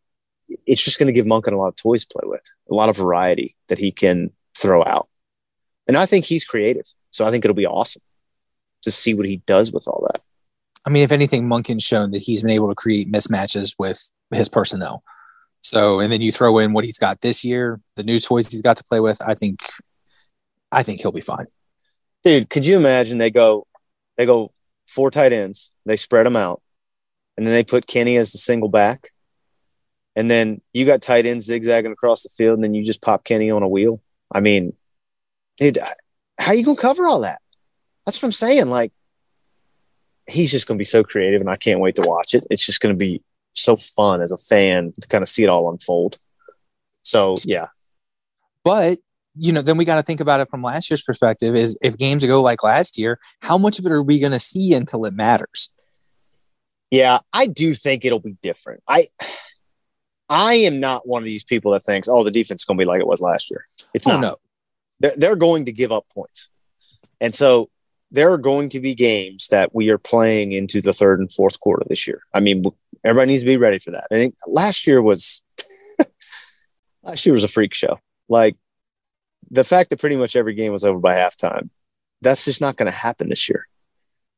it's 0.65 0.83
just 0.83 0.99
going 0.99 1.07
to 1.07 1.13
give 1.13 1.25
Monken 1.25 1.53
a 1.53 1.57
lot 1.57 1.69
of 1.69 1.75
toys 1.75 2.05
to 2.05 2.13
play 2.13 2.27
with, 2.27 2.43
a 2.69 2.73
lot 2.73 2.89
of 2.89 2.97
variety 2.97 3.55
that 3.67 3.77
he 3.77 3.91
can 3.91 4.31
throw 4.57 4.83
out. 4.83 5.07
And 5.89 5.97
I 5.97 6.05
think 6.05 6.23
he's 6.23 6.45
creative. 6.45 6.85
So 7.11 7.25
I 7.25 7.31
think 7.31 7.43
it'll 7.43 7.55
be 7.55 7.67
awesome 7.67 8.01
to 8.83 8.91
see 8.91 9.13
what 9.13 9.25
he 9.25 9.37
does 9.45 9.73
with 9.73 9.85
all 9.89 10.07
that. 10.09 10.21
I 10.85 10.89
mean, 10.89 11.03
if 11.03 11.11
anything, 11.11 11.49
Monken's 11.49 11.83
shown 11.83 12.11
that 12.11 12.19
he's 12.19 12.41
been 12.41 12.51
able 12.51 12.69
to 12.69 12.75
create 12.75 13.11
mismatches 13.11 13.75
with 13.77 14.13
his 14.33 14.47
personnel. 14.47 15.03
So, 15.61 15.99
and 15.99 16.13
then 16.13 16.21
you 16.21 16.31
throw 16.31 16.59
in 16.59 16.71
what 16.71 16.85
he's 16.85 16.97
got 16.97 17.19
this 17.19 17.43
year, 17.43 17.81
the 17.97 18.03
new 18.05 18.17
toys 18.21 18.49
he's 18.49 18.61
got 18.61 18.77
to 18.77 18.83
play 18.85 19.01
with. 19.01 19.21
I 19.21 19.35
think, 19.35 19.59
I 20.71 20.83
think 20.83 21.01
he'll 21.01 21.11
be 21.11 21.19
fine 21.19 21.47
dude, 22.23 22.49
could 22.49 22.65
you 22.65 22.77
imagine 22.77 23.17
they 23.17 23.31
go, 23.31 23.65
they 24.17 24.25
go 24.25 24.51
four 24.87 25.11
tight 25.11 25.33
ends, 25.33 25.71
they 25.85 25.95
spread 25.95 26.25
them 26.25 26.35
out, 26.35 26.61
and 27.37 27.45
then 27.45 27.53
they 27.53 27.63
put 27.63 27.87
Kenny 27.87 28.17
as 28.17 28.31
the 28.31 28.37
single 28.37 28.69
back, 28.69 29.09
and 30.15 30.29
then 30.29 30.61
you 30.73 30.85
got 30.85 31.01
tight 31.01 31.25
ends 31.25 31.45
zigzagging 31.45 31.91
across 31.91 32.23
the 32.23 32.29
field, 32.29 32.55
and 32.55 32.63
then 32.63 32.73
you 32.73 32.83
just 32.83 33.01
pop 33.01 33.23
Kenny 33.23 33.49
on 33.51 33.63
a 33.63 33.67
wheel. 33.67 34.01
I 34.31 34.41
mean, 34.41 34.73
dude, 35.59 35.79
how 36.39 36.53
you 36.53 36.63
gonna 36.63 36.77
cover 36.77 37.07
all 37.07 37.21
that? 37.21 37.41
That's 38.05 38.21
what 38.21 38.27
I'm 38.27 38.33
saying. 38.33 38.69
Like, 38.69 38.91
he's 40.27 40.51
just 40.51 40.67
gonna 40.67 40.77
be 40.77 40.83
so 40.83 41.03
creative, 41.03 41.41
and 41.41 41.49
I 41.49 41.57
can't 41.57 41.79
wait 41.79 41.95
to 41.95 42.07
watch 42.07 42.33
it. 42.33 42.45
It's 42.49 42.65
just 42.65 42.81
gonna 42.81 42.95
be 42.95 43.21
so 43.53 43.75
fun 43.75 44.21
as 44.21 44.31
a 44.31 44.37
fan 44.37 44.93
to 44.99 45.07
kind 45.07 45.21
of 45.21 45.29
see 45.29 45.43
it 45.43 45.49
all 45.49 45.69
unfold. 45.69 46.17
So 47.03 47.35
yeah. 47.43 47.67
But 48.63 48.99
you 49.35 49.53
know, 49.53 49.61
then 49.61 49.77
we 49.77 49.85
got 49.85 49.95
to 49.95 50.03
think 50.03 50.19
about 50.19 50.41
it 50.41 50.49
from 50.49 50.61
last 50.61 50.89
year's 50.89 51.03
perspective 51.03 51.55
is 51.55 51.77
if 51.81 51.97
games 51.97 52.25
go 52.25 52.41
like 52.41 52.63
last 52.63 52.97
year, 52.97 53.19
how 53.41 53.57
much 53.57 53.79
of 53.79 53.85
it 53.85 53.91
are 53.91 54.03
we 54.03 54.19
going 54.19 54.33
to 54.33 54.39
see 54.39 54.73
until 54.73 55.05
it 55.05 55.13
matters? 55.13 55.71
Yeah, 56.91 57.19
I 57.31 57.45
do 57.45 57.73
think 57.73 58.03
it'll 58.03 58.19
be 58.19 58.35
different. 58.41 58.83
I 58.87 59.07
I 60.27 60.55
am 60.55 60.79
not 60.79 61.07
one 61.07 61.21
of 61.21 61.25
these 61.25 61.43
people 61.43 61.71
that 61.71 61.83
thinks, 61.83 62.07
oh, 62.07 62.23
the 62.23 62.31
defense 62.31 62.61
is 62.61 62.65
going 62.65 62.77
to 62.77 62.81
be 62.81 62.87
like 62.87 62.99
it 62.99 63.07
was 63.07 63.21
last 63.21 63.49
year. 63.49 63.67
It's 63.93 64.07
oh, 64.07 64.11
not. 64.11 64.21
No. 64.21 64.35
They're, 64.99 65.13
they're 65.15 65.35
going 65.35 65.65
to 65.65 65.71
give 65.71 65.91
up 65.91 66.05
points. 66.13 66.49
And 67.21 67.33
so 67.33 67.69
there 68.11 68.31
are 68.31 68.37
going 68.37 68.69
to 68.69 68.79
be 68.79 68.95
games 68.95 69.47
that 69.49 69.73
we 69.73 69.89
are 69.89 69.97
playing 69.97 70.51
into 70.51 70.81
the 70.81 70.93
third 70.93 71.19
and 71.19 71.31
fourth 71.31 71.59
quarter 71.59 71.85
this 71.87 72.07
year. 72.07 72.21
I 72.33 72.39
mean, 72.39 72.63
everybody 73.03 73.31
needs 73.31 73.41
to 73.41 73.47
be 73.47 73.57
ready 73.57 73.79
for 73.79 73.91
that. 73.91 74.07
I 74.11 74.15
think 74.15 74.35
last 74.47 74.87
year 74.87 75.01
was 75.01 75.43
last 77.03 77.25
year 77.25 77.33
was 77.33 77.43
a 77.43 77.49
freak 77.49 77.73
show. 77.73 77.99
Like 78.27 78.57
the 79.51 79.63
fact 79.63 79.89
that 79.89 79.99
pretty 79.99 80.15
much 80.15 80.35
every 80.35 80.55
game 80.55 80.71
was 80.71 80.85
over 80.85 80.99
by 80.99 81.15
halftime, 81.15 81.69
that's 82.21 82.45
just 82.45 82.61
not 82.61 82.75
going 82.75 82.91
to 82.91 82.97
happen 82.97 83.29
this 83.29 83.47
year. 83.47 83.67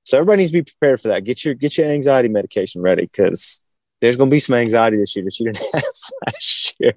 So 0.03 0.17
everybody 0.17 0.39
needs 0.39 0.51
to 0.51 0.57
be 0.57 0.63
prepared 0.63 0.99
for 0.99 1.09
that. 1.09 1.23
Get 1.23 1.45
your 1.45 1.53
get 1.53 1.77
your 1.77 1.87
anxiety 1.87 2.29
medication 2.29 2.81
ready 2.81 3.03
because 3.03 3.61
there's 4.01 4.17
going 4.17 4.29
to 4.29 4.33
be 4.33 4.39
some 4.39 4.55
anxiety 4.55 4.97
this 4.97 5.15
year 5.15 5.23
that 5.25 5.39
you 5.39 5.45
didn't 5.45 5.65
have 5.73 5.83
last 6.25 6.75
year. 6.79 6.93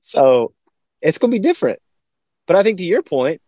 so 0.00 0.52
it's 1.00 1.18
going 1.18 1.30
to 1.30 1.34
be 1.34 1.40
different. 1.40 1.80
But 2.50 2.56
I 2.56 2.64
think 2.64 2.78
to 2.78 2.84
your 2.84 3.04
point, 3.04 3.40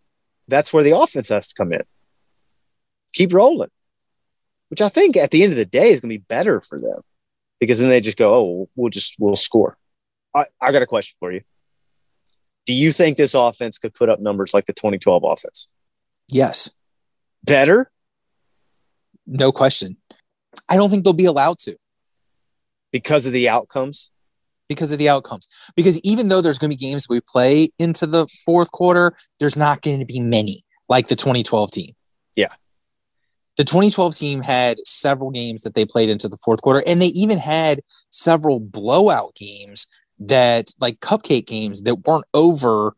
that's 0.46 0.72
where 0.72 0.84
the 0.84 0.96
offense 0.96 1.30
has 1.30 1.48
to 1.48 1.56
come 1.56 1.72
in. 1.72 1.82
Keep 3.12 3.34
rolling, 3.34 3.70
which 4.68 4.80
I 4.80 4.88
think 4.88 5.16
at 5.16 5.32
the 5.32 5.42
end 5.42 5.52
of 5.52 5.56
the 5.56 5.64
day 5.64 5.90
is 5.90 5.98
going 5.98 6.10
to 6.10 6.18
be 6.20 6.24
better 6.28 6.60
for 6.60 6.78
them 6.78 7.00
because 7.58 7.80
then 7.80 7.88
they 7.88 8.00
just 8.00 8.16
go, 8.16 8.32
oh, 8.32 8.68
we'll 8.76 8.90
just 8.90 9.16
we'll 9.18 9.34
score. 9.34 9.76
I, 10.32 10.44
I 10.60 10.70
got 10.70 10.82
a 10.82 10.86
question 10.86 11.16
for 11.18 11.32
you. 11.32 11.40
Do 12.64 12.74
you 12.74 12.92
think 12.92 13.16
this 13.16 13.34
offense 13.34 13.80
could 13.80 13.92
put 13.92 14.08
up 14.08 14.20
numbers 14.20 14.54
like 14.54 14.66
the 14.66 14.72
2012 14.72 15.24
offense? 15.24 15.66
Yes. 16.28 16.70
Better? 17.42 17.90
No 19.26 19.50
question. 19.50 19.96
I 20.68 20.76
don't 20.76 20.90
think 20.90 21.02
they'll 21.02 21.12
be 21.12 21.24
allowed 21.24 21.58
to. 21.62 21.74
Because 22.92 23.26
of 23.26 23.32
the 23.32 23.48
outcomes? 23.48 24.11
Because 24.68 24.92
of 24.92 24.98
the 24.98 25.08
outcomes. 25.08 25.48
Because 25.76 26.00
even 26.00 26.28
though 26.28 26.40
there's 26.40 26.58
going 26.58 26.70
to 26.70 26.76
be 26.76 26.84
games 26.84 27.06
we 27.08 27.20
play 27.20 27.68
into 27.78 28.06
the 28.06 28.26
fourth 28.46 28.70
quarter, 28.72 29.14
there's 29.38 29.56
not 29.56 29.82
going 29.82 30.00
to 30.00 30.06
be 30.06 30.20
many 30.20 30.64
like 30.88 31.08
the 31.08 31.16
2012 31.16 31.70
team. 31.70 31.92
Yeah. 32.36 32.48
The 33.56 33.64
2012 33.64 34.16
team 34.16 34.42
had 34.42 34.78
several 34.86 35.30
games 35.30 35.62
that 35.62 35.74
they 35.74 35.84
played 35.84 36.08
into 36.08 36.28
the 36.28 36.38
fourth 36.42 36.62
quarter, 36.62 36.82
and 36.86 37.02
they 37.02 37.08
even 37.08 37.38
had 37.38 37.80
several 38.10 38.60
blowout 38.60 39.34
games 39.34 39.86
that 40.20 40.70
like 40.80 41.00
cupcake 41.00 41.46
games 41.46 41.82
that 41.82 42.06
weren't 42.06 42.24
over 42.32 42.94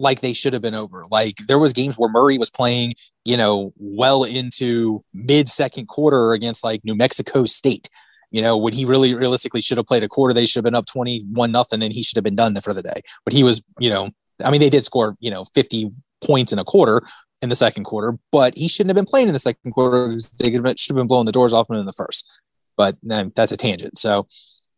like 0.00 0.20
they 0.20 0.32
should 0.32 0.52
have 0.52 0.62
been 0.62 0.74
over. 0.74 1.04
Like 1.10 1.36
there 1.46 1.58
was 1.58 1.72
games 1.72 1.96
where 1.96 2.10
Murray 2.10 2.38
was 2.38 2.50
playing, 2.50 2.94
you 3.24 3.36
know, 3.36 3.72
well 3.76 4.24
into 4.24 5.04
mid 5.12 5.48
second 5.48 5.86
quarter 5.86 6.32
against 6.32 6.64
like 6.64 6.84
New 6.84 6.94
Mexico 6.94 7.44
State. 7.44 7.88
You 8.30 8.42
know, 8.42 8.56
when 8.56 8.72
he 8.72 8.84
really 8.84 9.14
realistically 9.14 9.60
should 9.60 9.76
have 9.76 9.86
played 9.86 10.04
a 10.04 10.08
quarter, 10.08 10.32
they 10.32 10.46
should 10.46 10.58
have 10.58 10.64
been 10.64 10.74
up 10.74 10.86
21 10.86 11.50
nothing 11.50 11.82
and 11.82 11.92
he 11.92 12.02
should 12.02 12.16
have 12.16 12.24
been 12.24 12.36
done 12.36 12.54
for 12.60 12.72
the 12.72 12.82
day. 12.82 13.00
But 13.24 13.34
he 13.34 13.42
was, 13.42 13.62
you 13.78 13.90
know, 13.90 14.10
I 14.44 14.50
mean, 14.50 14.60
they 14.60 14.70
did 14.70 14.84
score, 14.84 15.16
you 15.20 15.30
know, 15.30 15.44
50 15.54 15.90
points 16.20 16.52
in 16.52 16.58
a 16.58 16.64
quarter 16.64 17.02
in 17.42 17.48
the 17.48 17.56
second 17.56 17.84
quarter, 17.84 18.18
but 18.30 18.56
he 18.56 18.68
shouldn't 18.68 18.90
have 18.90 18.96
been 18.96 19.10
playing 19.10 19.26
in 19.26 19.32
the 19.32 19.38
second 19.38 19.72
quarter. 19.72 20.16
They 20.38 20.50
should 20.52 20.66
have 20.66 20.96
been 20.96 21.06
blowing 21.06 21.26
the 21.26 21.32
doors 21.32 21.52
off 21.52 21.68
him 21.68 21.76
in 21.76 21.86
the 21.86 21.92
first. 21.92 22.28
But 22.76 22.96
um, 23.10 23.32
that's 23.34 23.52
a 23.52 23.56
tangent. 23.56 23.98
So 23.98 24.26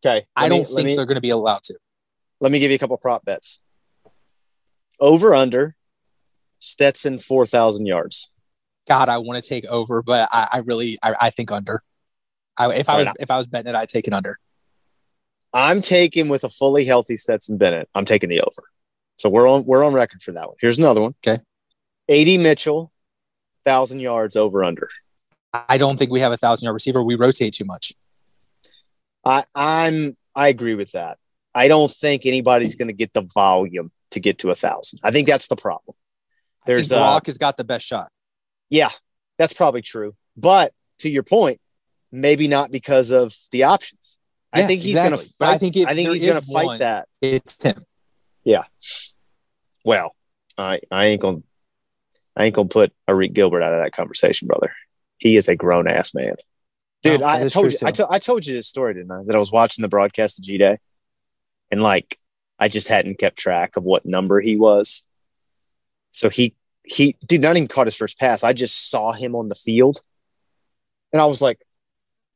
Okay. 0.05 0.25
I 0.35 0.49
don't 0.49 0.67
think 0.67 0.85
me, 0.85 0.95
they're 0.95 1.05
going 1.05 1.15
to 1.15 1.21
be 1.21 1.29
allowed 1.29 1.63
to. 1.63 1.77
Let 2.41 2.51
me 2.51 2.59
give 2.59 2.71
you 2.71 2.75
a 2.75 2.79
couple 2.79 2.97
prop 2.97 3.23
bets. 3.23 3.59
Over 4.99 5.33
under 5.33 5.75
Stetson 6.59 7.19
4,000 7.19 7.85
yards. 7.85 8.29
God, 8.87 9.07
I 9.07 9.17
want 9.19 9.41
to 9.41 9.47
take 9.47 9.65
over, 9.67 10.01
but 10.01 10.27
I, 10.31 10.47
I 10.53 10.57
really, 10.65 10.97
I, 11.01 11.15
I, 11.21 11.29
think 11.29 11.51
under. 11.51 11.81
I, 12.57 12.71
if 12.73 12.89
I 12.89 12.97
was, 12.97 13.09
if 13.19 13.31
I 13.31 13.37
was 13.37 13.47
betting 13.47 13.73
it, 13.73 13.75
I'd 13.75 13.89
take 13.89 14.07
it 14.07 14.13
under. 14.13 14.39
I'm 15.53 15.81
taking 15.81 16.29
with 16.29 16.43
a 16.43 16.49
fully 16.49 16.85
healthy 16.85 17.15
Stetson 17.15 17.57
Bennett. 17.57 17.89
I'm 17.93 18.05
taking 18.05 18.29
the 18.29 18.41
over. 18.41 18.63
So 19.17 19.29
we're 19.29 19.47
on, 19.47 19.65
we're 19.65 19.83
on 19.83 19.93
record 19.93 20.21
for 20.21 20.31
that 20.31 20.47
one. 20.47 20.55
Here's 20.59 20.79
another 20.79 21.01
one. 21.01 21.15
Okay. 21.25 21.41
AD 22.09 22.41
Mitchell, 22.41 22.91
thousand 23.65 23.99
yards 23.99 24.35
over 24.35 24.63
under. 24.63 24.89
I 25.53 25.77
don't 25.77 25.97
think 25.97 26.11
we 26.11 26.19
have 26.21 26.31
a 26.31 26.37
thousand 26.37 26.65
yard 26.65 26.73
receiver. 26.73 27.03
We 27.03 27.15
rotate 27.15 27.53
too 27.53 27.65
much. 27.65 27.93
I, 29.23 29.43
I'm 29.55 30.17
I 30.35 30.47
agree 30.47 30.75
with 30.75 30.91
that. 30.93 31.17
I 31.55 31.67
don't 31.67 31.91
think 31.91 32.25
anybody's 32.25 32.75
going 32.75 32.87
to 32.87 32.93
get 32.93 33.13
the 33.13 33.21
volume 33.21 33.91
to 34.11 34.19
get 34.19 34.39
to 34.39 34.49
a 34.49 34.55
thousand. 34.55 34.99
I 35.03 35.11
think 35.11 35.27
that's 35.27 35.47
the 35.47 35.55
problem. 35.55 35.95
There's 36.65 36.89
Brock 36.89 37.23
uh, 37.23 37.25
has 37.27 37.37
got 37.37 37.57
the 37.57 37.63
best 37.63 37.85
shot. 37.85 38.09
Yeah, 38.69 38.89
that's 39.37 39.53
probably 39.53 39.81
true. 39.81 40.15
But 40.35 40.73
to 40.99 41.09
your 41.09 41.23
point, 41.23 41.59
maybe 42.13 42.47
not 42.47 42.71
because 42.71 43.11
of 43.11 43.35
the 43.51 43.63
options. 43.63 44.19
Yeah, 44.55 44.63
I 44.63 44.67
think 44.67 44.81
he's 44.81 44.95
exactly. 44.95 45.17
going 45.17 45.27
to. 45.27 45.45
I 45.45 45.57
think 45.57 45.77
I 45.87 45.95
think 45.95 46.09
he's 46.11 46.23
going 46.23 46.39
to 46.39 46.45
fight 46.45 46.65
one, 46.65 46.79
that. 46.79 47.09
It's 47.21 47.61
him. 47.61 47.83
Yeah. 48.43 48.63
Well, 49.83 50.15
I 50.57 50.79
I 50.91 51.07
ain't 51.07 51.21
gonna 51.21 51.41
I 52.37 52.45
ain't 52.45 52.55
gonna 52.55 52.69
put 52.69 52.93
Arik 53.09 53.33
Gilbert 53.33 53.63
out 53.63 53.73
of 53.73 53.83
that 53.83 53.93
conversation, 53.93 54.47
brother. 54.47 54.71
He 55.17 55.35
is 55.37 55.49
a 55.49 55.55
grown 55.55 55.87
ass 55.87 56.13
man. 56.13 56.35
Dude, 57.01 57.21
oh, 57.21 57.25
I, 57.25 57.47
told 57.49 57.71
you, 57.71 57.77
I, 57.83 57.91
to, 57.91 58.07
I 58.09 58.19
told 58.19 58.45
you 58.45 58.53
this 58.53 58.67
story, 58.67 58.93
didn't 58.93 59.11
I? 59.11 59.23
That 59.25 59.35
I 59.35 59.39
was 59.39 59.51
watching 59.51 59.81
the 59.81 59.89
broadcast 59.89 60.39
of 60.39 60.45
G 60.45 60.57
Day, 60.57 60.77
and 61.69 61.81
like 61.81 62.17
I 62.59 62.69
just 62.69 62.87
hadn't 62.87 63.19
kept 63.19 63.37
track 63.37 63.75
of 63.75 63.83
what 63.83 64.05
number 64.05 64.39
he 64.39 64.55
was. 64.55 65.05
So 66.11 66.29
he 66.29 66.55
he 66.83 67.17
dude 67.25 67.41
not 67.41 67.57
even 67.57 67.67
caught 67.67 67.87
his 67.87 67.95
first 67.95 68.19
pass. 68.19 68.43
I 68.43 68.53
just 68.53 68.89
saw 68.89 69.11
him 69.11 69.35
on 69.35 69.49
the 69.49 69.55
field, 69.55 70.01
and 71.11 71.21
I 71.21 71.25
was 71.25 71.41
like, 71.41 71.59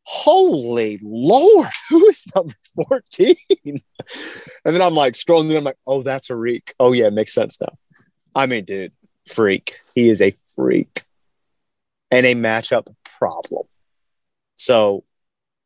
"Holy 0.10 1.00
Lord, 1.04 1.68
who 1.90 2.08
is 2.08 2.26
number 2.34 2.54
14? 2.88 3.36
and 3.66 3.82
then 4.64 4.82
I'm 4.82 4.96
like 4.96 5.14
scrolling 5.14 5.48
through. 5.48 5.58
I'm 5.58 5.66
like, 5.66 5.78
"Oh, 5.86 6.02
that's 6.02 6.30
Arik. 6.30 6.72
Oh 6.80 6.94
yeah, 6.94 7.08
it 7.08 7.14
makes 7.14 7.34
sense 7.34 7.60
now." 7.60 7.78
I 8.34 8.46
mean, 8.46 8.64
dude, 8.64 8.94
freak. 9.28 9.80
He 9.96 10.10
is 10.10 10.22
a 10.22 10.34
freak 10.56 11.04
and 12.10 12.26
a 12.26 12.36
matchup 12.36 12.88
problem. 13.04 13.66
So, 14.58 15.04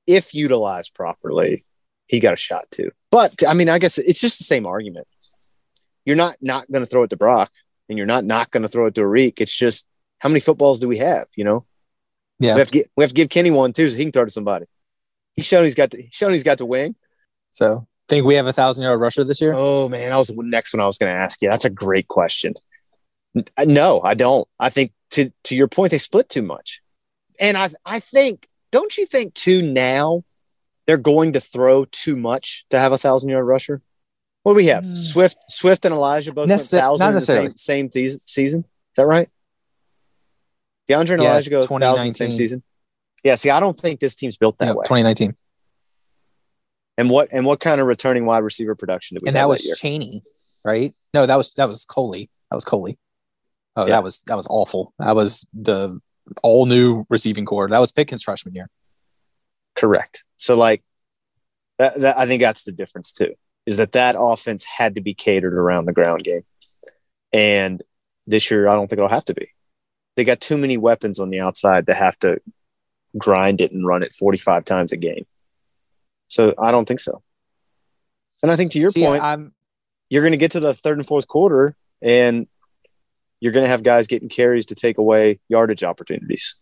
if 0.07 0.33
utilized 0.33 0.95
properly, 0.95 1.65
he 2.07 2.19
got 2.19 2.33
a 2.33 2.37
shot 2.37 2.65
too. 2.71 2.91
But 3.11 3.43
I 3.47 3.53
mean, 3.53 3.69
I 3.69 3.77
guess 3.77 3.99
it's 3.99 4.19
just 4.19 4.39
the 4.39 4.43
same 4.43 4.65
argument. 4.65 5.07
You're 6.03 6.15
not 6.15 6.37
not 6.41 6.69
going 6.71 6.83
to 6.83 6.89
throw 6.89 7.03
it 7.03 7.11
to 7.11 7.17
Brock, 7.17 7.51
and 7.89 7.97
you're 7.97 8.07
not 8.07 8.25
not 8.25 8.49
going 8.49 8.63
to 8.63 8.69
throw 8.69 8.87
it 8.87 8.95
to 8.95 9.01
Arik. 9.01 9.39
It's 9.39 9.55
just 9.55 9.85
how 10.17 10.29
many 10.29 10.39
footballs 10.39 10.79
do 10.79 10.87
we 10.87 10.97
have? 10.97 11.27
You 11.35 11.43
know, 11.43 11.65
Yeah. 12.41 12.55
we 12.55 12.59
have 12.59 12.67
to 12.67 12.73
get, 12.73 12.91
we 12.97 13.03
have 13.03 13.11
to 13.11 13.15
give 13.15 13.29
Kenny 13.29 13.51
one 13.51 13.73
too, 13.73 13.89
so 13.89 13.97
he 13.97 14.03
can 14.03 14.11
throw 14.11 14.25
to 14.25 14.31
somebody. 14.31 14.65
He's 15.33 15.45
shown 15.45 15.63
he's 15.63 15.75
got 15.75 15.91
the, 15.91 16.01
he's 16.03 16.13
shown 16.13 16.31
he's 16.31 16.43
got 16.43 16.57
the 16.57 16.65
wing. 16.65 16.95
So 17.53 17.87
think 18.09 18.25
we 18.25 18.35
have 18.35 18.47
a 18.47 18.53
thousand 18.53 18.83
yard 18.83 18.99
rusher 18.99 19.23
this 19.23 19.39
year? 19.41 19.53
Oh 19.55 19.87
man, 19.87 20.09
that 20.09 20.17
was 20.17 20.27
the 20.27 20.35
next 20.37 20.73
one 20.73 20.81
I 20.81 20.85
was 20.85 20.97
going 20.97 21.13
to 21.13 21.17
ask 21.17 21.41
you. 21.41 21.49
That's 21.49 21.65
a 21.65 21.69
great 21.69 22.07
question. 22.07 22.53
No, 23.65 24.01
I 24.03 24.13
don't. 24.13 24.47
I 24.59 24.69
think 24.69 24.91
to 25.11 25.31
to 25.45 25.55
your 25.55 25.67
point, 25.69 25.91
they 25.91 25.97
split 25.97 26.27
too 26.27 26.41
much, 26.41 26.81
and 27.39 27.57
I 27.57 27.69
I 27.85 27.99
think 27.99 28.47
don't 28.71 28.97
you 28.97 29.05
think 29.05 29.33
too 29.33 29.61
now 29.61 30.23
they're 30.85 30.97
going 30.97 31.33
to 31.33 31.39
throw 31.39 31.85
too 31.85 32.17
much 32.17 32.65
to 32.69 32.79
have 32.79 32.91
a 32.91 32.97
thousand 32.97 33.29
yard 33.29 33.45
rusher? 33.45 33.81
What 34.43 34.53
do 34.53 34.57
we 34.57 34.65
have? 34.67 34.83
Mm. 34.83 34.97
Swift, 34.97 35.37
Swift, 35.49 35.85
and 35.85 35.93
Elijah 35.93 36.33
both 36.33 36.49
went 36.49 36.61
thousand 36.61 37.03
not 37.05 37.09
in 37.09 37.13
the 37.13 37.17
necessarily. 37.17 37.47
same, 37.49 37.57
same 37.57 37.89
these- 37.93 38.19
season. 38.25 38.61
Is 38.61 38.95
that 38.97 39.05
right? 39.05 39.29
D'Andre 40.91 41.15
and 41.15 41.23
Yeah, 41.23 41.31
Elijah 41.31 41.49
go 41.49 41.61
thousand 41.61 41.79
the 41.81 42.13
same 42.13 42.29
2019. 42.29 42.31
season. 42.33 42.63
Yeah. 43.23 43.35
See, 43.35 43.49
I 43.49 43.59
don't 43.59 43.77
think 43.77 43.99
this 43.99 44.15
team's 44.15 44.37
built 44.37 44.57
that 44.59 44.65
Yeah, 44.67 44.71
way. 44.73 44.83
2019. 44.83 45.35
And 46.97 47.09
what 47.09 47.29
and 47.31 47.45
what 47.45 47.59
kind 47.59 47.79
of 47.81 47.87
returning 47.87 48.25
wide 48.25 48.43
receiver 48.43 48.75
production 48.75 49.15
did 49.15 49.21
we 49.23 49.27
have? 49.27 49.35
and 49.35 49.35
that 49.37 49.47
was 49.49 49.65
year? 49.65 49.75
Chaney, 49.75 50.21
right? 50.63 50.93
No, 51.13 51.25
that 51.25 51.35
was 51.37 51.53
that 51.55 51.67
was 51.67 51.85
Coley. 51.85 52.29
That 52.49 52.55
was 52.55 52.65
Coley. 52.65 52.97
Oh, 53.75 53.83
Yeah. 53.85 53.91
that 53.91 54.03
was 54.03 54.21
that 54.27 54.35
was 54.35 54.47
awful. 54.49 54.93
That 54.99 55.15
was 55.15 55.45
the 55.53 55.99
all 56.43 56.65
new 56.65 57.05
receiving 57.09 57.45
core. 57.45 57.67
That 57.69 57.79
was 57.79 57.91
Pickens' 57.91 58.23
freshman 58.23 58.53
year. 58.53 58.69
Correct. 59.75 60.23
So 60.37 60.55
like 60.55 60.83
that, 61.79 61.99
that 62.01 62.17
I 62.17 62.25
think 62.27 62.41
that's 62.41 62.63
the 62.65 62.71
difference 62.71 63.11
too. 63.11 63.33
Is 63.65 63.77
that 63.77 63.93
that 63.93 64.15
offense 64.19 64.63
had 64.65 64.95
to 64.95 65.01
be 65.01 65.13
catered 65.13 65.53
around 65.53 65.85
the 65.85 65.93
ground 65.93 66.23
game, 66.23 66.41
and 67.31 67.81
this 68.27 68.51
year 68.51 68.67
I 68.67 68.75
don't 68.75 68.87
think 68.89 68.97
it'll 68.99 69.09
have 69.09 69.25
to 69.25 69.33
be. 69.33 69.49
They 70.15 70.23
got 70.23 70.41
too 70.41 70.57
many 70.57 70.77
weapons 70.77 71.19
on 71.19 71.29
the 71.29 71.39
outside 71.39 71.87
to 71.87 71.93
have 71.93 72.17
to 72.19 72.41
grind 73.17 73.61
it 73.61 73.71
and 73.71 73.85
run 73.85 74.03
it 74.03 74.15
forty 74.15 74.37
five 74.37 74.65
times 74.65 74.91
a 74.91 74.97
game. 74.97 75.25
So 76.27 76.53
I 76.57 76.71
don't 76.71 76.87
think 76.87 76.99
so. 76.99 77.21
And 78.41 78.51
I 78.51 78.55
think 78.55 78.71
to 78.73 78.79
your 78.79 78.89
See, 78.89 79.03
point, 79.03 79.23
I'm 79.23 79.53
you're 80.09 80.23
going 80.23 80.31
to 80.31 80.37
get 80.37 80.51
to 80.51 80.59
the 80.59 80.73
third 80.73 80.97
and 80.97 81.07
fourth 81.07 81.27
quarter, 81.27 81.75
and 82.01 82.47
you're 83.39 83.53
going 83.53 83.65
to 83.65 83.69
have 83.69 83.83
guys 83.83 84.07
getting 84.07 84.29
carries 84.29 84.67
to 84.67 84.75
take 84.75 84.97
away 84.97 85.39
yardage 85.49 85.83
opportunities. 85.83 86.55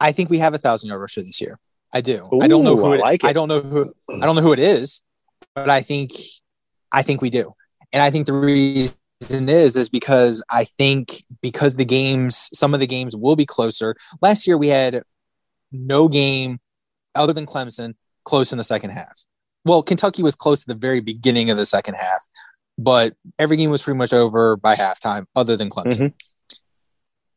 I 0.00 0.12
think 0.12 0.30
we 0.30 0.38
have 0.38 0.54
a 0.54 0.58
thousand 0.58 0.88
yard 0.88 1.00
rusher 1.00 1.20
this 1.20 1.40
year. 1.40 1.58
I 1.92 2.00
do. 2.00 2.28
I 2.40 2.48
don't 2.48 2.64
know 2.64 2.76
who 2.76 2.92
I 2.92 2.94
it, 2.96 3.00
like 3.00 3.24
it. 3.24 3.28
I 3.28 3.32
don't 3.32 3.48
know 3.48 3.60
who 3.60 3.92
I 4.10 4.26
don't 4.26 4.36
know 4.36 4.42
who 4.42 4.52
it 4.52 4.58
is, 4.58 5.02
but 5.54 5.70
I 5.70 5.80
think 5.80 6.12
I 6.92 7.02
think 7.02 7.22
we 7.22 7.30
do. 7.30 7.54
And 7.92 8.02
I 8.02 8.10
think 8.10 8.26
the 8.26 8.34
reason 8.34 8.97
is 9.20 9.76
is 9.76 9.88
because 9.88 10.42
I 10.48 10.64
think 10.64 11.22
because 11.42 11.76
the 11.76 11.84
games 11.84 12.48
some 12.52 12.74
of 12.74 12.80
the 12.80 12.86
games 12.86 13.16
will 13.16 13.36
be 13.36 13.46
closer. 13.46 13.96
Last 14.22 14.46
year 14.46 14.56
we 14.56 14.68
had 14.68 15.02
no 15.72 16.08
game 16.08 16.58
other 17.14 17.32
than 17.32 17.46
Clemson 17.46 17.94
close 18.24 18.52
in 18.52 18.58
the 18.58 18.64
second 18.64 18.90
half. 18.90 19.18
Well, 19.64 19.82
Kentucky 19.82 20.22
was 20.22 20.34
close 20.34 20.62
at 20.62 20.68
the 20.68 20.78
very 20.78 21.00
beginning 21.00 21.50
of 21.50 21.56
the 21.56 21.66
second 21.66 21.94
half, 21.94 22.26
but 22.78 23.14
every 23.38 23.56
game 23.56 23.70
was 23.70 23.82
pretty 23.82 23.98
much 23.98 24.12
over 24.12 24.56
by 24.56 24.74
halftime 24.74 25.26
other 25.34 25.56
than 25.56 25.68
Clemson 25.68 25.98
mm-hmm. 25.98 26.56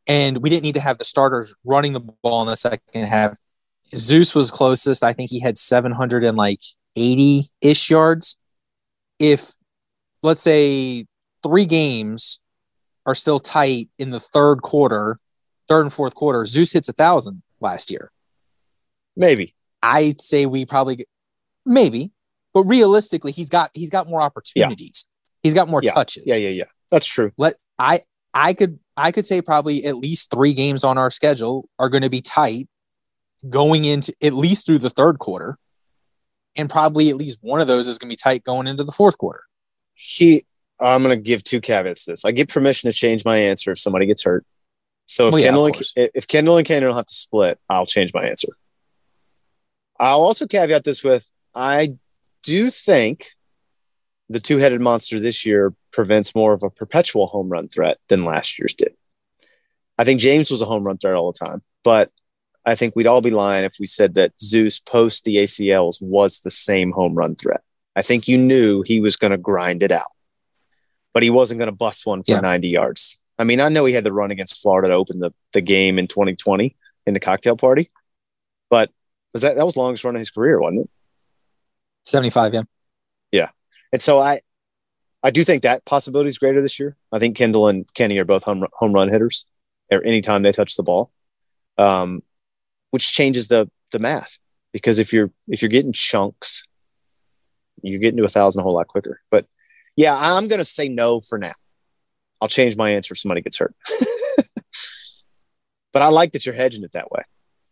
and 0.06 0.38
we 0.38 0.50
didn't 0.50 0.62
need 0.62 0.74
to 0.74 0.80
have 0.80 0.98
the 0.98 1.04
starters 1.04 1.54
running 1.64 1.92
the 1.92 2.00
ball 2.00 2.42
in 2.42 2.46
the 2.46 2.56
second 2.56 3.04
half. 3.04 3.36
Zeus 3.94 4.34
was 4.34 4.50
closest. 4.50 5.04
I 5.04 5.12
think 5.12 5.30
he 5.30 5.40
had 5.40 5.58
700 5.58 6.24
and 6.24 6.36
like 6.36 6.60
80 6.96 7.50
ish 7.60 7.90
yards. 7.90 8.36
If 9.18 9.52
let's 10.22 10.40
say 10.40 11.06
three 11.42 11.66
games 11.66 12.40
are 13.06 13.14
still 13.14 13.40
tight 13.40 13.88
in 13.98 14.10
the 14.10 14.20
third 14.20 14.62
quarter, 14.62 15.16
third 15.68 15.82
and 15.82 15.92
fourth 15.92 16.14
quarter, 16.14 16.44
Zeus 16.46 16.72
hits 16.72 16.88
a 16.88 16.92
thousand 16.92 17.42
last 17.60 17.90
year. 17.90 18.10
Maybe. 19.16 19.54
I'd 19.82 20.20
say 20.20 20.46
we 20.46 20.64
probably 20.64 20.96
get- 20.96 21.08
maybe, 21.66 22.12
but 22.54 22.64
realistically, 22.64 23.32
he's 23.32 23.48
got 23.48 23.70
he's 23.74 23.90
got 23.90 24.06
more 24.08 24.20
opportunities. 24.20 25.06
He's 25.42 25.54
got 25.54 25.68
more 25.68 25.80
Yeah. 25.82 25.92
touches 25.92 26.24
Yeah, 26.26 26.36
yeah, 26.36 26.50
yeah. 26.50 26.64
That's 26.90 27.06
true. 27.06 27.32
let 27.36 27.54
I 27.78 28.00
I 28.32 28.54
could 28.54 28.78
I 28.96 29.10
could 29.10 29.26
say 29.26 29.42
probably 29.42 29.84
at 29.84 29.96
least 29.96 30.30
three 30.30 30.54
games 30.54 30.84
on 30.84 30.98
our 30.98 31.10
schedule 31.10 31.68
are 31.78 31.88
going 31.88 32.02
to 32.02 32.10
be 32.10 32.20
tight 32.20 32.68
going 33.48 33.84
into 33.84 34.14
at 34.22 34.32
least 34.34 34.66
through 34.66 34.78
the 34.78 34.90
third 34.90 35.18
quarter, 35.18 35.58
and 36.56 36.70
probably 36.70 37.08
at 37.10 37.16
least 37.16 37.38
one 37.42 37.60
of 37.60 37.66
those 37.66 37.88
is 37.88 37.98
going 37.98 38.08
to 38.08 38.12
be 38.12 38.16
tight 38.16 38.44
going 38.44 38.66
into 38.68 38.84
the 38.84 38.92
fourth 38.92 39.18
quarter. 39.18 39.42
he 39.94 40.44
I'm 40.80 41.02
going 41.02 41.16
to 41.16 41.22
give 41.22 41.44
two 41.44 41.60
caveats 41.60 42.04
to 42.04 42.12
this. 42.12 42.24
I 42.24 42.32
get 42.32 42.48
permission 42.48 42.90
to 42.90 42.94
change 42.96 43.24
my 43.24 43.38
answer 43.38 43.70
if 43.70 43.78
somebody 43.78 44.06
gets 44.06 44.24
hurt. 44.24 44.44
So 45.06 45.28
if 45.28 45.32
Well, 45.32 45.40
yeah, 45.40 45.48
Kendall 45.48 45.66
and, 45.66 46.10
if 46.14 46.26
Kendall 46.26 46.56
and 46.56 46.66
Kane 46.66 46.82
don't 46.82 46.96
have 46.96 47.06
to 47.06 47.14
split, 47.14 47.58
I'll 47.68 47.86
change 47.86 48.12
my 48.14 48.24
answer. 48.24 48.48
I'll 49.98 50.22
also 50.22 50.46
caveat 50.46 50.84
this 50.84 51.04
with 51.04 51.30
I 51.54 51.94
do 52.42 52.70
think 52.70 53.30
the 54.28 54.40
two-headed 54.40 54.80
monster 54.80 55.20
this 55.20 55.44
year 55.44 55.74
prevents 55.92 56.34
more 56.34 56.52
of 56.54 56.62
a 56.62 56.70
perpetual 56.70 57.26
home 57.26 57.48
run 57.48 57.68
threat 57.68 57.98
than 58.08 58.24
last 58.24 58.58
year's 58.58 58.74
did. 58.74 58.94
I 59.98 60.04
think 60.04 60.20
James 60.20 60.50
was 60.50 60.62
a 60.62 60.66
home 60.66 60.84
run 60.84 60.98
threat 60.98 61.14
all 61.14 61.30
the 61.30 61.38
time, 61.38 61.62
but 61.84 62.10
I 62.64 62.74
think 62.74 62.96
we'd 62.96 63.06
all 63.06 63.20
be 63.20 63.30
lying 63.30 63.64
if 63.64 63.76
we 63.78 63.86
said 63.86 64.14
that 64.14 64.32
Zeus 64.40 64.78
post 64.78 65.24
the 65.24 65.36
ACLs 65.36 66.00
was 66.00 66.40
the 66.40 66.50
same 66.50 66.92
home 66.92 67.14
run 67.14 67.34
threat. 67.34 67.60
I 67.94 68.02
think 68.02 68.26
you 68.26 68.38
knew 68.38 68.82
he 68.82 69.00
was 69.00 69.16
going 69.16 69.32
to 69.32 69.38
grind 69.38 69.82
it 69.82 69.92
out, 69.92 70.10
but 71.14 71.22
he 71.22 71.30
wasn't 71.30 71.58
going 71.58 71.68
to 71.70 71.76
bust 71.76 72.06
one 72.06 72.22
for 72.22 72.32
Yeah. 72.32 72.40
90 72.40 72.68
yards. 72.68 73.18
I 73.38 73.44
mean, 73.44 73.60
I 73.60 73.68
know 73.68 73.84
he 73.84 73.94
had 73.94 74.04
the 74.04 74.12
run 74.12 74.30
against 74.30 74.60
Florida 74.62 74.88
to 74.88 74.94
open 74.94 75.18
the, 75.18 75.32
the 75.52 75.60
game 75.60 75.98
in 75.98 76.06
2020 76.06 76.76
in 77.06 77.14
the 77.14 77.20
cocktail 77.20 77.56
party, 77.56 77.90
but 78.70 78.90
was 79.32 79.42
that 79.42 79.56
that 79.56 79.64
was 79.64 79.74
the 79.74 79.80
longest 79.80 80.04
run 80.04 80.14
of 80.14 80.20
his 80.20 80.30
career, 80.30 80.60
wasn't 80.60 80.82
it? 80.82 80.90
Seventy 82.04 82.30
five, 82.30 82.52
yeah. 82.54 82.62
Yeah. 83.30 83.48
And 83.92 84.02
so 84.02 84.18
I, 84.18 84.40
I 85.22 85.30
do 85.30 85.44
think 85.44 85.62
that 85.62 85.84
possibility 85.84 86.28
is 86.28 86.38
greater 86.38 86.60
this 86.60 86.78
year. 86.78 86.96
I 87.12 87.18
think 87.18 87.36
Kendall 87.36 87.68
and 87.68 87.92
Kenny 87.94 88.18
are 88.18 88.24
both 88.24 88.42
home, 88.44 88.66
home 88.72 88.92
run 88.92 89.08
hitters 89.08 89.46
or 89.90 90.02
anytime 90.04 90.42
they 90.42 90.52
touch 90.52 90.76
the 90.76 90.82
ball, 90.82 91.10
um, 91.78 92.22
which 92.90 93.12
changes 93.12 93.48
the 93.48 93.70
the 93.92 93.98
math 93.98 94.38
because 94.72 94.98
if 94.98 95.12
you're 95.12 95.30
if 95.48 95.62
you're 95.62 95.68
getting 95.68 95.92
chunks, 95.92 96.64
you're 97.82 98.00
getting 98.00 98.18
to 98.18 98.24
a 98.24 98.28
thousand 98.28 98.60
a 98.60 98.62
whole 98.64 98.74
lot 98.74 98.88
quicker. 98.88 99.20
But 99.30 99.46
yeah, 99.96 100.16
I'm 100.16 100.48
gonna 100.48 100.64
say 100.64 100.88
no 100.88 101.20
for 101.20 101.38
now. 101.38 101.52
I'll 102.40 102.48
change 102.48 102.76
my 102.76 102.90
answer 102.90 103.14
if 103.14 103.18
somebody 103.18 103.40
gets 103.40 103.58
hurt. 103.58 103.74
but 105.92 106.02
I 106.02 106.08
like 106.08 106.32
that 106.32 106.44
you're 106.44 106.54
hedging 106.54 106.82
it 106.82 106.92
that 106.92 107.10
way. 107.10 107.22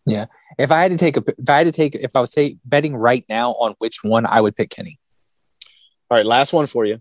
Yeah. 0.06 0.26
If 0.58 0.70
I 0.70 0.80
had 0.80 0.92
to 0.92 0.98
take 0.98 1.16
a, 1.16 1.24
if 1.26 1.48
I 1.48 1.58
had 1.58 1.66
to 1.66 1.72
take, 1.72 1.94
if 1.94 2.14
I 2.14 2.20
was 2.20 2.30
ta- 2.30 2.56
betting 2.64 2.94
right 2.96 3.24
now 3.28 3.52
on 3.52 3.74
which 3.78 4.02
one, 4.02 4.26
I 4.26 4.40
would 4.40 4.54
pick 4.54 4.70
Kenny. 4.70 4.96
All 6.10 6.16
right, 6.16 6.26
last 6.26 6.52
one 6.52 6.66
for 6.66 6.84
you. 6.84 7.00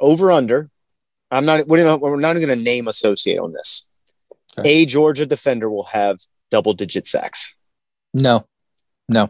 Over 0.00 0.32
under. 0.32 0.70
I'm 1.30 1.44
not. 1.44 1.68
We're 1.68 1.84
not, 1.84 2.00
we're 2.00 2.16
not 2.16 2.34
going 2.34 2.48
to 2.48 2.56
name 2.56 2.88
associate 2.88 3.38
on 3.38 3.52
this. 3.52 3.86
Okay. 4.58 4.82
A 4.82 4.86
Georgia 4.86 5.26
defender 5.26 5.70
will 5.70 5.84
have 5.84 6.18
double 6.50 6.72
digit 6.72 7.06
sacks. 7.06 7.54
No, 8.14 8.46
no. 9.08 9.28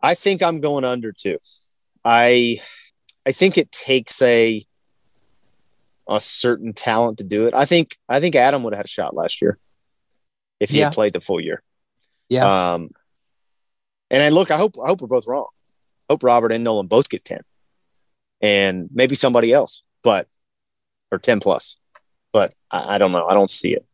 I 0.00 0.14
think 0.14 0.42
I'm 0.42 0.60
going 0.60 0.84
under 0.84 1.12
too. 1.12 1.38
I 2.04 2.60
I 3.26 3.32
think 3.32 3.56
it 3.58 3.70
takes 3.72 4.20
a 4.22 4.66
a 6.08 6.20
certain 6.20 6.74
talent 6.74 7.18
to 7.18 7.24
do 7.24 7.46
it. 7.46 7.54
I 7.54 7.64
think 7.64 7.96
I 8.08 8.20
think 8.20 8.34
Adam 8.34 8.62
would 8.62 8.72
have 8.74 8.78
had 8.78 8.84
a 8.86 8.88
shot 8.88 9.14
last 9.14 9.40
year 9.40 9.58
if 10.60 10.70
he 10.70 10.78
Yeah. 10.78 10.86
had 10.86 10.94
played 10.94 11.12
the 11.14 11.20
full 11.20 11.40
year. 11.40 11.62
Yeah. 12.28 12.72
Um, 12.74 12.90
and 14.10 14.22
I 14.22 14.28
look, 14.28 14.50
I 14.50 14.56
hope 14.58 14.76
I 14.82 14.86
hope 14.88 15.00
we're 15.00 15.08
both 15.08 15.26
wrong. 15.26 15.46
hope 16.10 16.22
Robert 16.22 16.52
and 16.52 16.62
Nolan 16.62 16.86
both 16.86 17.08
get 17.08 17.24
ten, 17.24 17.40
and 18.42 18.88
maybe 18.92 19.14
somebody 19.14 19.52
else, 19.52 19.82
but 20.02 20.28
or 21.10 21.18
ten 21.18 21.40
plus. 21.40 21.78
But 22.32 22.52
I, 22.70 22.96
I 22.96 22.98
don't 22.98 23.12
know. 23.12 23.26
I 23.26 23.32
don't 23.32 23.48
see 23.50 23.72
it. 23.72 23.90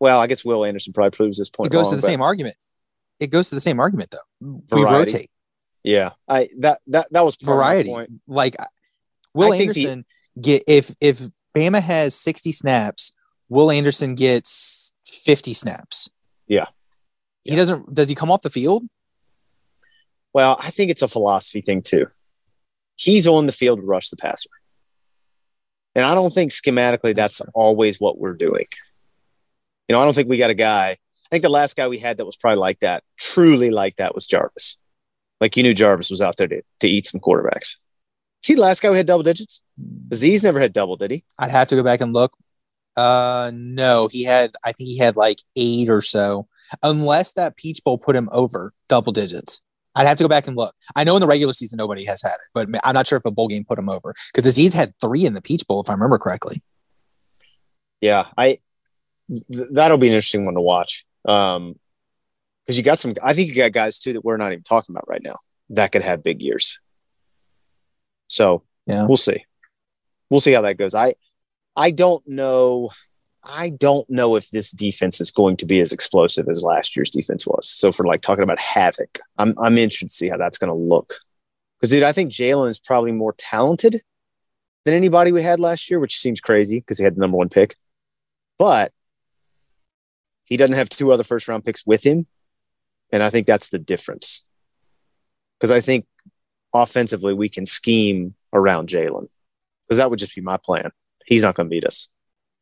Well, 0.00 0.18
I 0.18 0.26
guess 0.26 0.44
Will 0.44 0.64
Anderson 0.64 0.92
probably 0.94 1.10
proves 1.10 1.36
this 1.38 1.50
point. 1.50 1.66
It 1.68 1.72
goes 1.72 1.84
wrong, 1.84 1.90
to 1.92 1.96
the 1.96 2.02
same 2.02 2.22
argument. 2.22 2.56
It 3.20 3.28
goes 3.28 3.50
to 3.50 3.54
the 3.54 3.60
same 3.60 3.78
argument 3.78 4.10
though. 4.10 4.62
We 4.76 4.82
rotate 4.84 5.30
Yeah, 5.84 6.12
I 6.28 6.48
that 6.60 6.80
that 6.88 7.08
that 7.10 7.24
was 7.24 7.36
part 7.36 7.56
of 7.56 7.60
my 7.60 7.64
variety. 7.64 7.90
point. 7.90 8.10
Like 8.26 8.56
Will 9.34 9.52
I 9.52 9.56
the- 9.58 9.62
Anderson 9.64 10.04
get 10.40 10.62
if 10.66 10.94
if 11.00 11.20
Bama 11.56 11.80
has 11.82 12.14
sixty 12.14 12.52
snaps, 12.52 13.14
Will 13.48 13.70
Anderson 13.70 14.14
gets 14.14 14.94
fifty 15.06 15.52
snaps. 15.52 16.10
Yeah. 16.46 16.66
He 17.44 17.56
doesn't. 17.56 17.92
Does 17.92 18.08
he 18.08 18.14
come 18.14 18.30
off 18.30 18.42
the 18.42 18.50
field? 18.50 18.84
Well, 20.32 20.56
I 20.60 20.70
think 20.70 20.90
it's 20.90 21.02
a 21.02 21.08
philosophy 21.08 21.60
thing 21.60 21.82
too. 21.82 22.06
He's 22.96 23.26
on 23.26 23.46
the 23.46 23.52
field 23.52 23.80
to 23.80 23.84
rush 23.84 24.08
the 24.10 24.16
passer. 24.16 24.48
And 25.94 26.06
I 26.06 26.14
don't 26.14 26.32
think 26.32 26.52
schematically 26.52 27.14
that's, 27.14 27.38
That's 27.38 27.50
always 27.54 28.00
what 28.00 28.18
we're 28.18 28.34
doing. 28.36 28.66
You 29.88 29.94
know, 29.96 30.00
I 30.00 30.04
don't 30.04 30.14
think 30.14 30.28
we 30.28 30.38
got 30.38 30.50
a 30.50 30.54
guy. 30.54 30.90
I 30.90 30.96
think 31.30 31.42
the 31.42 31.48
last 31.50 31.76
guy 31.76 31.88
we 31.88 31.98
had 31.98 32.16
that 32.18 32.24
was 32.24 32.36
probably 32.36 32.60
like 32.60 32.78
that, 32.80 33.02
truly 33.18 33.70
like 33.70 33.96
that, 33.96 34.14
was 34.14 34.26
Jarvis. 34.26 34.78
Like 35.42 35.56
you 35.56 35.64
knew 35.64 35.74
Jarvis 35.74 36.08
was 36.08 36.22
out 36.22 36.36
there 36.36 36.46
to, 36.46 36.62
to 36.78 36.88
eat 36.88 37.08
some 37.08 37.20
quarterbacks. 37.20 37.78
Is 38.42 38.46
he 38.46 38.54
the 38.54 38.60
last 38.60 38.80
guy 38.80 38.88
who 38.88 38.94
had 38.94 39.06
double 39.06 39.24
digits? 39.24 39.60
Aziz 40.12 40.44
never 40.44 40.60
had 40.60 40.72
double, 40.72 40.96
did 40.96 41.10
he? 41.10 41.24
I'd 41.36 41.50
have 41.50 41.66
to 41.68 41.74
go 41.74 41.82
back 41.82 42.00
and 42.00 42.12
look. 42.12 42.32
Uh, 42.96 43.50
no, 43.52 44.06
he 44.06 44.22
had. 44.22 44.52
I 44.64 44.70
think 44.70 44.88
he 44.88 44.98
had 44.98 45.16
like 45.16 45.38
eight 45.56 45.88
or 45.88 46.00
so, 46.00 46.46
unless 46.84 47.32
that 47.32 47.56
Peach 47.56 47.82
Bowl 47.82 47.98
put 47.98 48.14
him 48.14 48.28
over 48.30 48.72
double 48.88 49.10
digits. 49.10 49.64
I'd 49.96 50.06
have 50.06 50.16
to 50.18 50.24
go 50.24 50.28
back 50.28 50.46
and 50.46 50.56
look. 50.56 50.76
I 50.94 51.02
know 51.02 51.16
in 51.16 51.20
the 51.20 51.26
regular 51.26 51.52
season 51.52 51.76
nobody 51.76 52.04
has 52.04 52.22
had 52.22 52.34
it, 52.34 52.50
but 52.54 52.68
I'm 52.84 52.94
not 52.94 53.08
sure 53.08 53.18
if 53.18 53.24
a 53.24 53.32
bowl 53.32 53.48
game 53.48 53.64
put 53.64 53.80
him 53.80 53.88
over 53.88 54.14
because 54.32 54.46
Aziz 54.46 54.72
had 54.72 54.94
three 55.00 55.26
in 55.26 55.34
the 55.34 55.42
Peach 55.42 55.66
Bowl, 55.66 55.82
if 55.82 55.90
I 55.90 55.94
remember 55.94 56.18
correctly. 56.18 56.62
Yeah, 58.00 58.26
I 58.38 58.60
th- 59.28 59.68
that'll 59.72 59.98
be 59.98 60.06
an 60.06 60.14
interesting 60.14 60.44
one 60.44 60.54
to 60.54 60.60
watch. 60.60 61.04
Um, 61.24 61.80
because 62.64 62.76
you 62.78 62.82
got 62.84 62.98
some. 62.98 63.14
I 63.22 63.34
think 63.34 63.50
you 63.50 63.56
got 63.56 63.72
guys 63.72 63.98
too 63.98 64.12
that 64.14 64.24
we're 64.24 64.36
not 64.36 64.52
even 64.52 64.62
talking 64.62 64.92
about 64.92 65.08
right 65.08 65.22
now 65.22 65.36
that 65.70 65.92
could 65.92 66.02
have 66.02 66.22
big 66.22 66.40
years. 66.42 66.80
So 68.28 68.62
Yeah. 68.86 69.04
we'll 69.06 69.16
see. 69.16 69.44
We'll 70.30 70.40
see 70.40 70.52
how 70.52 70.62
that 70.62 70.78
goes. 70.78 70.94
I 70.94 71.14
I 71.76 71.90
don't 71.90 72.26
know. 72.26 72.90
I 73.44 73.70
don't 73.70 74.08
know 74.08 74.36
if 74.36 74.50
this 74.50 74.70
defense 74.70 75.20
is 75.20 75.32
going 75.32 75.56
to 75.58 75.66
be 75.66 75.80
as 75.80 75.92
explosive 75.92 76.48
as 76.48 76.62
last 76.62 76.94
year's 76.96 77.10
defense 77.10 77.46
was. 77.46 77.68
So 77.68 77.90
for 77.90 78.06
like 78.06 78.22
talking 78.22 78.44
about 78.44 78.60
havoc, 78.60 79.18
I'm 79.38 79.54
I'm 79.58 79.78
interested 79.78 80.08
to 80.08 80.14
see 80.14 80.28
how 80.28 80.36
that's 80.36 80.58
going 80.58 80.72
to 80.72 80.78
look. 80.78 81.14
Because 81.80 81.90
dude, 81.90 82.04
I 82.04 82.12
think 82.12 82.32
Jalen 82.32 82.68
is 82.68 82.78
probably 82.78 83.10
more 83.12 83.34
talented 83.36 84.02
than 84.84 84.94
anybody 84.94 85.32
we 85.32 85.42
had 85.42 85.58
last 85.60 85.90
year, 85.90 85.98
which 86.00 86.18
seems 86.18 86.40
crazy 86.40 86.78
because 86.78 86.98
he 86.98 87.04
had 87.04 87.16
the 87.16 87.20
number 87.20 87.36
one 87.36 87.48
pick. 87.48 87.76
But 88.58 88.92
he 90.44 90.56
doesn't 90.56 90.76
have 90.76 90.88
two 90.88 91.10
other 91.12 91.24
first 91.24 91.48
round 91.48 91.64
picks 91.64 91.84
with 91.86 92.04
him. 92.04 92.26
And 93.12 93.22
I 93.22 93.30
think 93.30 93.46
that's 93.46 93.68
the 93.68 93.78
difference. 93.78 94.42
Because 95.58 95.70
I 95.70 95.80
think 95.80 96.06
offensively 96.74 97.34
we 97.34 97.48
can 97.48 97.66
scheme 97.66 98.34
around 98.52 98.88
Jalen. 98.88 99.28
Because 99.86 99.98
that 99.98 100.10
would 100.10 100.18
just 100.18 100.34
be 100.34 100.40
my 100.40 100.56
plan. 100.56 100.90
He's 101.26 101.42
not 101.42 101.54
going 101.54 101.68
to 101.68 101.70
beat 101.70 101.84
us. 101.84 102.08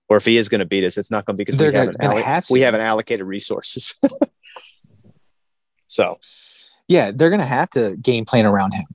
Or 0.09 0.16
if 0.16 0.24
he 0.24 0.36
is 0.36 0.48
going 0.48 0.59
to 0.59 0.64
beat 0.66 0.84
us, 0.84 0.98
it's 0.98 1.11
not 1.11 1.24
going 1.24 1.36
to 1.36 1.38
be 1.38 1.44
because 1.44 1.57
They're 1.57 1.70
we, 1.70 1.78
haven't 1.78 1.98
gonna 1.98 2.16
alloc- 2.16 2.24
have 2.24 2.44
we 2.51 2.61
haven't 2.61 2.80
allocated 2.80 3.24
resources. 3.24 3.94
so 5.86 6.16
Yeah, 6.88 7.12
they're 7.14 7.30
going 7.30 7.40
to 7.40 7.46
have 7.46 7.70
to 7.70 7.96
game 7.96 8.24
plan 8.24 8.44
around 8.44 8.72
him. 8.72 8.86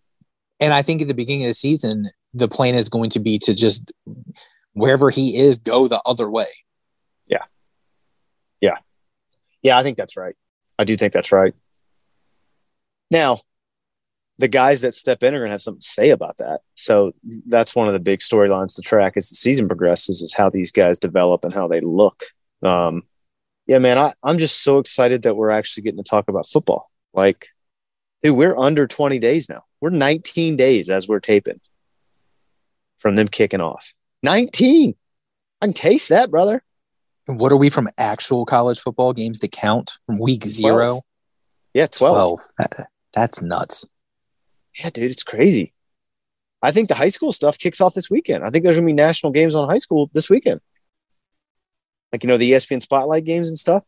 And 0.59 0.73
I 0.73 0.81
think 0.81 1.01
at 1.01 1.07
the 1.07 1.13
beginning 1.13 1.43
of 1.43 1.49
the 1.49 1.53
season, 1.53 2.07
the 2.33 2.49
plan 2.49 2.75
is 2.75 2.89
going 2.89 3.11
to 3.11 3.19
be 3.19 3.39
to 3.39 3.53
just 3.53 3.91
wherever 4.73 5.09
he 5.09 5.37
is, 5.37 5.57
go 5.57 5.87
the 5.87 6.01
other 6.05 6.29
way. 6.29 6.47
Yeah. 7.27 7.43
Yeah. 8.59 8.77
Yeah, 9.63 9.77
I 9.77 9.83
think 9.83 9.97
that's 9.97 10.17
right. 10.17 10.35
I 10.77 10.83
do 10.83 10.95
think 10.95 11.13
that's 11.13 11.31
right. 11.31 11.55
Now, 13.11 13.41
the 14.37 14.47
guys 14.47 14.81
that 14.81 14.93
step 14.93 15.23
in 15.23 15.33
are 15.33 15.39
going 15.39 15.49
to 15.49 15.53
have 15.53 15.61
something 15.61 15.79
to 15.79 15.87
say 15.87 16.09
about 16.09 16.37
that. 16.37 16.61
So 16.75 17.13
that's 17.47 17.75
one 17.75 17.87
of 17.87 17.93
the 17.93 17.99
big 17.99 18.19
storylines 18.19 18.75
to 18.75 18.81
track 18.81 19.13
as 19.15 19.29
the 19.29 19.35
season 19.35 19.67
progresses 19.67 20.21
is 20.21 20.33
how 20.33 20.49
these 20.49 20.71
guys 20.71 20.99
develop 20.99 21.45
and 21.45 21.53
how 21.53 21.67
they 21.67 21.79
look. 21.79 22.25
Um, 22.61 23.03
yeah, 23.67 23.79
man, 23.79 23.97
I, 23.97 24.13
I'm 24.23 24.37
just 24.37 24.63
so 24.63 24.79
excited 24.79 25.23
that 25.23 25.35
we're 25.35 25.51
actually 25.51 25.83
getting 25.83 26.03
to 26.03 26.09
talk 26.09 26.27
about 26.27 26.47
football. 26.47 26.91
Like, 27.13 27.47
dude, 28.23 28.35
we're 28.35 28.57
under 28.57 28.87
20 28.87 29.19
days 29.19 29.49
now. 29.49 29.63
We're 29.79 29.91
19 29.91 30.57
days 30.57 30.89
as 30.89 31.07
we're 31.07 31.19
taping 31.19 31.61
from 32.99 33.15
them 33.15 33.27
kicking 33.27 33.61
off. 33.61 33.93
19. 34.23 34.95
I 35.61 35.65
can 35.65 35.73
taste 35.73 36.09
that, 36.09 36.29
brother. 36.29 36.61
What 37.27 37.51
are 37.51 37.57
we 37.57 37.69
from 37.69 37.87
actual 37.97 38.45
college 38.45 38.79
football 38.79 39.13
games 39.13 39.39
that 39.39 39.51
count 39.51 39.93
from 40.05 40.19
week 40.19 40.45
zero? 40.45 41.01
Yeah, 41.73 41.87
12. 41.87 42.15
12. 42.15 42.39
That- 42.59 42.87
that's 43.13 43.41
nuts. 43.41 43.87
Yeah, 44.77 44.89
dude, 44.89 45.09
it's 45.11 45.23
crazy. 45.23 45.71
I 46.61 46.71
think 46.71 46.89
the 46.89 46.95
high 46.95 47.09
school 47.09 47.31
stuff 47.31 47.57
kicks 47.57 47.79
off 47.79 47.93
this 47.93 48.09
weekend. 48.09 48.43
I 48.43 48.49
think 48.49 48.63
there's 48.63 48.75
gonna 48.75 48.85
be 48.85 48.93
national 48.93 49.31
games 49.31 49.55
on 49.55 49.69
high 49.69 49.77
school 49.77 50.09
this 50.13 50.29
weekend. 50.29 50.59
Like 52.11 52.23
you 52.23 52.27
know 52.27 52.37
the 52.37 52.51
ESPN 52.51 52.81
Spotlight 52.81 53.23
games 53.23 53.47
and 53.49 53.57
stuff. 53.57 53.83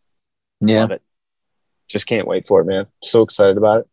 Yeah. 0.62 0.82
Love 0.82 0.92
it. 0.92 1.02
Just 1.88 2.08
can't 2.08 2.28
wait 2.28 2.48
for 2.48 2.62
it, 2.62 2.66
man. 2.66 2.88
So 3.04 3.22
excited 3.22 3.58
about 3.58 3.82
it. 3.82 3.88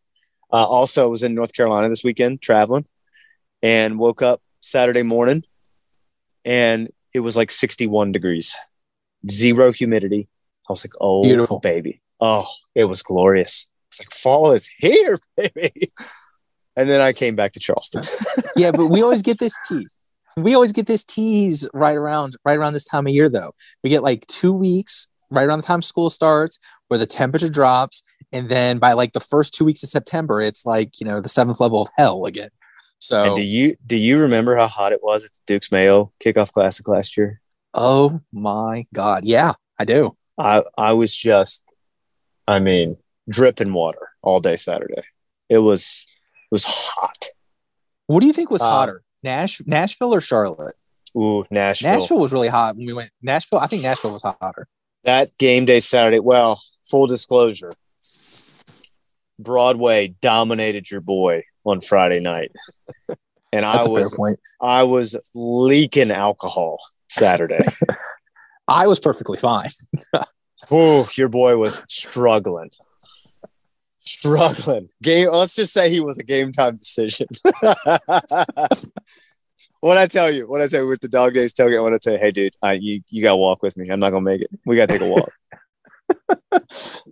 Uh, 0.51 0.65
also, 0.65 1.09
was 1.09 1.23
in 1.23 1.35
North 1.35 1.53
Carolina 1.53 1.89
this 1.89 2.03
weekend 2.03 2.41
traveling, 2.41 2.85
and 3.61 3.97
woke 3.99 4.21
up 4.21 4.41
Saturday 4.61 5.03
morning, 5.03 5.43
and 6.45 6.89
it 7.13 7.19
was 7.21 7.35
like 7.35 7.51
61 7.51 8.11
degrees, 8.11 8.55
zero 9.29 9.71
humidity. 9.71 10.27
I 10.69 10.73
was 10.73 10.83
like, 10.83 10.93
oh, 10.99 11.23
Beautiful. 11.23 11.59
baby. 11.59 12.01
Oh, 12.19 12.47
it 12.73 12.85
was 12.85 13.03
glorious. 13.03 13.67
It's 13.89 13.99
like 13.99 14.11
fall 14.11 14.51
is 14.51 14.69
here, 14.79 15.19
baby. 15.37 15.91
And 16.75 16.89
then 16.89 17.01
I 17.01 17.13
came 17.13 17.35
back 17.35 17.53
to 17.53 17.59
Charleston. 17.59 18.03
yeah, 18.55 18.71
but 18.71 18.87
we 18.87 19.01
always 19.01 19.21
get 19.21 19.39
this 19.39 19.57
tease. 19.67 19.99
We 20.37 20.53
always 20.53 20.73
get 20.73 20.85
this 20.87 21.03
tease 21.03 21.67
right 21.73 21.95
around 21.95 22.35
right 22.43 22.57
around 22.57 22.73
this 22.73 22.83
time 22.83 23.07
of 23.07 23.13
year 23.13 23.29
though. 23.29 23.53
We 23.83 23.89
get 23.89 24.03
like 24.03 24.27
2 24.27 24.53
weeks 24.53 25.09
right 25.29 25.47
around 25.47 25.59
the 25.59 25.65
time 25.65 25.81
school 25.81 26.09
starts 26.09 26.59
where 26.89 26.97
the 26.97 27.05
temperature 27.05 27.49
drops 27.49 28.03
and 28.33 28.49
then 28.49 28.77
by 28.77 28.91
like 28.93 29.13
the 29.13 29.21
first 29.21 29.53
2 29.53 29.63
weeks 29.63 29.81
of 29.83 29.89
September 29.89 30.41
it's 30.41 30.65
like, 30.65 30.99
you 30.99 31.07
know, 31.07 31.21
the 31.21 31.29
seventh 31.29 31.61
level 31.61 31.81
of 31.81 31.87
hell 31.95 32.25
again. 32.25 32.49
So 32.99 33.23
And 33.23 33.35
do 33.37 33.43
you 33.43 33.77
do 33.85 33.95
you 33.95 34.19
remember 34.19 34.57
how 34.57 34.67
hot 34.67 34.91
it 34.91 35.01
was 35.01 35.23
at 35.23 35.31
the 35.31 35.39
Duke's 35.47 35.71
Mayo 35.71 36.11
kickoff 36.21 36.51
classic 36.51 36.85
last 36.89 37.15
year? 37.15 37.39
Oh 37.75 38.21
my 38.31 38.87
god. 38.93 39.25
Yeah, 39.25 39.53
I 39.79 39.85
do. 39.85 40.15
I 40.37 40.63
I 40.77 40.93
was 40.93 41.15
just, 41.15 41.63
I 42.47 42.59
mean, 42.59 42.97
dripping 43.29 43.73
water 43.73 44.09
all 44.21 44.39
day 44.39 44.55
Saturday. 44.55 45.03
It 45.49 45.59
was 45.59 46.05
it 46.07 46.51
was 46.51 46.63
hot. 46.65 47.27
What 48.07 48.21
do 48.21 48.27
you 48.27 48.33
think 48.33 48.49
was 48.49 48.61
Uh, 48.61 48.69
hotter? 48.69 49.03
Nash 49.23 49.61
Nashville 49.65 50.13
or 50.15 50.21
Charlotte? 50.21 50.75
Ooh, 51.17 51.45
Nashville. 51.49 51.91
Nashville 51.93 52.19
was 52.19 52.33
really 52.33 52.47
hot 52.47 52.75
when 52.75 52.85
we 52.85 52.93
went. 52.93 53.11
Nashville, 53.21 53.59
I 53.59 53.67
think 53.67 53.83
Nashville 53.83 54.11
was 54.13 54.23
hotter. 54.23 54.67
That 55.03 55.37
game 55.37 55.65
day 55.65 55.79
Saturday. 55.79 56.19
Well, 56.19 56.61
full 56.83 57.07
disclosure, 57.07 57.71
Broadway 59.39 60.15
dominated 60.21 60.89
your 60.89 61.01
boy 61.01 61.43
on 61.65 61.81
Friday 61.81 62.19
night, 62.19 62.51
and 63.51 63.65
I 63.65 63.87
was. 63.87 64.15
I 64.61 64.83
was 64.83 65.15
leaking 65.33 66.11
alcohol 66.11 66.79
Saturday. 67.15 67.65
I 68.67 68.87
was 68.87 68.99
perfectly 68.99 69.37
fine. 69.37 69.69
Ooh, 70.71 71.05
your 71.15 71.29
boy 71.29 71.57
was 71.57 71.83
struggling. 71.87 72.71
Struggling. 74.01 74.89
Game. 75.01 75.29
Let's 75.31 75.55
just 75.55 75.73
say 75.73 75.89
he 75.89 75.99
was 75.99 76.17
a 76.19 76.23
game 76.23 76.51
time 76.51 76.77
decision. 76.77 77.27
what 79.79 79.97
I 79.97 80.07
tell 80.07 80.31
you, 80.31 80.47
what 80.47 80.61
I 80.61 80.67
tell 80.67 80.83
you 80.83 80.87
with 80.87 81.01
the 81.01 81.07
dog 81.07 81.33
days 81.33 81.53
tailgate, 81.53 81.81
what 81.81 81.93
I 81.93 81.97
tell 81.99 82.13
you, 82.13 82.19
hey 82.19 82.31
dude, 82.31 82.55
I, 82.61 82.73
you 82.73 83.01
you 83.09 83.23
gotta 83.23 83.37
walk 83.37 83.61
with 83.63 83.77
me. 83.77 83.89
I'm 83.89 83.99
not 83.99 84.09
gonna 84.11 84.21
make 84.21 84.41
it. 84.41 84.49
We 84.65 84.75
gotta 84.75 84.97
take 84.97 85.01
a 85.01 85.11
walk. 85.11 85.29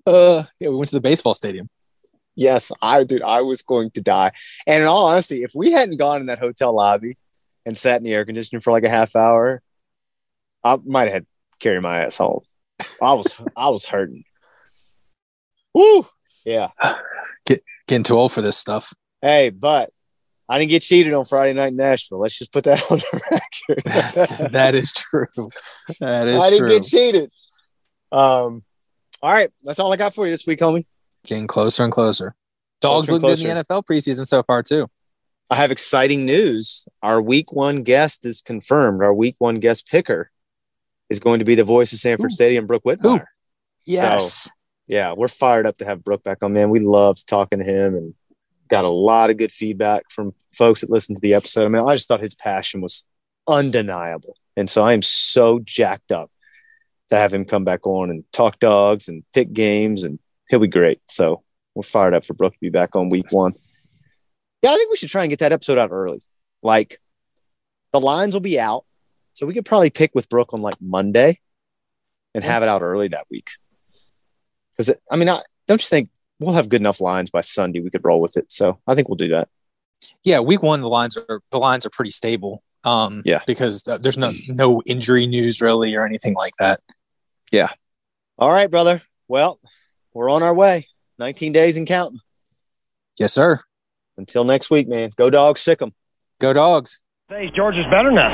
Uh, 0.05 0.43
yeah, 0.59 0.69
we 0.69 0.75
went 0.75 0.89
to 0.89 0.95
the 0.95 1.01
baseball 1.01 1.33
stadium. 1.33 1.69
yes, 2.35 2.71
I 2.81 3.03
dude, 3.05 3.21
I 3.23 3.41
was 3.41 3.61
going 3.63 3.91
to 3.91 4.01
die. 4.01 4.31
And 4.67 4.83
in 4.83 4.87
all 4.87 5.07
honesty, 5.07 5.43
if 5.43 5.53
we 5.55 5.71
hadn't 5.71 5.97
gone 5.97 6.21
in 6.21 6.27
that 6.27 6.39
hotel 6.39 6.75
lobby 6.75 7.15
and 7.65 7.77
sat 7.77 7.97
in 7.97 8.03
the 8.03 8.13
air 8.13 8.25
conditioning 8.25 8.61
for 8.61 8.71
like 8.71 8.83
a 8.83 8.89
half 8.89 9.15
hour, 9.15 9.62
I 10.63 10.77
might 10.83 11.05
have 11.05 11.13
had 11.13 11.23
to 11.23 11.27
carry 11.59 11.81
my 11.81 11.99
ass 11.99 12.17
home. 12.17 12.41
I 13.01 13.13
was 13.13 13.33
I 13.57 13.69
was 13.69 13.85
hurting. 13.85 14.23
Woo! 15.73 16.05
Yeah. 16.45 16.69
Getting 17.87 18.03
too 18.03 18.17
old 18.17 18.31
for 18.31 18.41
this 18.41 18.57
stuff. 18.57 18.93
Hey, 19.21 19.49
but 19.49 19.91
I 20.47 20.59
didn't 20.59 20.71
get 20.71 20.83
cheated 20.83 21.13
on 21.13 21.25
Friday 21.25 21.53
night 21.53 21.69
in 21.69 21.77
Nashville. 21.77 22.19
Let's 22.19 22.37
just 22.37 22.53
put 22.53 22.63
that 22.65 22.81
on 22.91 22.99
the 22.99 23.21
record. 23.31 24.51
that 24.53 24.75
is 24.75 24.93
true. 24.93 25.25
That 25.99 26.27
is 26.27 26.33
true. 26.33 26.41
I 26.41 26.49
didn't 26.49 26.67
true. 26.67 26.79
get 26.79 26.83
cheated. 26.83 27.31
Um, 28.11 28.63
all 29.21 29.31
right, 29.31 29.49
that's 29.63 29.79
all 29.79 29.91
I 29.91 29.97
got 29.97 30.13
for 30.13 30.25
you 30.25 30.33
this 30.33 30.45
week, 30.45 30.59
homie. 30.59 30.85
Getting 31.25 31.47
closer 31.47 31.83
and 31.83 31.91
closer. 31.91 32.35
Dogs 32.81 33.07
Closer 33.07 33.13
look 33.13 33.21
good 33.21 33.45
in 33.45 33.55
the 33.55 33.63
NFL 33.63 33.83
preseason 33.85 34.25
so 34.25 34.43
far 34.43 34.61
too. 34.61 34.87
I 35.49 35.55
have 35.55 35.71
exciting 35.71 36.25
news. 36.25 36.87
Our 37.01 37.21
week 37.21 37.51
one 37.51 37.83
guest 37.83 38.25
is 38.25 38.41
confirmed. 38.41 39.01
Our 39.01 39.13
week 39.13 39.35
one 39.39 39.55
guest 39.59 39.87
picker 39.87 40.31
is 41.09 41.19
going 41.19 41.39
to 41.39 41.45
be 41.45 41.55
the 41.55 41.63
voice 41.63 41.93
of 41.93 41.99
Sanford 41.99 42.31
Ooh. 42.31 42.35
Stadium, 42.35 42.65
Brooke 42.65 42.83
Whitmire. 42.83 43.25
Yes. 43.85 44.49
Yeah, 44.87 45.13
we're 45.15 45.27
fired 45.27 45.65
up 45.65 45.77
to 45.77 45.85
have 45.85 46.03
Brooke 46.03 46.23
back 46.23 46.43
on, 46.43 46.53
man. 46.53 46.69
We 46.69 46.79
loved 46.79 47.27
talking 47.27 47.59
to 47.59 47.65
him 47.65 47.95
and 47.95 48.13
got 48.67 48.85
a 48.85 48.89
lot 48.89 49.29
of 49.29 49.37
good 49.37 49.51
feedback 49.51 50.09
from 50.09 50.33
folks 50.53 50.81
that 50.81 50.89
listened 50.89 51.17
to 51.17 51.21
the 51.21 51.33
episode. 51.33 51.65
I 51.65 51.67
mean, 51.69 51.87
I 51.87 51.95
just 51.95 52.07
thought 52.07 52.21
his 52.21 52.35
passion 52.35 52.81
was 52.81 53.07
undeniable. 53.47 54.35
And 54.57 54.69
so 54.69 54.83
I 54.83 54.93
am 54.93 55.01
so 55.01 55.59
jacked 55.59 56.11
up 56.11 56.31
to 57.09 57.15
have 57.15 57.33
him 57.33 57.45
come 57.45 57.63
back 57.63 57.85
on 57.85 58.09
and 58.09 58.23
talk 58.31 58.59
dogs 58.59 59.07
and 59.07 59.23
pick 59.33 59.53
games, 59.53 60.03
and 60.03 60.19
he'll 60.49 60.59
be 60.59 60.67
great. 60.67 61.01
So 61.07 61.43
we're 61.75 61.83
fired 61.83 62.13
up 62.13 62.25
for 62.25 62.33
Brooke 62.33 62.53
to 62.53 62.59
be 62.59 62.69
back 62.69 62.95
on 62.95 63.09
week 63.09 63.31
one. 63.31 63.53
Yeah, 64.61 64.71
I 64.71 64.75
think 64.75 64.91
we 64.91 64.97
should 64.97 65.09
try 65.09 65.23
and 65.23 65.29
get 65.29 65.39
that 65.39 65.53
episode 65.53 65.77
out 65.77 65.91
early. 65.91 66.21
Like 66.61 66.99
the 67.91 67.99
lines 67.99 68.33
will 68.33 68.41
be 68.41 68.59
out. 68.59 68.85
So 69.33 69.45
we 69.45 69.53
could 69.53 69.65
probably 69.65 69.89
pick 69.89 70.11
with 70.13 70.29
Brooke 70.29 70.53
on 70.53 70.61
like 70.61 70.75
Monday 70.81 71.39
and 72.33 72.43
have 72.43 72.63
it 72.63 72.69
out 72.69 72.81
early 72.81 73.07
that 73.09 73.25
week. 73.29 73.49
Because 74.77 74.95
I 75.11 75.15
mean, 75.15 75.29
I, 75.29 75.39
don't 75.67 75.81
you 75.81 75.87
think 75.87 76.09
we'll 76.39 76.53
have 76.55 76.69
good 76.69 76.81
enough 76.81 77.01
lines 77.01 77.29
by 77.29 77.41
Sunday. 77.41 77.79
We 77.79 77.89
could 77.89 78.03
roll 78.05 78.21
with 78.21 78.37
it. 78.37 78.51
So 78.51 78.79
I 78.87 78.95
think 78.95 79.07
we'll 79.09 79.17
do 79.17 79.29
that. 79.29 79.49
Yeah, 80.23 80.39
week 80.41 80.61
one 80.61 80.81
the 80.81 80.89
lines 80.89 81.15
are 81.17 81.41
the 81.51 81.59
lines 81.59 81.85
are 81.85 81.89
pretty 81.89 82.11
stable. 82.11 82.63
Um, 82.85 83.21
Yeah. 83.23 83.41
because 83.47 83.87
uh, 83.87 83.97
there's 83.97 84.17
no 84.17 84.31
no 84.49 84.81
injury 84.85 85.25
news 85.25 85.61
really 85.61 85.95
or 85.95 86.05
anything 86.05 86.33
like 86.33 86.53
that. 86.59 86.81
Yeah. 87.51 87.69
All 88.37 88.51
right, 88.51 88.69
brother. 88.69 89.01
Well, 89.27 89.59
we're 90.13 90.29
on 90.29 90.43
our 90.43 90.53
way. 90.53 90.87
19 91.19 91.53
days 91.53 91.77
and 91.77 91.87
counting. 91.87 92.19
Yes, 93.19 93.31
sir. 93.31 93.61
Until 94.17 94.43
next 94.43 94.69
week, 94.69 94.87
man. 94.87 95.11
Go 95.15 95.29
Dawgs, 95.29 95.61
sic 95.61 95.81
'em. 95.81 95.93
Go 96.39 96.51
Dawgs. 96.51 96.99
Hey, 97.29 97.49
George 97.55 97.75
is 97.75 97.85
better 97.85 98.11
now. 98.11 98.33